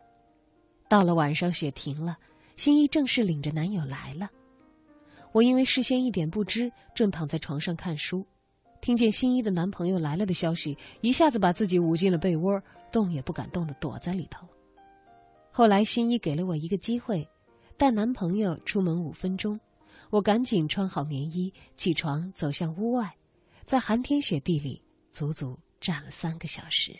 [0.94, 2.16] 到了晚上，雪停了，
[2.54, 4.30] 新一正式领着男友来了。
[5.32, 8.24] 我因为事先一点不知，正躺在床上看书，
[8.80, 12.62] 听见新一的男朋友来了的消息，一下子把自己捂进了被窝，
[12.92, 14.46] 动也不敢动的躲在里头。
[15.50, 17.28] 后来，新一给了我一个机会，
[17.76, 19.58] 带男朋友出门五分钟。
[20.10, 23.12] 我赶紧穿好棉衣，起床走向屋外，
[23.66, 24.80] 在寒天雪地里
[25.10, 26.96] 足足站了三个小时。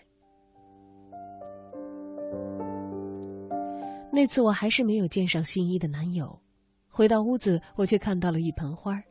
[4.15, 6.41] 那次我还是没有见上新一的男友，
[6.89, 9.03] 回到屋子，我却看到了一盆花，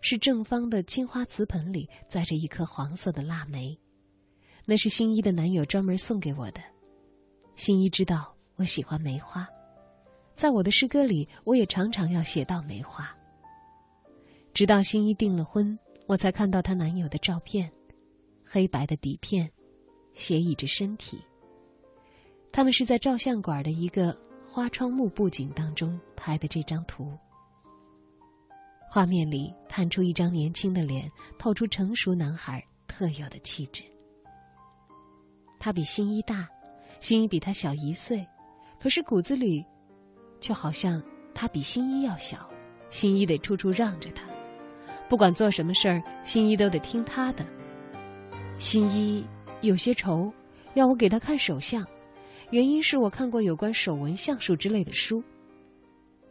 [0.00, 3.76] 是正方的青花瓷盆里栽着一颗黄色的腊梅，
[4.64, 6.60] 那是新一的男友专门送给我的。
[7.56, 9.44] 新一知道我喜欢梅花，
[10.36, 13.12] 在我的诗歌里，我也常常要写到梅花。
[14.52, 15.76] 直到新一订了婚，
[16.06, 17.68] 我才看到她男友的照片，
[18.44, 19.50] 黑白的底片，
[20.12, 21.18] 斜倚着身体。
[22.52, 24.16] 他们是在照相馆的一个
[24.54, 27.10] 花窗幕布景当中拍的这张图。
[28.88, 33.82] 画面里探出一张年轻的脸，透出成熟男孩特有的气质。
[35.58, 36.48] 他比新一大，
[37.00, 38.24] 新一比他小一岁，
[38.78, 39.66] 可是骨子里，
[40.40, 41.02] 却好像
[41.34, 42.48] 他比新一要小，
[42.90, 44.24] 新一得处处让着他。
[45.08, 47.44] 不管做什么事儿，新一都得听他的。
[48.60, 49.26] 新一
[49.62, 50.32] 有些愁，
[50.74, 51.84] 要我给他看手相，
[52.50, 55.22] 原因是我看过有关手纹相术之类的书。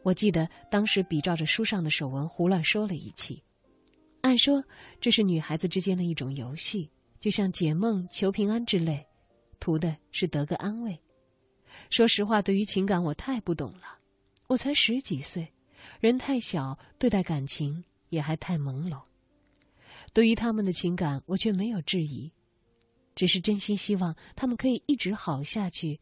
[0.01, 3.43] 我记得当时比照着书上的手纹胡乱说了一气。
[4.21, 4.63] 按说
[5.01, 9.05] 这是女孩子之间的一种游戏，就像解梦、求平安之类，
[9.59, 10.99] 图的是得个安慰。
[11.89, 13.99] 说实话，对于情感我太不懂了，
[14.47, 15.51] 我才十几岁，
[15.99, 17.83] 人太小，对待感情。
[18.09, 19.01] 也还太朦胧。
[20.13, 22.31] 对于他们的情感，我却没有质疑，
[23.15, 25.99] 只是真心希望他们可以一直好下去，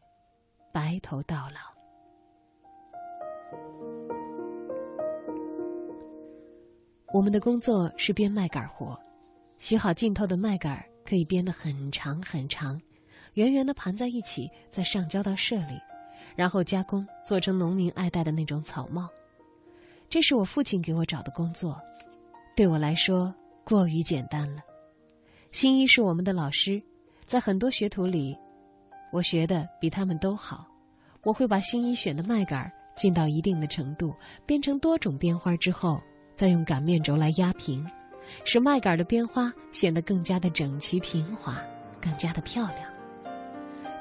[0.72, 1.60] 白头到老。
[7.12, 8.98] 我们的工作是编麦秆活，
[9.58, 12.80] 洗好浸透的麦秆可以编得很长很长，
[13.34, 15.78] 圆圆的盘在一起，再上交到社里，
[16.34, 19.10] 然后加工做成农民爱戴的那种草帽。
[20.08, 21.78] 这是我父亲给我找的工作，
[22.56, 24.62] 对我来说过于简单了。
[25.50, 26.82] 新一是我们的老师，
[27.32, 28.36] 在很多学徒里，
[29.10, 30.66] 我学的比他们都好。
[31.22, 34.14] 我会把新一选的麦秆浸到一定的程度，
[34.44, 35.98] 编成多种编花之后。
[36.34, 37.86] 再用擀面轴来压平，
[38.44, 41.56] 使麦秆的边花显得更加的整齐平滑，
[42.02, 42.80] 更加的漂亮。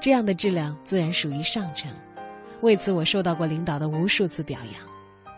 [0.02, 1.90] 这样的质量自然属于上乘，
[2.62, 5.34] 为此我受到过领导的无数次表扬。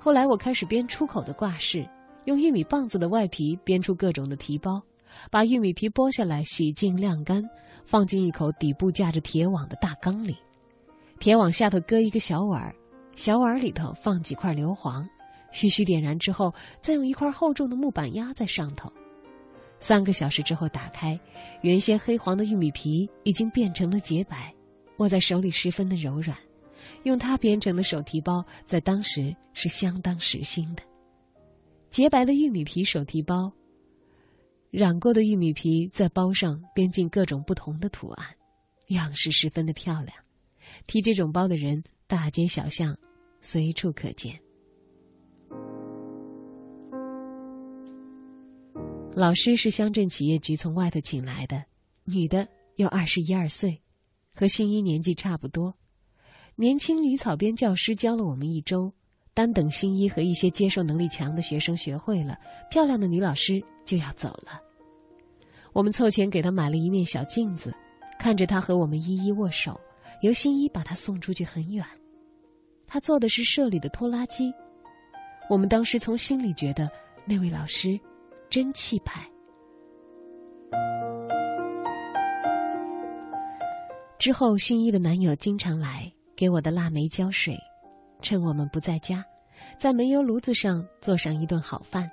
[0.00, 1.88] 后来我开始编出口的挂饰，
[2.24, 4.82] 用玉米棒子的外皮编出各种的提包，
[5.30, 7.42] 把玉米皮剥下来洗净晾干，
[7.84, 10.36] 放进一口底部架着铁网的大缸里，
[11.18, 12.74] 铁网下头搁一个小碗，
[13.14, 15.06] 小碗里头放几块硫磺。
[15.52, 18.92] 徐徐点燃之后，再用一块厚重的木板压在上头。
[19.78, 21.18] 三个小时之后打开，
[21.62, 24.54] 原先黑黄的玉米皮已经变成了洁白，
[24.98, 26.36] 握在手里十分的柔软。
[27.04, 30.82] 用它编成的手提包，在当时是相当时兴的。
[31.90, 33.50] 洁白的玉米皮手提包，
[34.70, 38.26] 染过的玉米皮在包上编进各种不同的图案，
[38.88, 40.16] 样式十分的漂亮。
[40.86, 42.96] 提这种包的人，大街小巷
[43.40, 44.38] 随处可见。
[49.14, 51.64] 老师是乡镇企业局从外头请来的，
[52.04, 53.80] 女的有二十一二岁，
[54.34, 55.74] 和新一年纪差不多。
[56.56, 58.92] 年轻女草编教师教了我们一周，
[59.32, 62.38] 单等新一和一些接受能力强的学生学会了，
[62.70, 64.60] 漂亮的女老师就要走了。
[65.72, 67.74] 我们凑钱给他买了一面小镜子，
[68.18, 69.80] 看着他和我们一一握手，
[70.20, 71.82] 由新一把他送出去很远。
[72.86, 74.52] 他坐的是社里的拖拉机，
[75.48, 76.90] 我们当时从心里觉得
[77.24, 77.98] 那位老师。
[78.48, 79.28] 真气派。
[84.20, 87.58] 之后，新一的男友经常来给我的腊梅浇水，
[88.22, 89.24] 趁我们不在家，
[89.76, 92.08] 在煤油炉子上做上一顿好饭。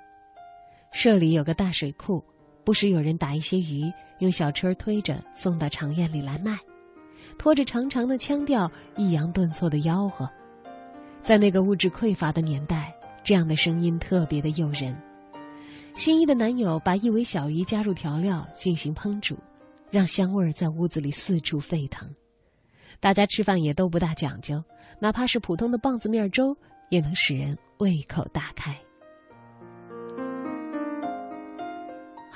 [0.94, 2.24] 社里有个大水库，
[2.62, 6.56] 不时有人打一些鱼，用小车推着送到长院里来卖，
[7.36, 10.30] 拖着长长的腔调，抑扬顿挫的吆喝。
[11.20, 12.94] 在那个物质匮乏的年代，
[13.24, 14.96] 这样的声音特别的诱人。
[15.96, 19.36] 新一的男友把一尾小鱼加入调料进行烹煮，
[19.90, 22.08] 让香味儿在屋子里四处沸腾。
[23.00, 24.62] 大家吃饭也都不大讲究，
[25.00, 26.56] 哪怕是普通的棒子面粥，
[26.88, 28.78] 也能使人胃口大开。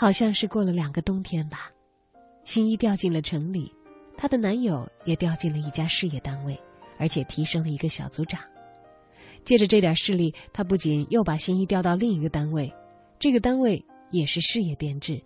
[0.00, 1.72] 好像是过了两个冬天吧，
[2.44, 3.74] 新一调进了城里，
[4.16, 6.56] 她的男友也调进了一家事业单位，
[6.98, 8.40] 而且提升了一个小组长。
[9.44, 12.72] 借着这点势力，他不仅又把新一调到另一个单位。
[13.18, 15.20] 这个单位也是事业编制，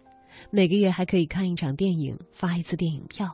[0.48, 3.30] 每个月还可以看一场电影，发一次电影票。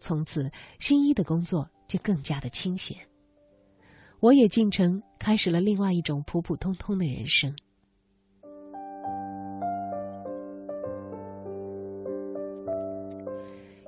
[0.00, 2.94] 从此，新一的工作就更加的清闲。
[4.20, 7.56] 我也进城，开始了另外一种普普通通的人生。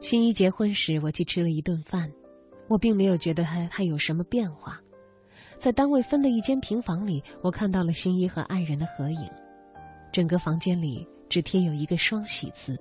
[0.01, 2.11] 新一结婚时，我去吃了一顿饭，
[2.69, 4.81] 我并没有觉得他他有什么变化。
[5.59, 9.29] 在单位分的一间平房里，我看到了新一和爱人的合影。
[10.11, 12.81] 整个房间里只贴有一个“双喜”字，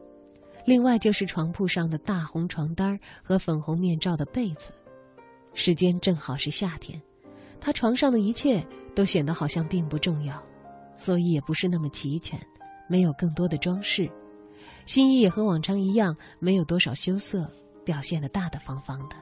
[0.66, 4.72] 另外就是床铺上的大红床单和粉红面罩的被子。
[5.54, 7.00] 时间正好是夏天，
[7.60, 8.66] 他床上的一切
[8.96, 10.42] 都显得好像并不重要，
[10.96, 12.40] 所以也不是那么齐全，
[12.88, 14.10] 没有更多的装饰。
[14.86, 17.50] 新一也和往常一样，没有多少羞涩，
[17.84, 19.16] 表现的大大方方的。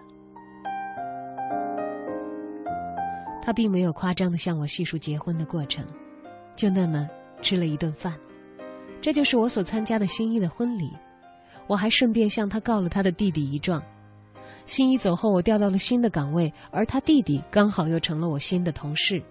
[3.41, 5.85] 他并没有夸张的向我叙述结婚的过程，
[6.55, 7.07] 就那么。
[7.39, 8.17] 吃了一顿饭，
[8.99, 10.89] 这就是我所参加的新一的婚礼。
[11.67, 13.79] 我还顺便向他告了他的弟弟一状。
[14.65, 19.23] 新一走后，我调到了新的岗位，而他弟弟刚好又成了我新的同事。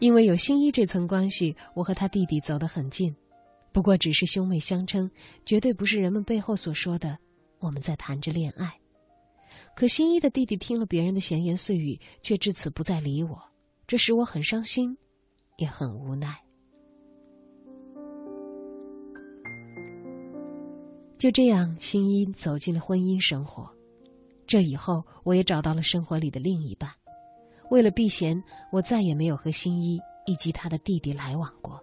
[0.00, 3.14] 因为有新一这层关系，我和他弟弟走得很近。
[3.72, 5.10] 不过只是兄妹相称，
[5.46, 7.18] 绝对不是人们背后所说的
[7.58, 8.72] 我们在谈着恋爱。
[9.74, 13.42] 可新一的弟弟听了别人的闲言碎语，却至此不再理我，
[13.86, 14.96] 这使我很伤心，
[15.56, 16.36] 也很无奈。
[21.16, 23.70] 就这样，新一走进了婚姻生活。
[24.46, 26.90] 这以后，我也找到了生活里的另一半。
[27.70, 31.82] 为了避嫌，我再也没有和新一以及他的弟弟来往过。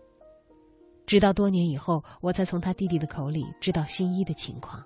[1.10, 4.86] 直到多年以后，我才从他弟弟的口里知道新一的情况。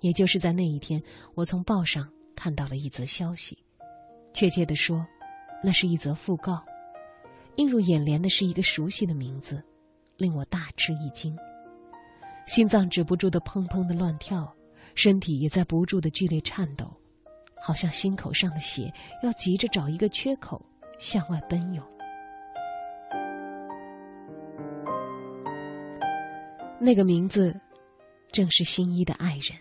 [0.00, 1.00] 也就是在那一天，
[1.36, 3.56] 我从报上看到了一则消息，
[4.34, 5.06] 确切的说，
[5.62, 6.60] 那是一则讣告。
[7.58, 9.62] 映入眼帘的是一个熟悉的名字
[10.16, 11.38] 令我大吃一惊，
[12.48, 14.52] 心脏止不住的砰砰的乱跳，
[14.96, 16.92] 身体也在不住的剧烈颤抖，
[17.62, 18.92] 好像心口上的血
[19.22, 20.60] 要急着找一个缺口
[20.98, 21.86] 向外奔涌。
[26.78, 27.58] 那个名字，
[28.30, 29.58] 正是新一的爱人。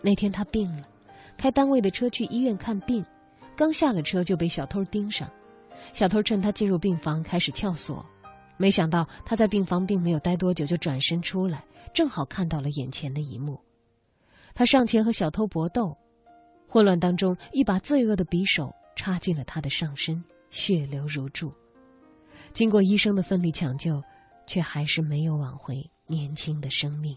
[0.00, 0.88] 那天他病了，
[1.36, 3.04] 开单位的车去医院看病，
[3.56, 5.30] 刚下了车就被小偷盯上。
[5.92, 8.04] 小偷趁他进入病房开始撬锁，
[8.56, 13.60] 没想到他在病房并没有待多久就转身出来，正好看到了眼前的一幕。
[14.54, 15.96] 他上前和小偷搏斗，
[16.68, 21.52] 混乱当中，一把罪恶的匕首插进了他的上身，血流如注。
[22.52, 24.00] 经过医生的奋力抢救，
[24.46, 25.90] 却还是没有挽回。
[26.06, 27.16] 年轻的生命，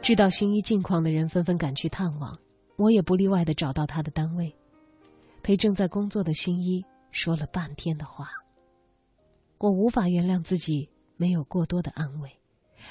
[0.00, 2.38] 知道新一近况的人纷纷赶去探望，
[2.76, 4.56] 我也不例外的找到他的单位，
[5.42, 8.30] 陪正在工作的新一说了半天的话。
[9.58, 12.38] 我无法原谅自己没有过多的安慰，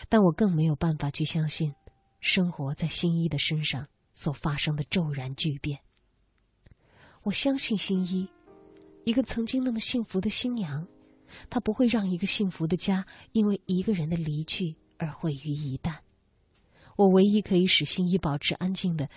[0.08, 1.74] 但我更没有办法去相信，
[2.20, 5.80] 生活在新一的身上所发生的骤然巨变。
[7.24, 8.30] 我相信新一，
[9.04, 10.88] 一个曾经那么幸福的新娘。
[11.50, 15.96] 他不会让一个幸福的家因为一个人的离去而毁于一旦。
[16.96, 19.10] 我唯一可以使心一保持安静的，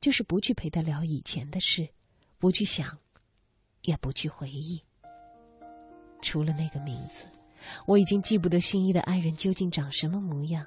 [0.00, 1.88] 就是不去陪他聊以前的事，
[2.38, 2.98] 不去想，
[3.82, 4.80] 也不去回忆。
[6.22, 7.26] 除了那个名字，
[7.86, 10.64] 我已经记不得心一的爱人究竟长什么模样，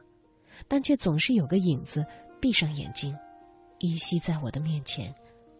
[0.68, 2.06] 但却总是有个影子，
[2.42, 3.18] 闭上眼睛，
[3.80, 5.14] 依稀在我的面前，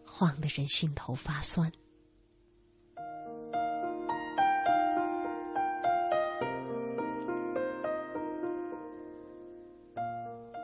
[0.04, 1.72] 晃得人心头发酸。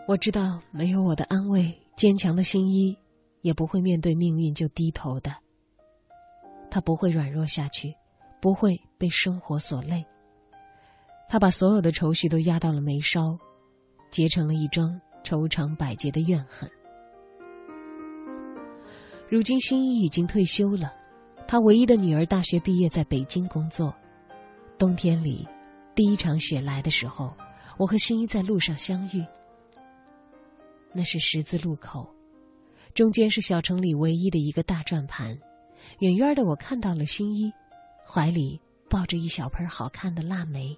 [0.08, 2.96] 我知道，没有我的安慰，坚强的新一
[3.42, 5.34] 也不会面对命运就低头的。
[6.70, 7.92] 他不会软弱下去，
[8.40, 10.06] 不会被生活所累。
[11.28, 13.36] 他把所有的愁绪都压到了眉梢，
[14.08, 16.70] 结成了一桩愁肠百结的怨恨。
[19.28, 20.94] 如今，新一已经退休了，
[21.48, 23.92] 他唯一的女儿大学毕业，在北京工作。
[24.78, 25.48] 冬天里，
[25.96, 27.32] 第一场雪来的时候，
[27.76, 29.26] 我和新一在路上相遇。
[30.97, 32.10] 那是十字路口，
[32.94, 35.39] 中间是小城里唯一的一个大转盘。
[35.98, 37.52] 远远的，我看到了新一，
[38.02, 38.59] 怀里
[38.89, 40.74] 抱着一小盆好看的腊梅。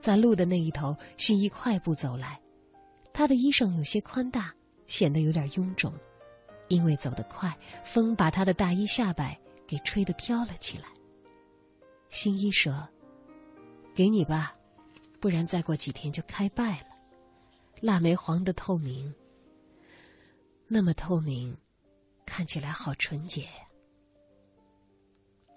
[0.00, 2.40] 在路的那一头，新一快步走来，
[3.12, 4.54] 他的衣裳有些宽大，
[4.86, 5.92] 显得有点臃肿，
[6.68, 7.54] 因为走得快，
[7.84, 10.84] 风把他的大衣下摆给吹得飘了起来。
[12.08, 12.88] 新一说
[13.94, 14.54] ：“给你吧，
[15.20, 16.86] 不然再过几天就开败了。
[17.82, 19.14] 腊梅黄的透明。”
[20.68, 21.56] 那么透明，
[22.24, 23.46] 看起来好纯洁。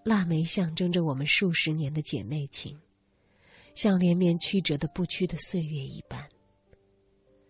[0.04, 2.80] 腊梅象征着我们数十年的姐妹情，
[3.74, 6.30] 像连绵曲折的不屈的岁月一般。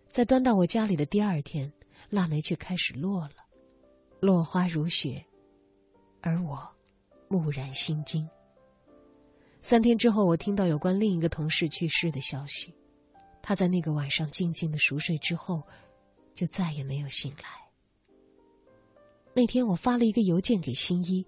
[0.09, 1.71] 在端到我家里的第二天，
[2.09, 3.35] 腊梅却开始落了，
[4.21, 5.23] 落花如雪，
[6.21, 6.65] 而我
[7.27, 8.27] 木然心惊。
[9.61, 12.73] 三天之后，我听到有关另一个同事去世的消息，
[13.41, 15.61] 他在那个晚上静静的熟睡之后。
[16.33, 17.49] 就再也没有醒来。
[19.33, 21.25] 那天我发了一个邮件给新一，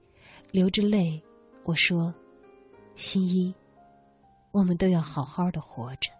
[0.51, 1.21] 流着泪，
[1.63, 2.13] 我说
[2.97, 3.53] ：“新一，
[4.51, 6.11] 我们都要好好的活着。”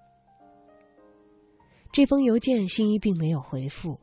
[1.92, 4.00] 这封邮件新一并没有回复，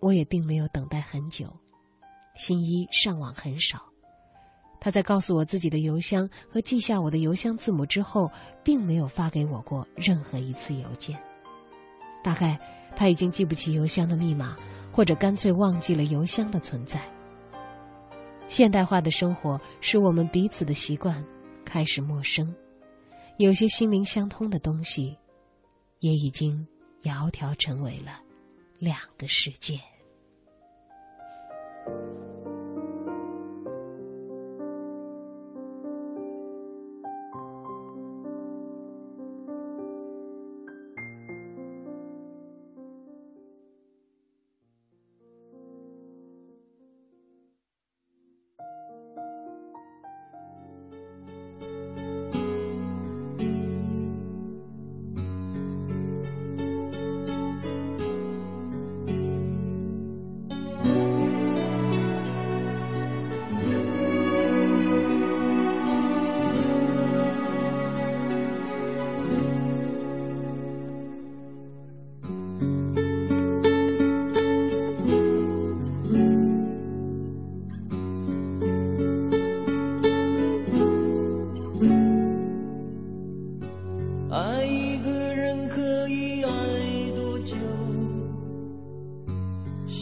[0.00, 1.54] 我也并没有等待很久。
[2.34, 3.84] 新一上网很少，
[4.80, 8.28] 他在告诉我自己的邮箱和记下我的邮箱字母之后，
[8.64, 11.16] 并没有发给我过任何一次邮件。
[12.24, 12.58] 大概。
[12.96, 14.56] 他已经记不起邮箱的密码，
[14.92, 17.00] 或者干脆忘记了邮箱的存在。
[18.46, 21.24] 现代化的生活使我们彼此的习惯
[21.64, 22.54] 开始陌生，
[23.38, 25.16] 有些心灵相通的东西，
[26.00, 26.66] 也已经
[27.02, 28.20] 窈窕成为了
[28.78, 29.78] 两个世界。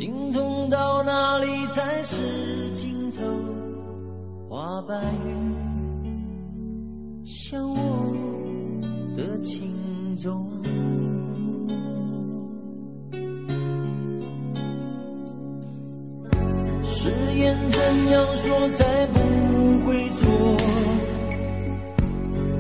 [0.03, 3.23] 心痛到哪里才是尽头？
[4.49, 5.31] 花瓣雨，
[7.23, 8.13] 像我
[9.17, 9.71] 的情
[10.17, 10.51] 衷。
[16.83, 20.57] 誓言怎样说才不会错？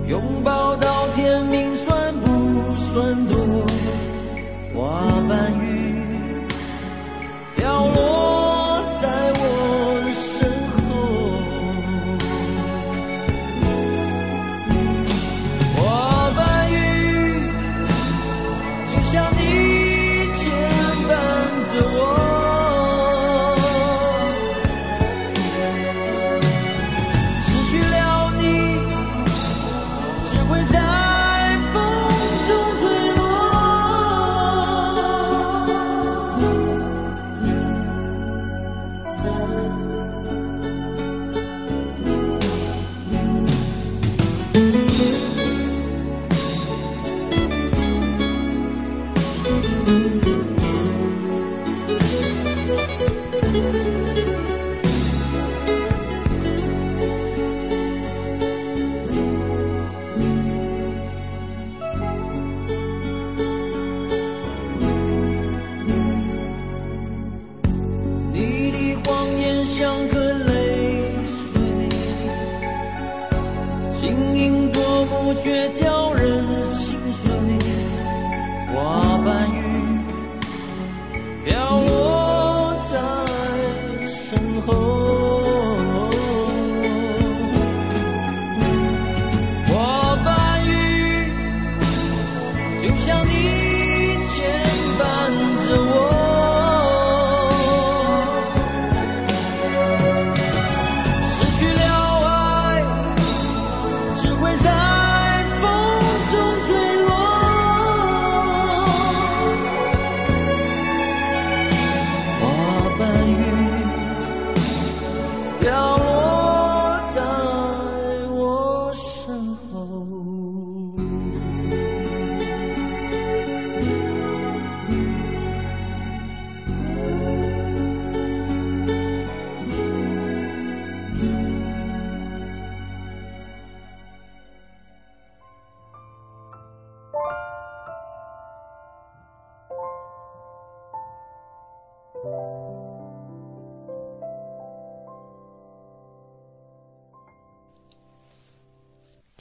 [0.06, 3.36] 拥抱到天明算不算多？
[4.76, 5.61] 花瓣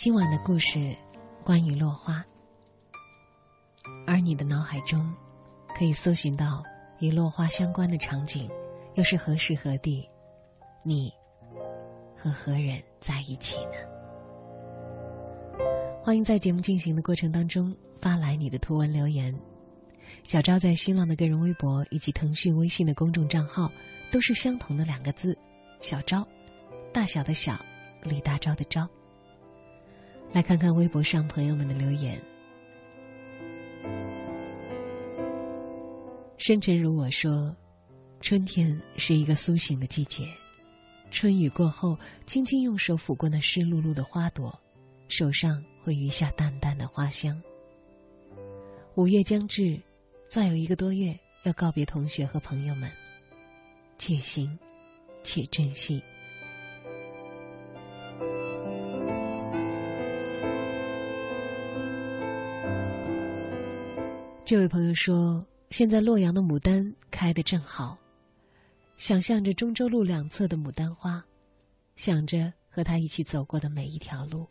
[0.04, 0.98] 今晚的故事
[1.44, 2.26] 关于落花，
[4.08, 5.14] 而你的脑海中
[5.78, 6.64] 可以搜寻到
[6.98, 8.50] 与落花相关的场景，
[8.96, 10.10] 又是何时何地？
[10.82, 11.14] 你
[12.18, 13.74] 和何人在一起呢？
[16.02, 17.72] 欢迎在节目进行的过程当中
[18.02, 19.32] 发来你的图文留言。
[20.24, 23.72] 小昭在新浪的个人微博以及腾讯微信的公众账号
[24.12, 25.38] 都是相同的两个字：
[25.80, 26.28] 小昭，
[26.92, 27.56] 大小的小，
[28.02, 28.90] 李大钊的钊。
[30.34, 32.20] 来看看微博上朋友们的留言。
[36.38, 37.56] 深沉如我说，
[38.22, 40.26] 春天是一个苏醒的季节，
[41.12, 44.58] 春雨过后，轻轻用手抚过那湿漉漉的花朵，
[45.08, 47.40] 手上会余下淡淡的花香。
[48.96, 49.80] 五月将至，
[50.30, 52.90] 再有一个多月要告别同学和朋友们，
[53.98, 54.58] 且行
[55.24, 56.02] 且珍惜。
[64.52, 67.98] 这位朋友说：“现在洛阳的牡丹开得正好，
[68.98, 71.24] 想象着中州路两侧的牡丹花，
[71.96, 74.46] 想着和他一起走过的每一条路。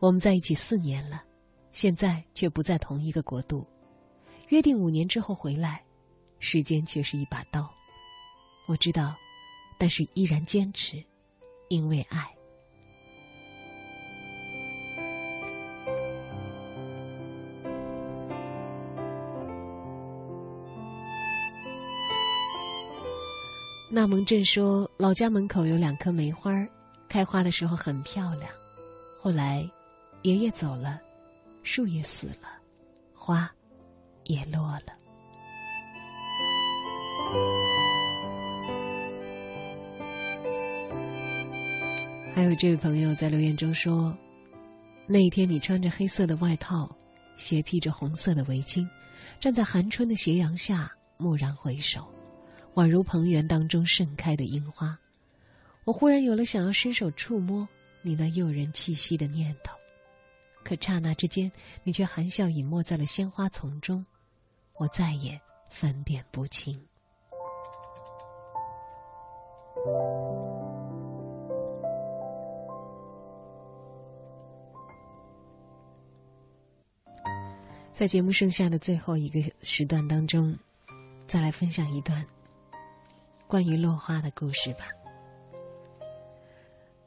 [0.00, 1.22] 我们在一起四年了，
[1.70, 3.64] 现在却不在同一个国度，
[4.48, 5.80] 约定五年之后回来，
[6.40, 7.72] 时间却是一把刀。
[8.66, 9.14] 我知道，
[9.78, 11.00] 但是依然坚持，
[11.68, 12.28] 因为爱。”
[23.94, 26.50] 纳蒙镇说，老家门口有两棵梅花，
[27.08, 28.50] 开花的时候很漂亮。
[29.22, 29.64] 后来，
[30.22, 31.00] 爷爷走了，
[31.62, 32.58] 树也死了，
[33.14, 33.48] 花
[34.24, 34.92] 也落了。
[42.34, 44.12] 还有这位朋友在留言中说，
[45.06, 46.90] 那一天你穿着黑色的外套，
[47.36, 48.84] 斜披着红色的围巾，
[49.38, 52.12] 站在寒春的斜阳下，蓦然回首。
[52.74, 54.98] 宛如蓬园当中盛开的樱花。
[55.84, 57.68] 我忽然有了想要伸手触摸
[58.02, 59.76] 你那诱人气息的念头，
[60.62, 61.50] 可刹那之间，
[61.82, 64.04] 你却含笑隐没在了鲜花丛中，
[64.74, 66.80] 我再也分辨不清。
[77.92, 80.56] 在节目剩下的最后一个时段当中，
[81.26, 82.26] 再来分享一段
[83.46, 84.88] 关于落花的故事吧。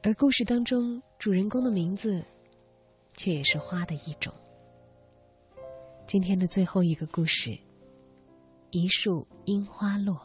[0.02, 2.24] 而故事当中主人公的名字，
[3.16, 4.32] 却也是花的一种。
[6.06, 7.58] 今天的最后一个故事，
[8.70, 10.18] 一树樱花落。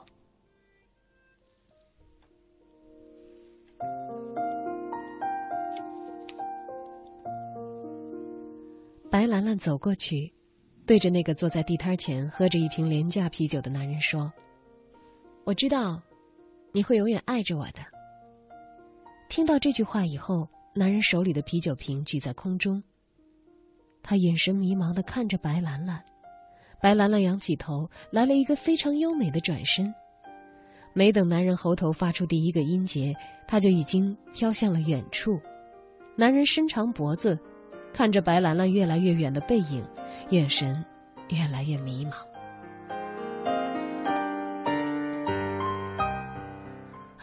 [9.10, 10.34] 白兰兰走过去。
[10.85, 14.30] 对着那个坐在地摊前喝着一瓶廉价啤酒的男人说
[15.44, 16.02] ：“我知道，
[16.72, 17.80] 你会永远爱着我的。”
[19.30, 22.82] 听到这句话以后，男人手里的啤酒瓶举在空中。
[24.02, 26.03] 他眼神迷茫的看着白兰兰，
[26.82, 29.94] 白兰兰仰起头，来了一个非常优美的转身。
[30.94, 33.15] 没等男人喉头发出第一个音节，
[33.48, 35.40] 他就已经飘向了远处。
[36.15, 37.40] 男人伸长脖子。
[37.94, 39.86] 看着白兰兰越来越远的背影，
[40.32, 40.84] 眼神
[41.30, 42.33] 越来越迷茫。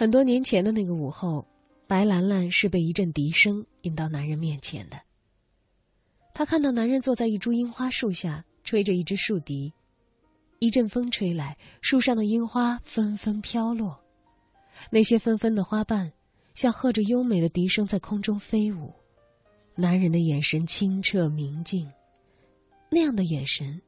[0.01, 1.47] 很多年前的那个午后，
[1.87, 4.99] 白兰兰是被一阵笛声引到男人面前的。
[6.33, 9.75] 她看到男人坐在一株樱花树下，吹着一支竖笛，
[10.59, 14.03] 一阵风吹来，树上的樱花纷纷飘落，
[14.91, 16.11] 那些纷纷的花瓣
[16.55, 18.95] 像和着优美的笛声在空中飞舞。
[19.75, 21.87] 男人的眼神清澈明净，
[22.91, 23.83] 那样的眼神。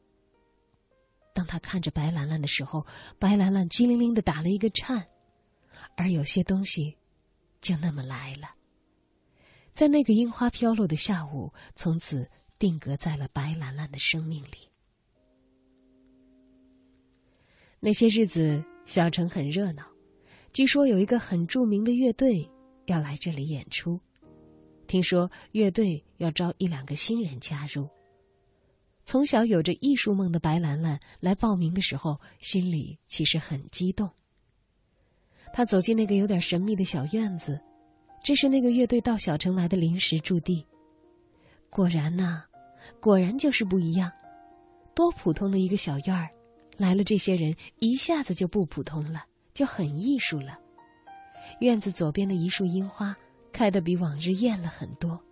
[1.33, 2.85] 当他看着白兰兰的时候，
[3.19, 5.07] 白兰兰机灵灵的打了一个颤，
[5.97, 6.97] 而有些东西，
[7.61, 8.55] 就那么来了。
[9.75, 14.69] 在那个樱花飘落的下午，从此定格在了白兰兰的生命里。
[17.81, 19.85] 那些日子，小城很热闹，
[20.53, 22.49] 据说有一个很著名的乐队
[22.87, 24.01] 要来这里演出。
[24.87, 27.89] 听说乐队要招一两个新人加入。
[29.05, 34.11] 从小有着艺术梦的白兰兰来报名的时候，心里其实很激动。
[35.53, 37.61] 他走进那个有点神秘的小院子，
[38.23, 40.65] 这是那个乐队到小城来的临时驻地。
[41.71, 42.45] 果然呐，
[43.01, 44.11] 果然就是不一样。
[44.95, 46.29] 多普通的一个小院儿，
[46.77, 49.25] 来了这些人，一下子就不普通了，
[49.55, 50.59] 就很艺术了。
[51.61, 53.17] 院子左边的一束樱花。
[53.53, 55.23] 开得比往日艳了很多，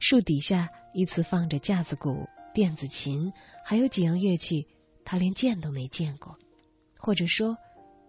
[0.00, 3.30] 树底下依次放着架子鼓、电子琴，
[3.62, 4.66] 还有几样乐器，
[5.04, 6.34] 他连见都没见过，
[6.96, 7.54] 或者说，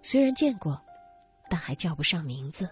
[0.02, 0.82] 虽然见过，
[1.54, 2.68] 但还叫不上名字。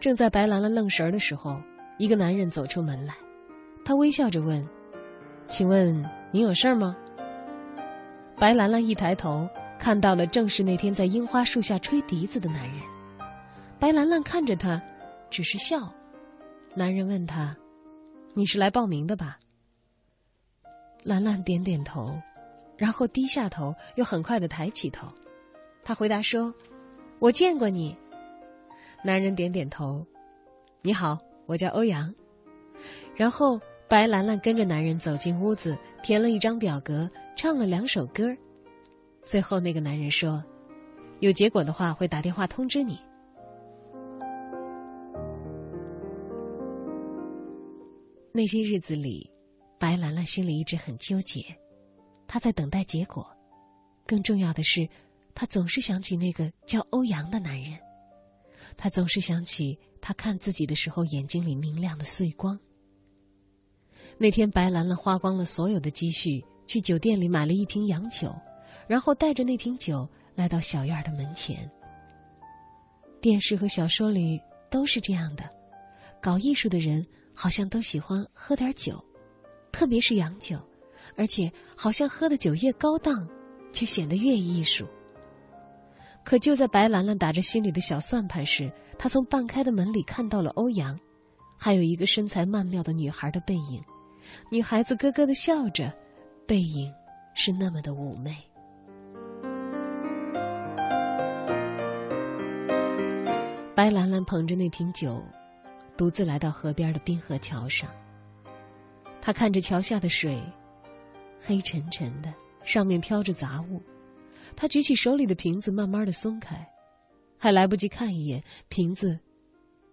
[0.00, 1.62] 正在白兰兰愣神儿的时候，
[1.96, 3.14] 一个男人走出门来，
[3.84, 4.68] 他微笑着问
[5.46, 6.96] ：“请问您有事儿吗？”
[8.36, 9.48] 白兰兰一抬头。
[9.78, 12.80] 看到了，正是那天在樱花树下吹笛子的男人。
[13.78, 14.82] 白兰兰看着他，
[15.30, 15.94] 只是笑。
[16.74, 17.56] 男人问他
[18.34, 19.38] ：“你是来报名的吧？”
[21.04, 22.20] 兰兰点点头，
[22.80, 25.06] 然后低下头，又很快的抬起头。
[25.84, 26.54] 他回答说
[27.20, 27.94] ：“我见过你。”
[29.04, 30.02] 男人点点头
[30.80, 32.14] ：“你好，我叫欧阳。”
[33.14, 38.34] 然后白兰兰跟着男人走进屋子，填了一张表格，唱了两首歌。
[39.24, 40.42] 最后，那个男人说
[41.20, 42.98] ：“有结果的话，会打电话通知你。”
[48.32, 49.30] 那些日子里，
[49.78, 51.44] 白兰兰心里一直很纠结，
[52.32, 53.28] 她在等待结果。
[54.06, 54.88] 更重要的是，
[55.34, 57.76] 她总是想起那个叫欧阳的男人，
[58.76, 62.56] 她总是想起他看自己的时候眼睛里明亮的碎光。
[64.16, 68.32] 那天，白兰兰花光了所有的积蓄，去酒店里买了一瓶洋酒。
[68.86, 71.68] 然后带着那瓶酒来到小院的门前。
[73.20, 74.40] 电视和小说里
[74.70, 75.50] 都是这样的，
[76.22, 77.04] 搞艺术的人
[77.34, 79.04] 好像都喜欢喝点酒，
[79.72, 80.60] 特别是洋酒，
[81.16, 83.28] 而且好像喝的酒越高档，
[83.72, 84.86] 就显得越艺术。
[86.22, 90.98] 可就在白兰兰打着心里的小算盘时，她从半开的门里看到了欧阳，
[91.58, 93.82] 还有一个身材曼妙的女孩的背影。
[94.50, 95.92] 女孩子咯咯的笑着，
[96.46, 96.92] 背影
[97.34, 98.36] 是那么的妩媚。
[103.74, 105.22] 白兰兰捧着那瓶酒，
[105.96, 107.88] 独自来到河边的滨河桥上。
[109.22, 110.38] 她看着桥下的水，
[111.40, 113.82] 黑沉沉的，上面飘着杂物。
[114.56, 116.68] 他举起手里的瓶子，慢慢的松开，
[117.38, 119.18] 还来不及看一眼，瓶子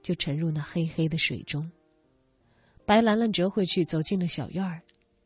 [0.01, 1.69] 就沉入那黑黑的水中。
[2.85, 4.81] 白兰兰折回去，走进了小院儿，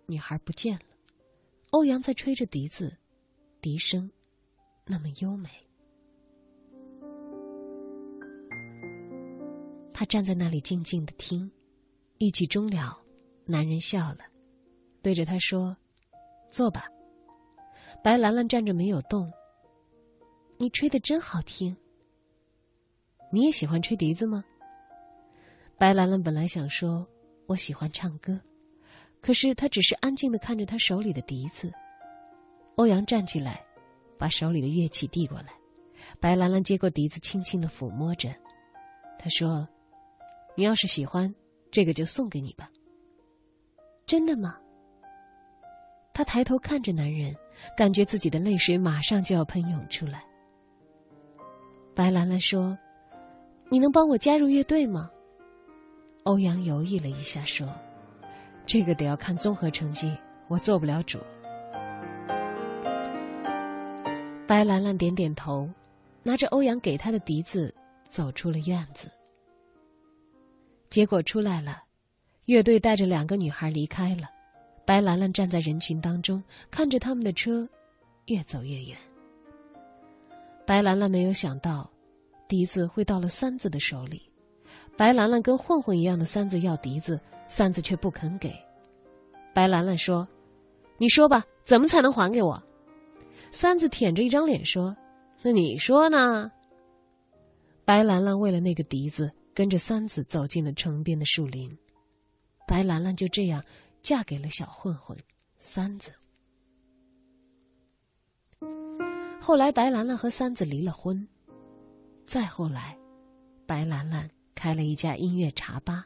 [0.06, 0.84] 女孩不见了。
[1.72, 2.95] 欧阳在吹着笛子，
[3.61, 4.10] 笛声
[4.85, 5.49] 那么优美。
[9.93, 11.49] 他站在那里静静的听，
[12.18, 12.99] 一曲终了，
[13.45, 14.19] 男人笑了，
[15.02, 15.77] 对着他说
[16.52, 16.86] ：“坐吧。”
[18.03, 19.32] 白兰兰站着没有动。
[20.57, 21.76] 你吹的真好听。
[23.32, 24.44] 你也喜欢吹笛子吗？
[25.78, 27.07] 白兰兰本来想说
[27.48, 28.40] 我喜欢唱歌，
[29.22, 31.72] 可是她只是安静的看着她手里的笛子。
[32.76, 33.65] 欧阳站起来，
[34.18, 35.53] 把手里的乐器递过来。
[36.19, 38.30] 白兰兰接过笛子，轻轻的抚摸着。
[39.18, 39.68] 他说
[40.56, 41.34] ：“你要是喜欢，
[41.72, 42.69] 这个就送给你吧。”
[44.06, 44.60] 真的吗？
[46.13, 47.35] 她抬头看着男人。
[47.77, 50.23] 感觉自己的泪水马上就要喷涌出来。
[51.93, 52.75] 白兰兰说
[53.69, 55.11] ：“你能帮我加入乐队吗？”
[56.25, 57.71] 欧阳犹豫了一下说
[58.65, 60.11] ：“这个得要看综合成绩，
[60.47, 61.19] 我做不了主。”
[64.47, 65.69] 白兰兰点点头，
[66.23, 67.71] 拿着欧阳给她的笛子
[68.09, 69.07] 走出了院子。
[70.89, 71.83] 结果出来了，
[72.45, 74.27] 乐队带着两个女孩离开了。
[74.91, 77.65] 白兰兰站在人群当中，看着他们的车
[78.26, 78.97] 越走越远。
[80.68, 81.89] 白兰兰没有想到，
[82.45, 84.22] 笛子会到了三子的手里。
[84.97, 88.53] 白兰兰跟混混一样的三子要笛子，三子却不肯给。
[89.53, 90.27] 白兰兰说
[90.99, 92.61] ：“你说吧，怎么才能还给我？”
[93.49, 94.97] 三子舔着一张脸说
[95.41, 96.51] ：“那你说呢？”
[97.88, 101.77] 白兰兰为了那个笛子，跟着三子走进了城边的树林。
[102.68, 103.63] 白兰兰就这样。
[104.02, 105.18] 嫁给了小混混
[105.60, 106.11] 三子。
[109.40, 111.28] 后来，白兰兰和三子离了婚。
[112.28, 112.98] 再后来，
[113.65, 116.06] 白兰兰开了一家音乐茶吧，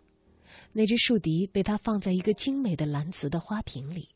[0.71, 4.09] 那只竖笛被她放在一个精美的蓝瓷的花瓶里。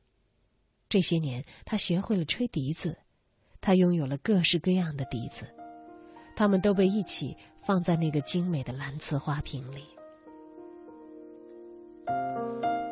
[0.87, 2.97] 这些年，她学会了吹笛子，
[3.61, 5.45] 她拥有了各式各样的笛子，
[6.35, 9.83] 它们都被一起放在那个精美的蓝瓷花瓶里。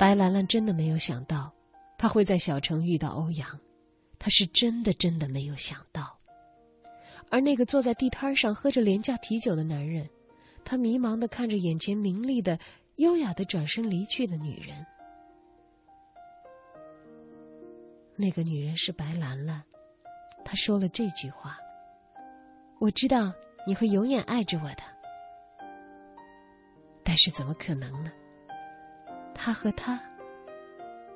[0.08, 1.54] 白兰兰真的没有想到，
[1.98, 3.46] 她会在小城遇到欧阳，
[4.18, 6.18] 她是真的真的没有想到。
[7.30, 10.10] 而那个坐在地摊上喝着廉价啤酒的男人，
[10.64, 12.58] 他迷茫的看着眼前明丽的、
[12.96, 14.78] 优雅的转身离去的女人。
[18.16, 19.62] 那个女人是白兰兰，
[20.46, 21.58] 她说了这句话
[22.80, 23.34] ：“我知道
[23.66, 24.84] 你会永远爱着我的。”
[27.04, 28.12] 但是怎么可能呢？
[29.38, 29.98] 他和他，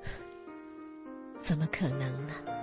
[1.42, 2.61] 怎么可能呢？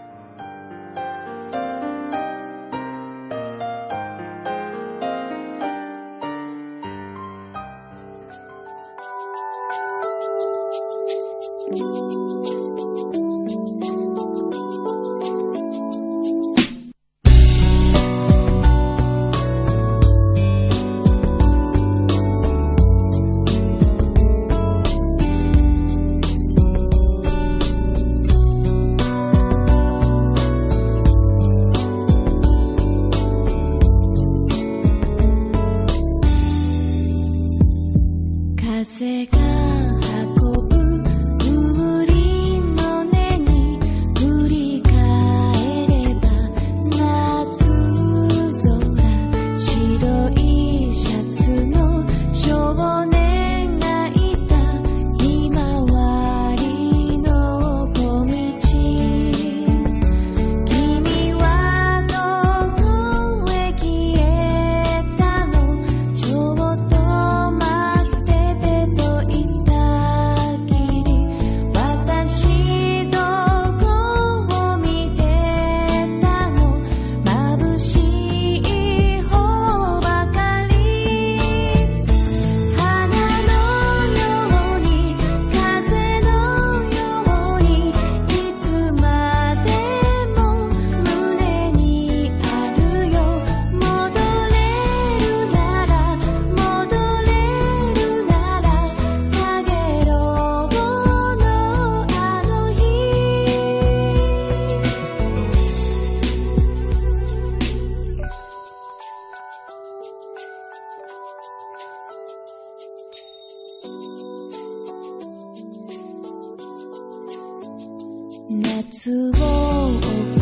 [118.51, 120.38] 夏を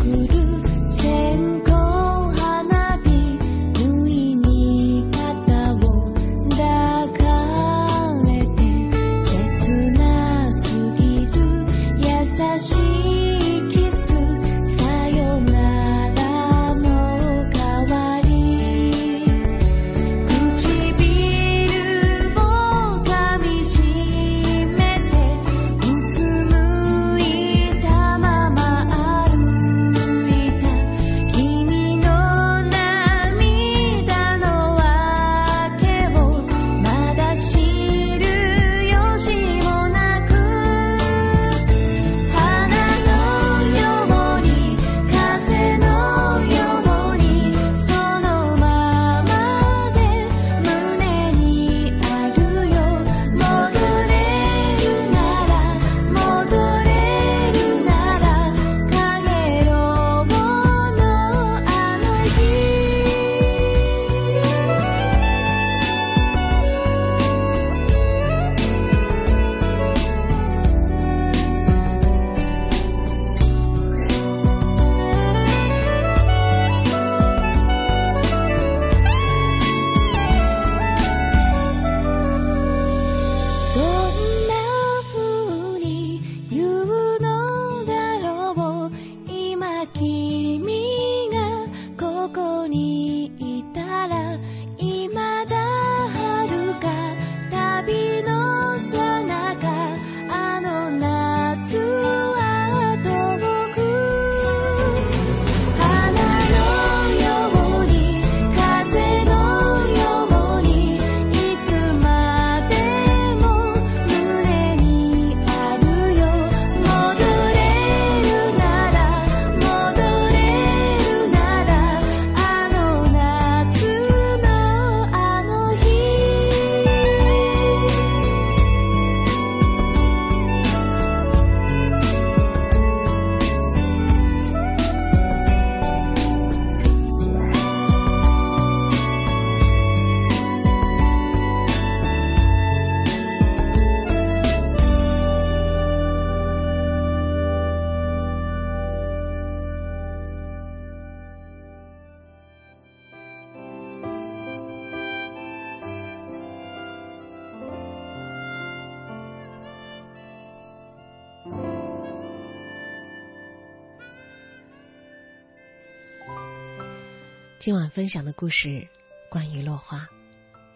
[167.97, 168.87] 分享的故事
[169.27, 170.07] 关于落花，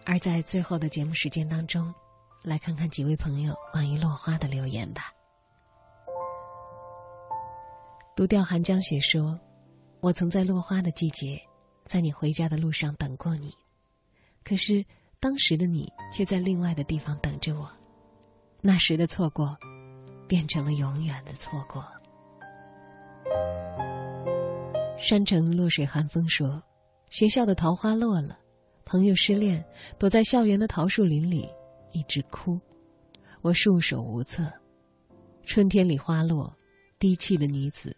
[0.04, 1.94] 而在最后的节目时间当中，
[2.42, 5.02] 来看看几位朋友关于落花的留言吧。
[8.16, 9.38] 独钓寒江雪说
[10.02, 11.40] ：“我曾在落花的季节，
[11.86, 13.54] 在你回家的路上等过你，
[14.42, 14.84] 可是
[15.20, 17.70] 当时的你却在另外的地方等着我，
[18.60, 19.56] 那时的错过，
[20.26, 21.86] 变成了永远的错过。”
[24.98, 26.60] 山城落水寒风说。
[27.12, 28.38] 学校的桃花落了，
[28.86, 29.62] 朋友失恋，
[29.98, 31.46] 躲在校园的桃树林里
[31.92, 32.58] 一直哭，
[33.42, 34.50] 我束手无策。
[35.44, 36.50] 春天里花落，
[36.98, 37.94] 低泣的女子，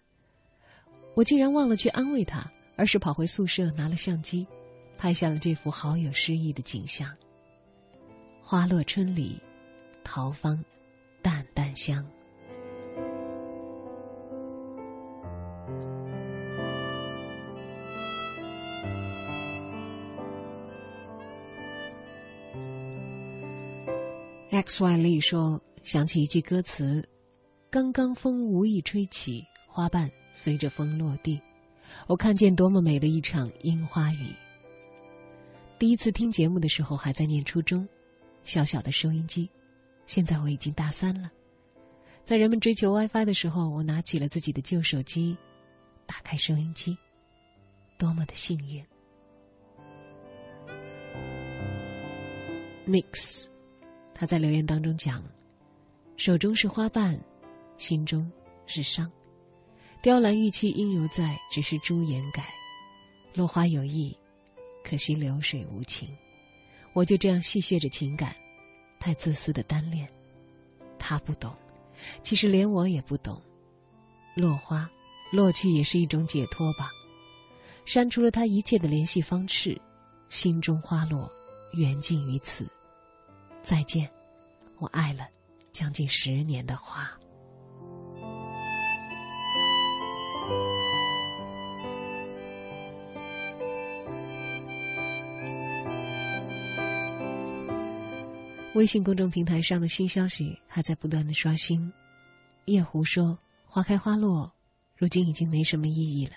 [1.14, 4.44] 我竟然忘了去安慰她，而是跑回宿舍拿了相机，
[4.98, 7.08] 拍下了这幅好有诗意的景象。
[8.42, 9.40] 花落春里，
[10.02, 10.60] 桃芳
[11.22, 12.04] 淡淡香。
[24.66, 27.06] X Y 丽说：“想起一句歌词，
[27.68, 31.38] 刚刚风无意吹起，花瓣随着风落地。
[32.08, 34.34] 我看见多么美的一场樱花雨。
[35.78, 37.86] 第一次听节目的时候还在念初中，
[38.44, 39.50] 小小的收音机。
[40.06, 41.30] 现在我已经大三了，
[42.24, 45.36] 在人们追求 WiFi 的时候，我拿起了自己的旧手机，
[46.06, 46.96] 打开收音机，
[47.98, 48.82] 多么的幸运。
[52.86, 53.46] Mix。”
[54.14, 55.22] 他在留言当中讲
[56.16, 57.18] ：“手中是花瓣，
[57.76, 58.30] 心中
[58.64, 59.10] 是伤。
[60.00, 62.44] 雕栏玉砌应犹在，只是朱颜改。
[63.34, 64.16] 落花有意，
[64.84, 66.08] 可惜流水无情。
[66.92, 68.36] 我就这样戏谑着情感，
[69.00, 70.08] 太自私的单恋。
[70.96, 71.52] 他不懂，
[72.22, 73.42] 其实连我也不懂。
[74.36, 74.88] 落花，
[75.32, 76.88] 落去也是一种解脱吧。
[77.84, 79.76] 删除了他一切的联系方式，
[80.28, 81.28] 心中花落，
[81.76, 82.64] 缘尽于此。”
[83.64, 84.06] 再见，
[84.78, 85.26] 我爱了
[85.72, 87.10] 将近十年的花。
[98.74, 101.90] 微信公众平台上的新消息还在不断的刷新。
[102.66, 104.52] 夜壶说：“花开花落，
[104.94, 106.32] 如今已经没什么意义了。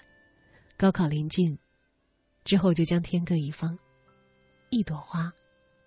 [0.77, 1.57] 高考临近，
[2.45, 3.77] 之后就将天各一方，
[4.69, 5.29] 一朵花，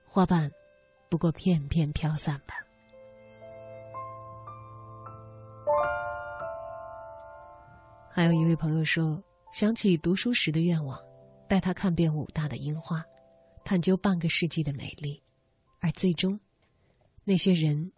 [0.05, 0.51] 花瓣
[1.11, 2.55] 不过片片飘散吧。
[8.09, 9.21] 还有一位朋友说，
[9.53, 10.97] 想起读书时的愿望，
[11.49, 13.05] 带他看遍武大的樱花，
[13.65, 15.21] 探究半个世纪的美丽，
[15.81, 16.39] 而最终，
[17.25, 17.91] 那些人，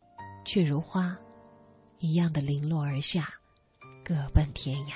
[0.46, 1.14] 却如花，
[1.98, 3.28] 一样的零落而下，
[4.02, 4.94] 各奔天涯。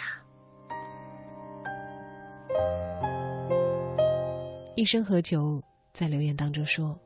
[4.74, 5.62] 一生何求？
[5.92, 6.98] 在留言当中说：“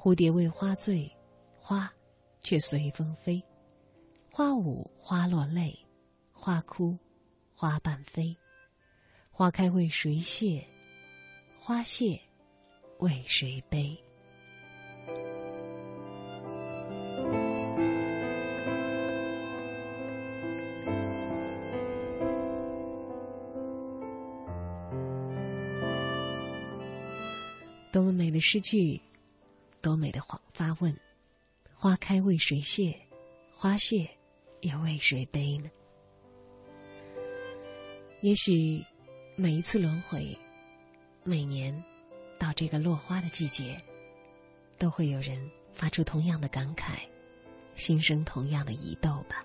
[0.00, 1.10] 蝴蝶为花醉，
[1.58, 1.92] 花
[2.40, 3.42] 却随风飞，
[4.30, 5.76] 花舞花落泪，
[6.32, 6.96] 花哭。”
[7.60, 8.36] 花瓣飞，
[9.32, 10.64] 花开为谁谢？
[11.58, 12.16] 花谢
[13.00, 13.98] 为谁悲？
[27.90, 29.00] 多么美的诗句，
[29.80, 30.94] 多美的话发问：
[31.74, 32.94] 花开为谁谢？
[33.52, 34.08] 花谢
[34.60, 35.70] 又为谁悲呢？
[38.20, 38.84] 也许，
[39.36, 40.36] 每一次轮回，
[41.22, 41.82] 每年
[42.38, 43.80] 到这个落花的季节，
[44.78, 46.98] 都会有人发出同样的感慨，
[47.74, 49.44] 心生同样的疑窦吧。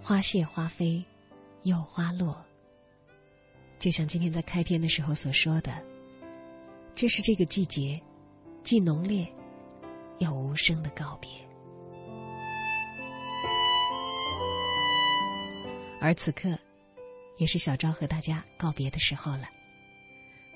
[0.00, 1.04] 花谢花飞，
[1.62, 2.44] 又花落。
[3.84, 5.70] 就像今天在开篇的时候所说的，
[6.94, 8.00] 这是这个季节
[8.62, 9.30] 既浓烈。
[10.20, 11.28] 又无声的告别，
[16.00, 16.58] 而此刻，
[17.36, 19.50] 也是小昭和大家告别的时候了。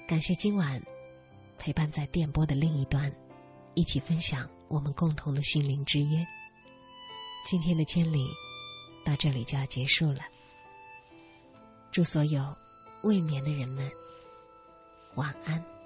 [0.07, 0.81] 感谢今晚
[1.59, 3.13] 陪伴在电波的另一端，
[3.75, 6.27] 一起分享我们共同的心灵之约。
[7.45, 8.27] 今天的千里
[9.05, 10.21] 到这里就要结束了。
[11.93, 12.57] 祝所有
[13.03, 13.91] 未眠的人们
[15.15, 15.78] 晚安。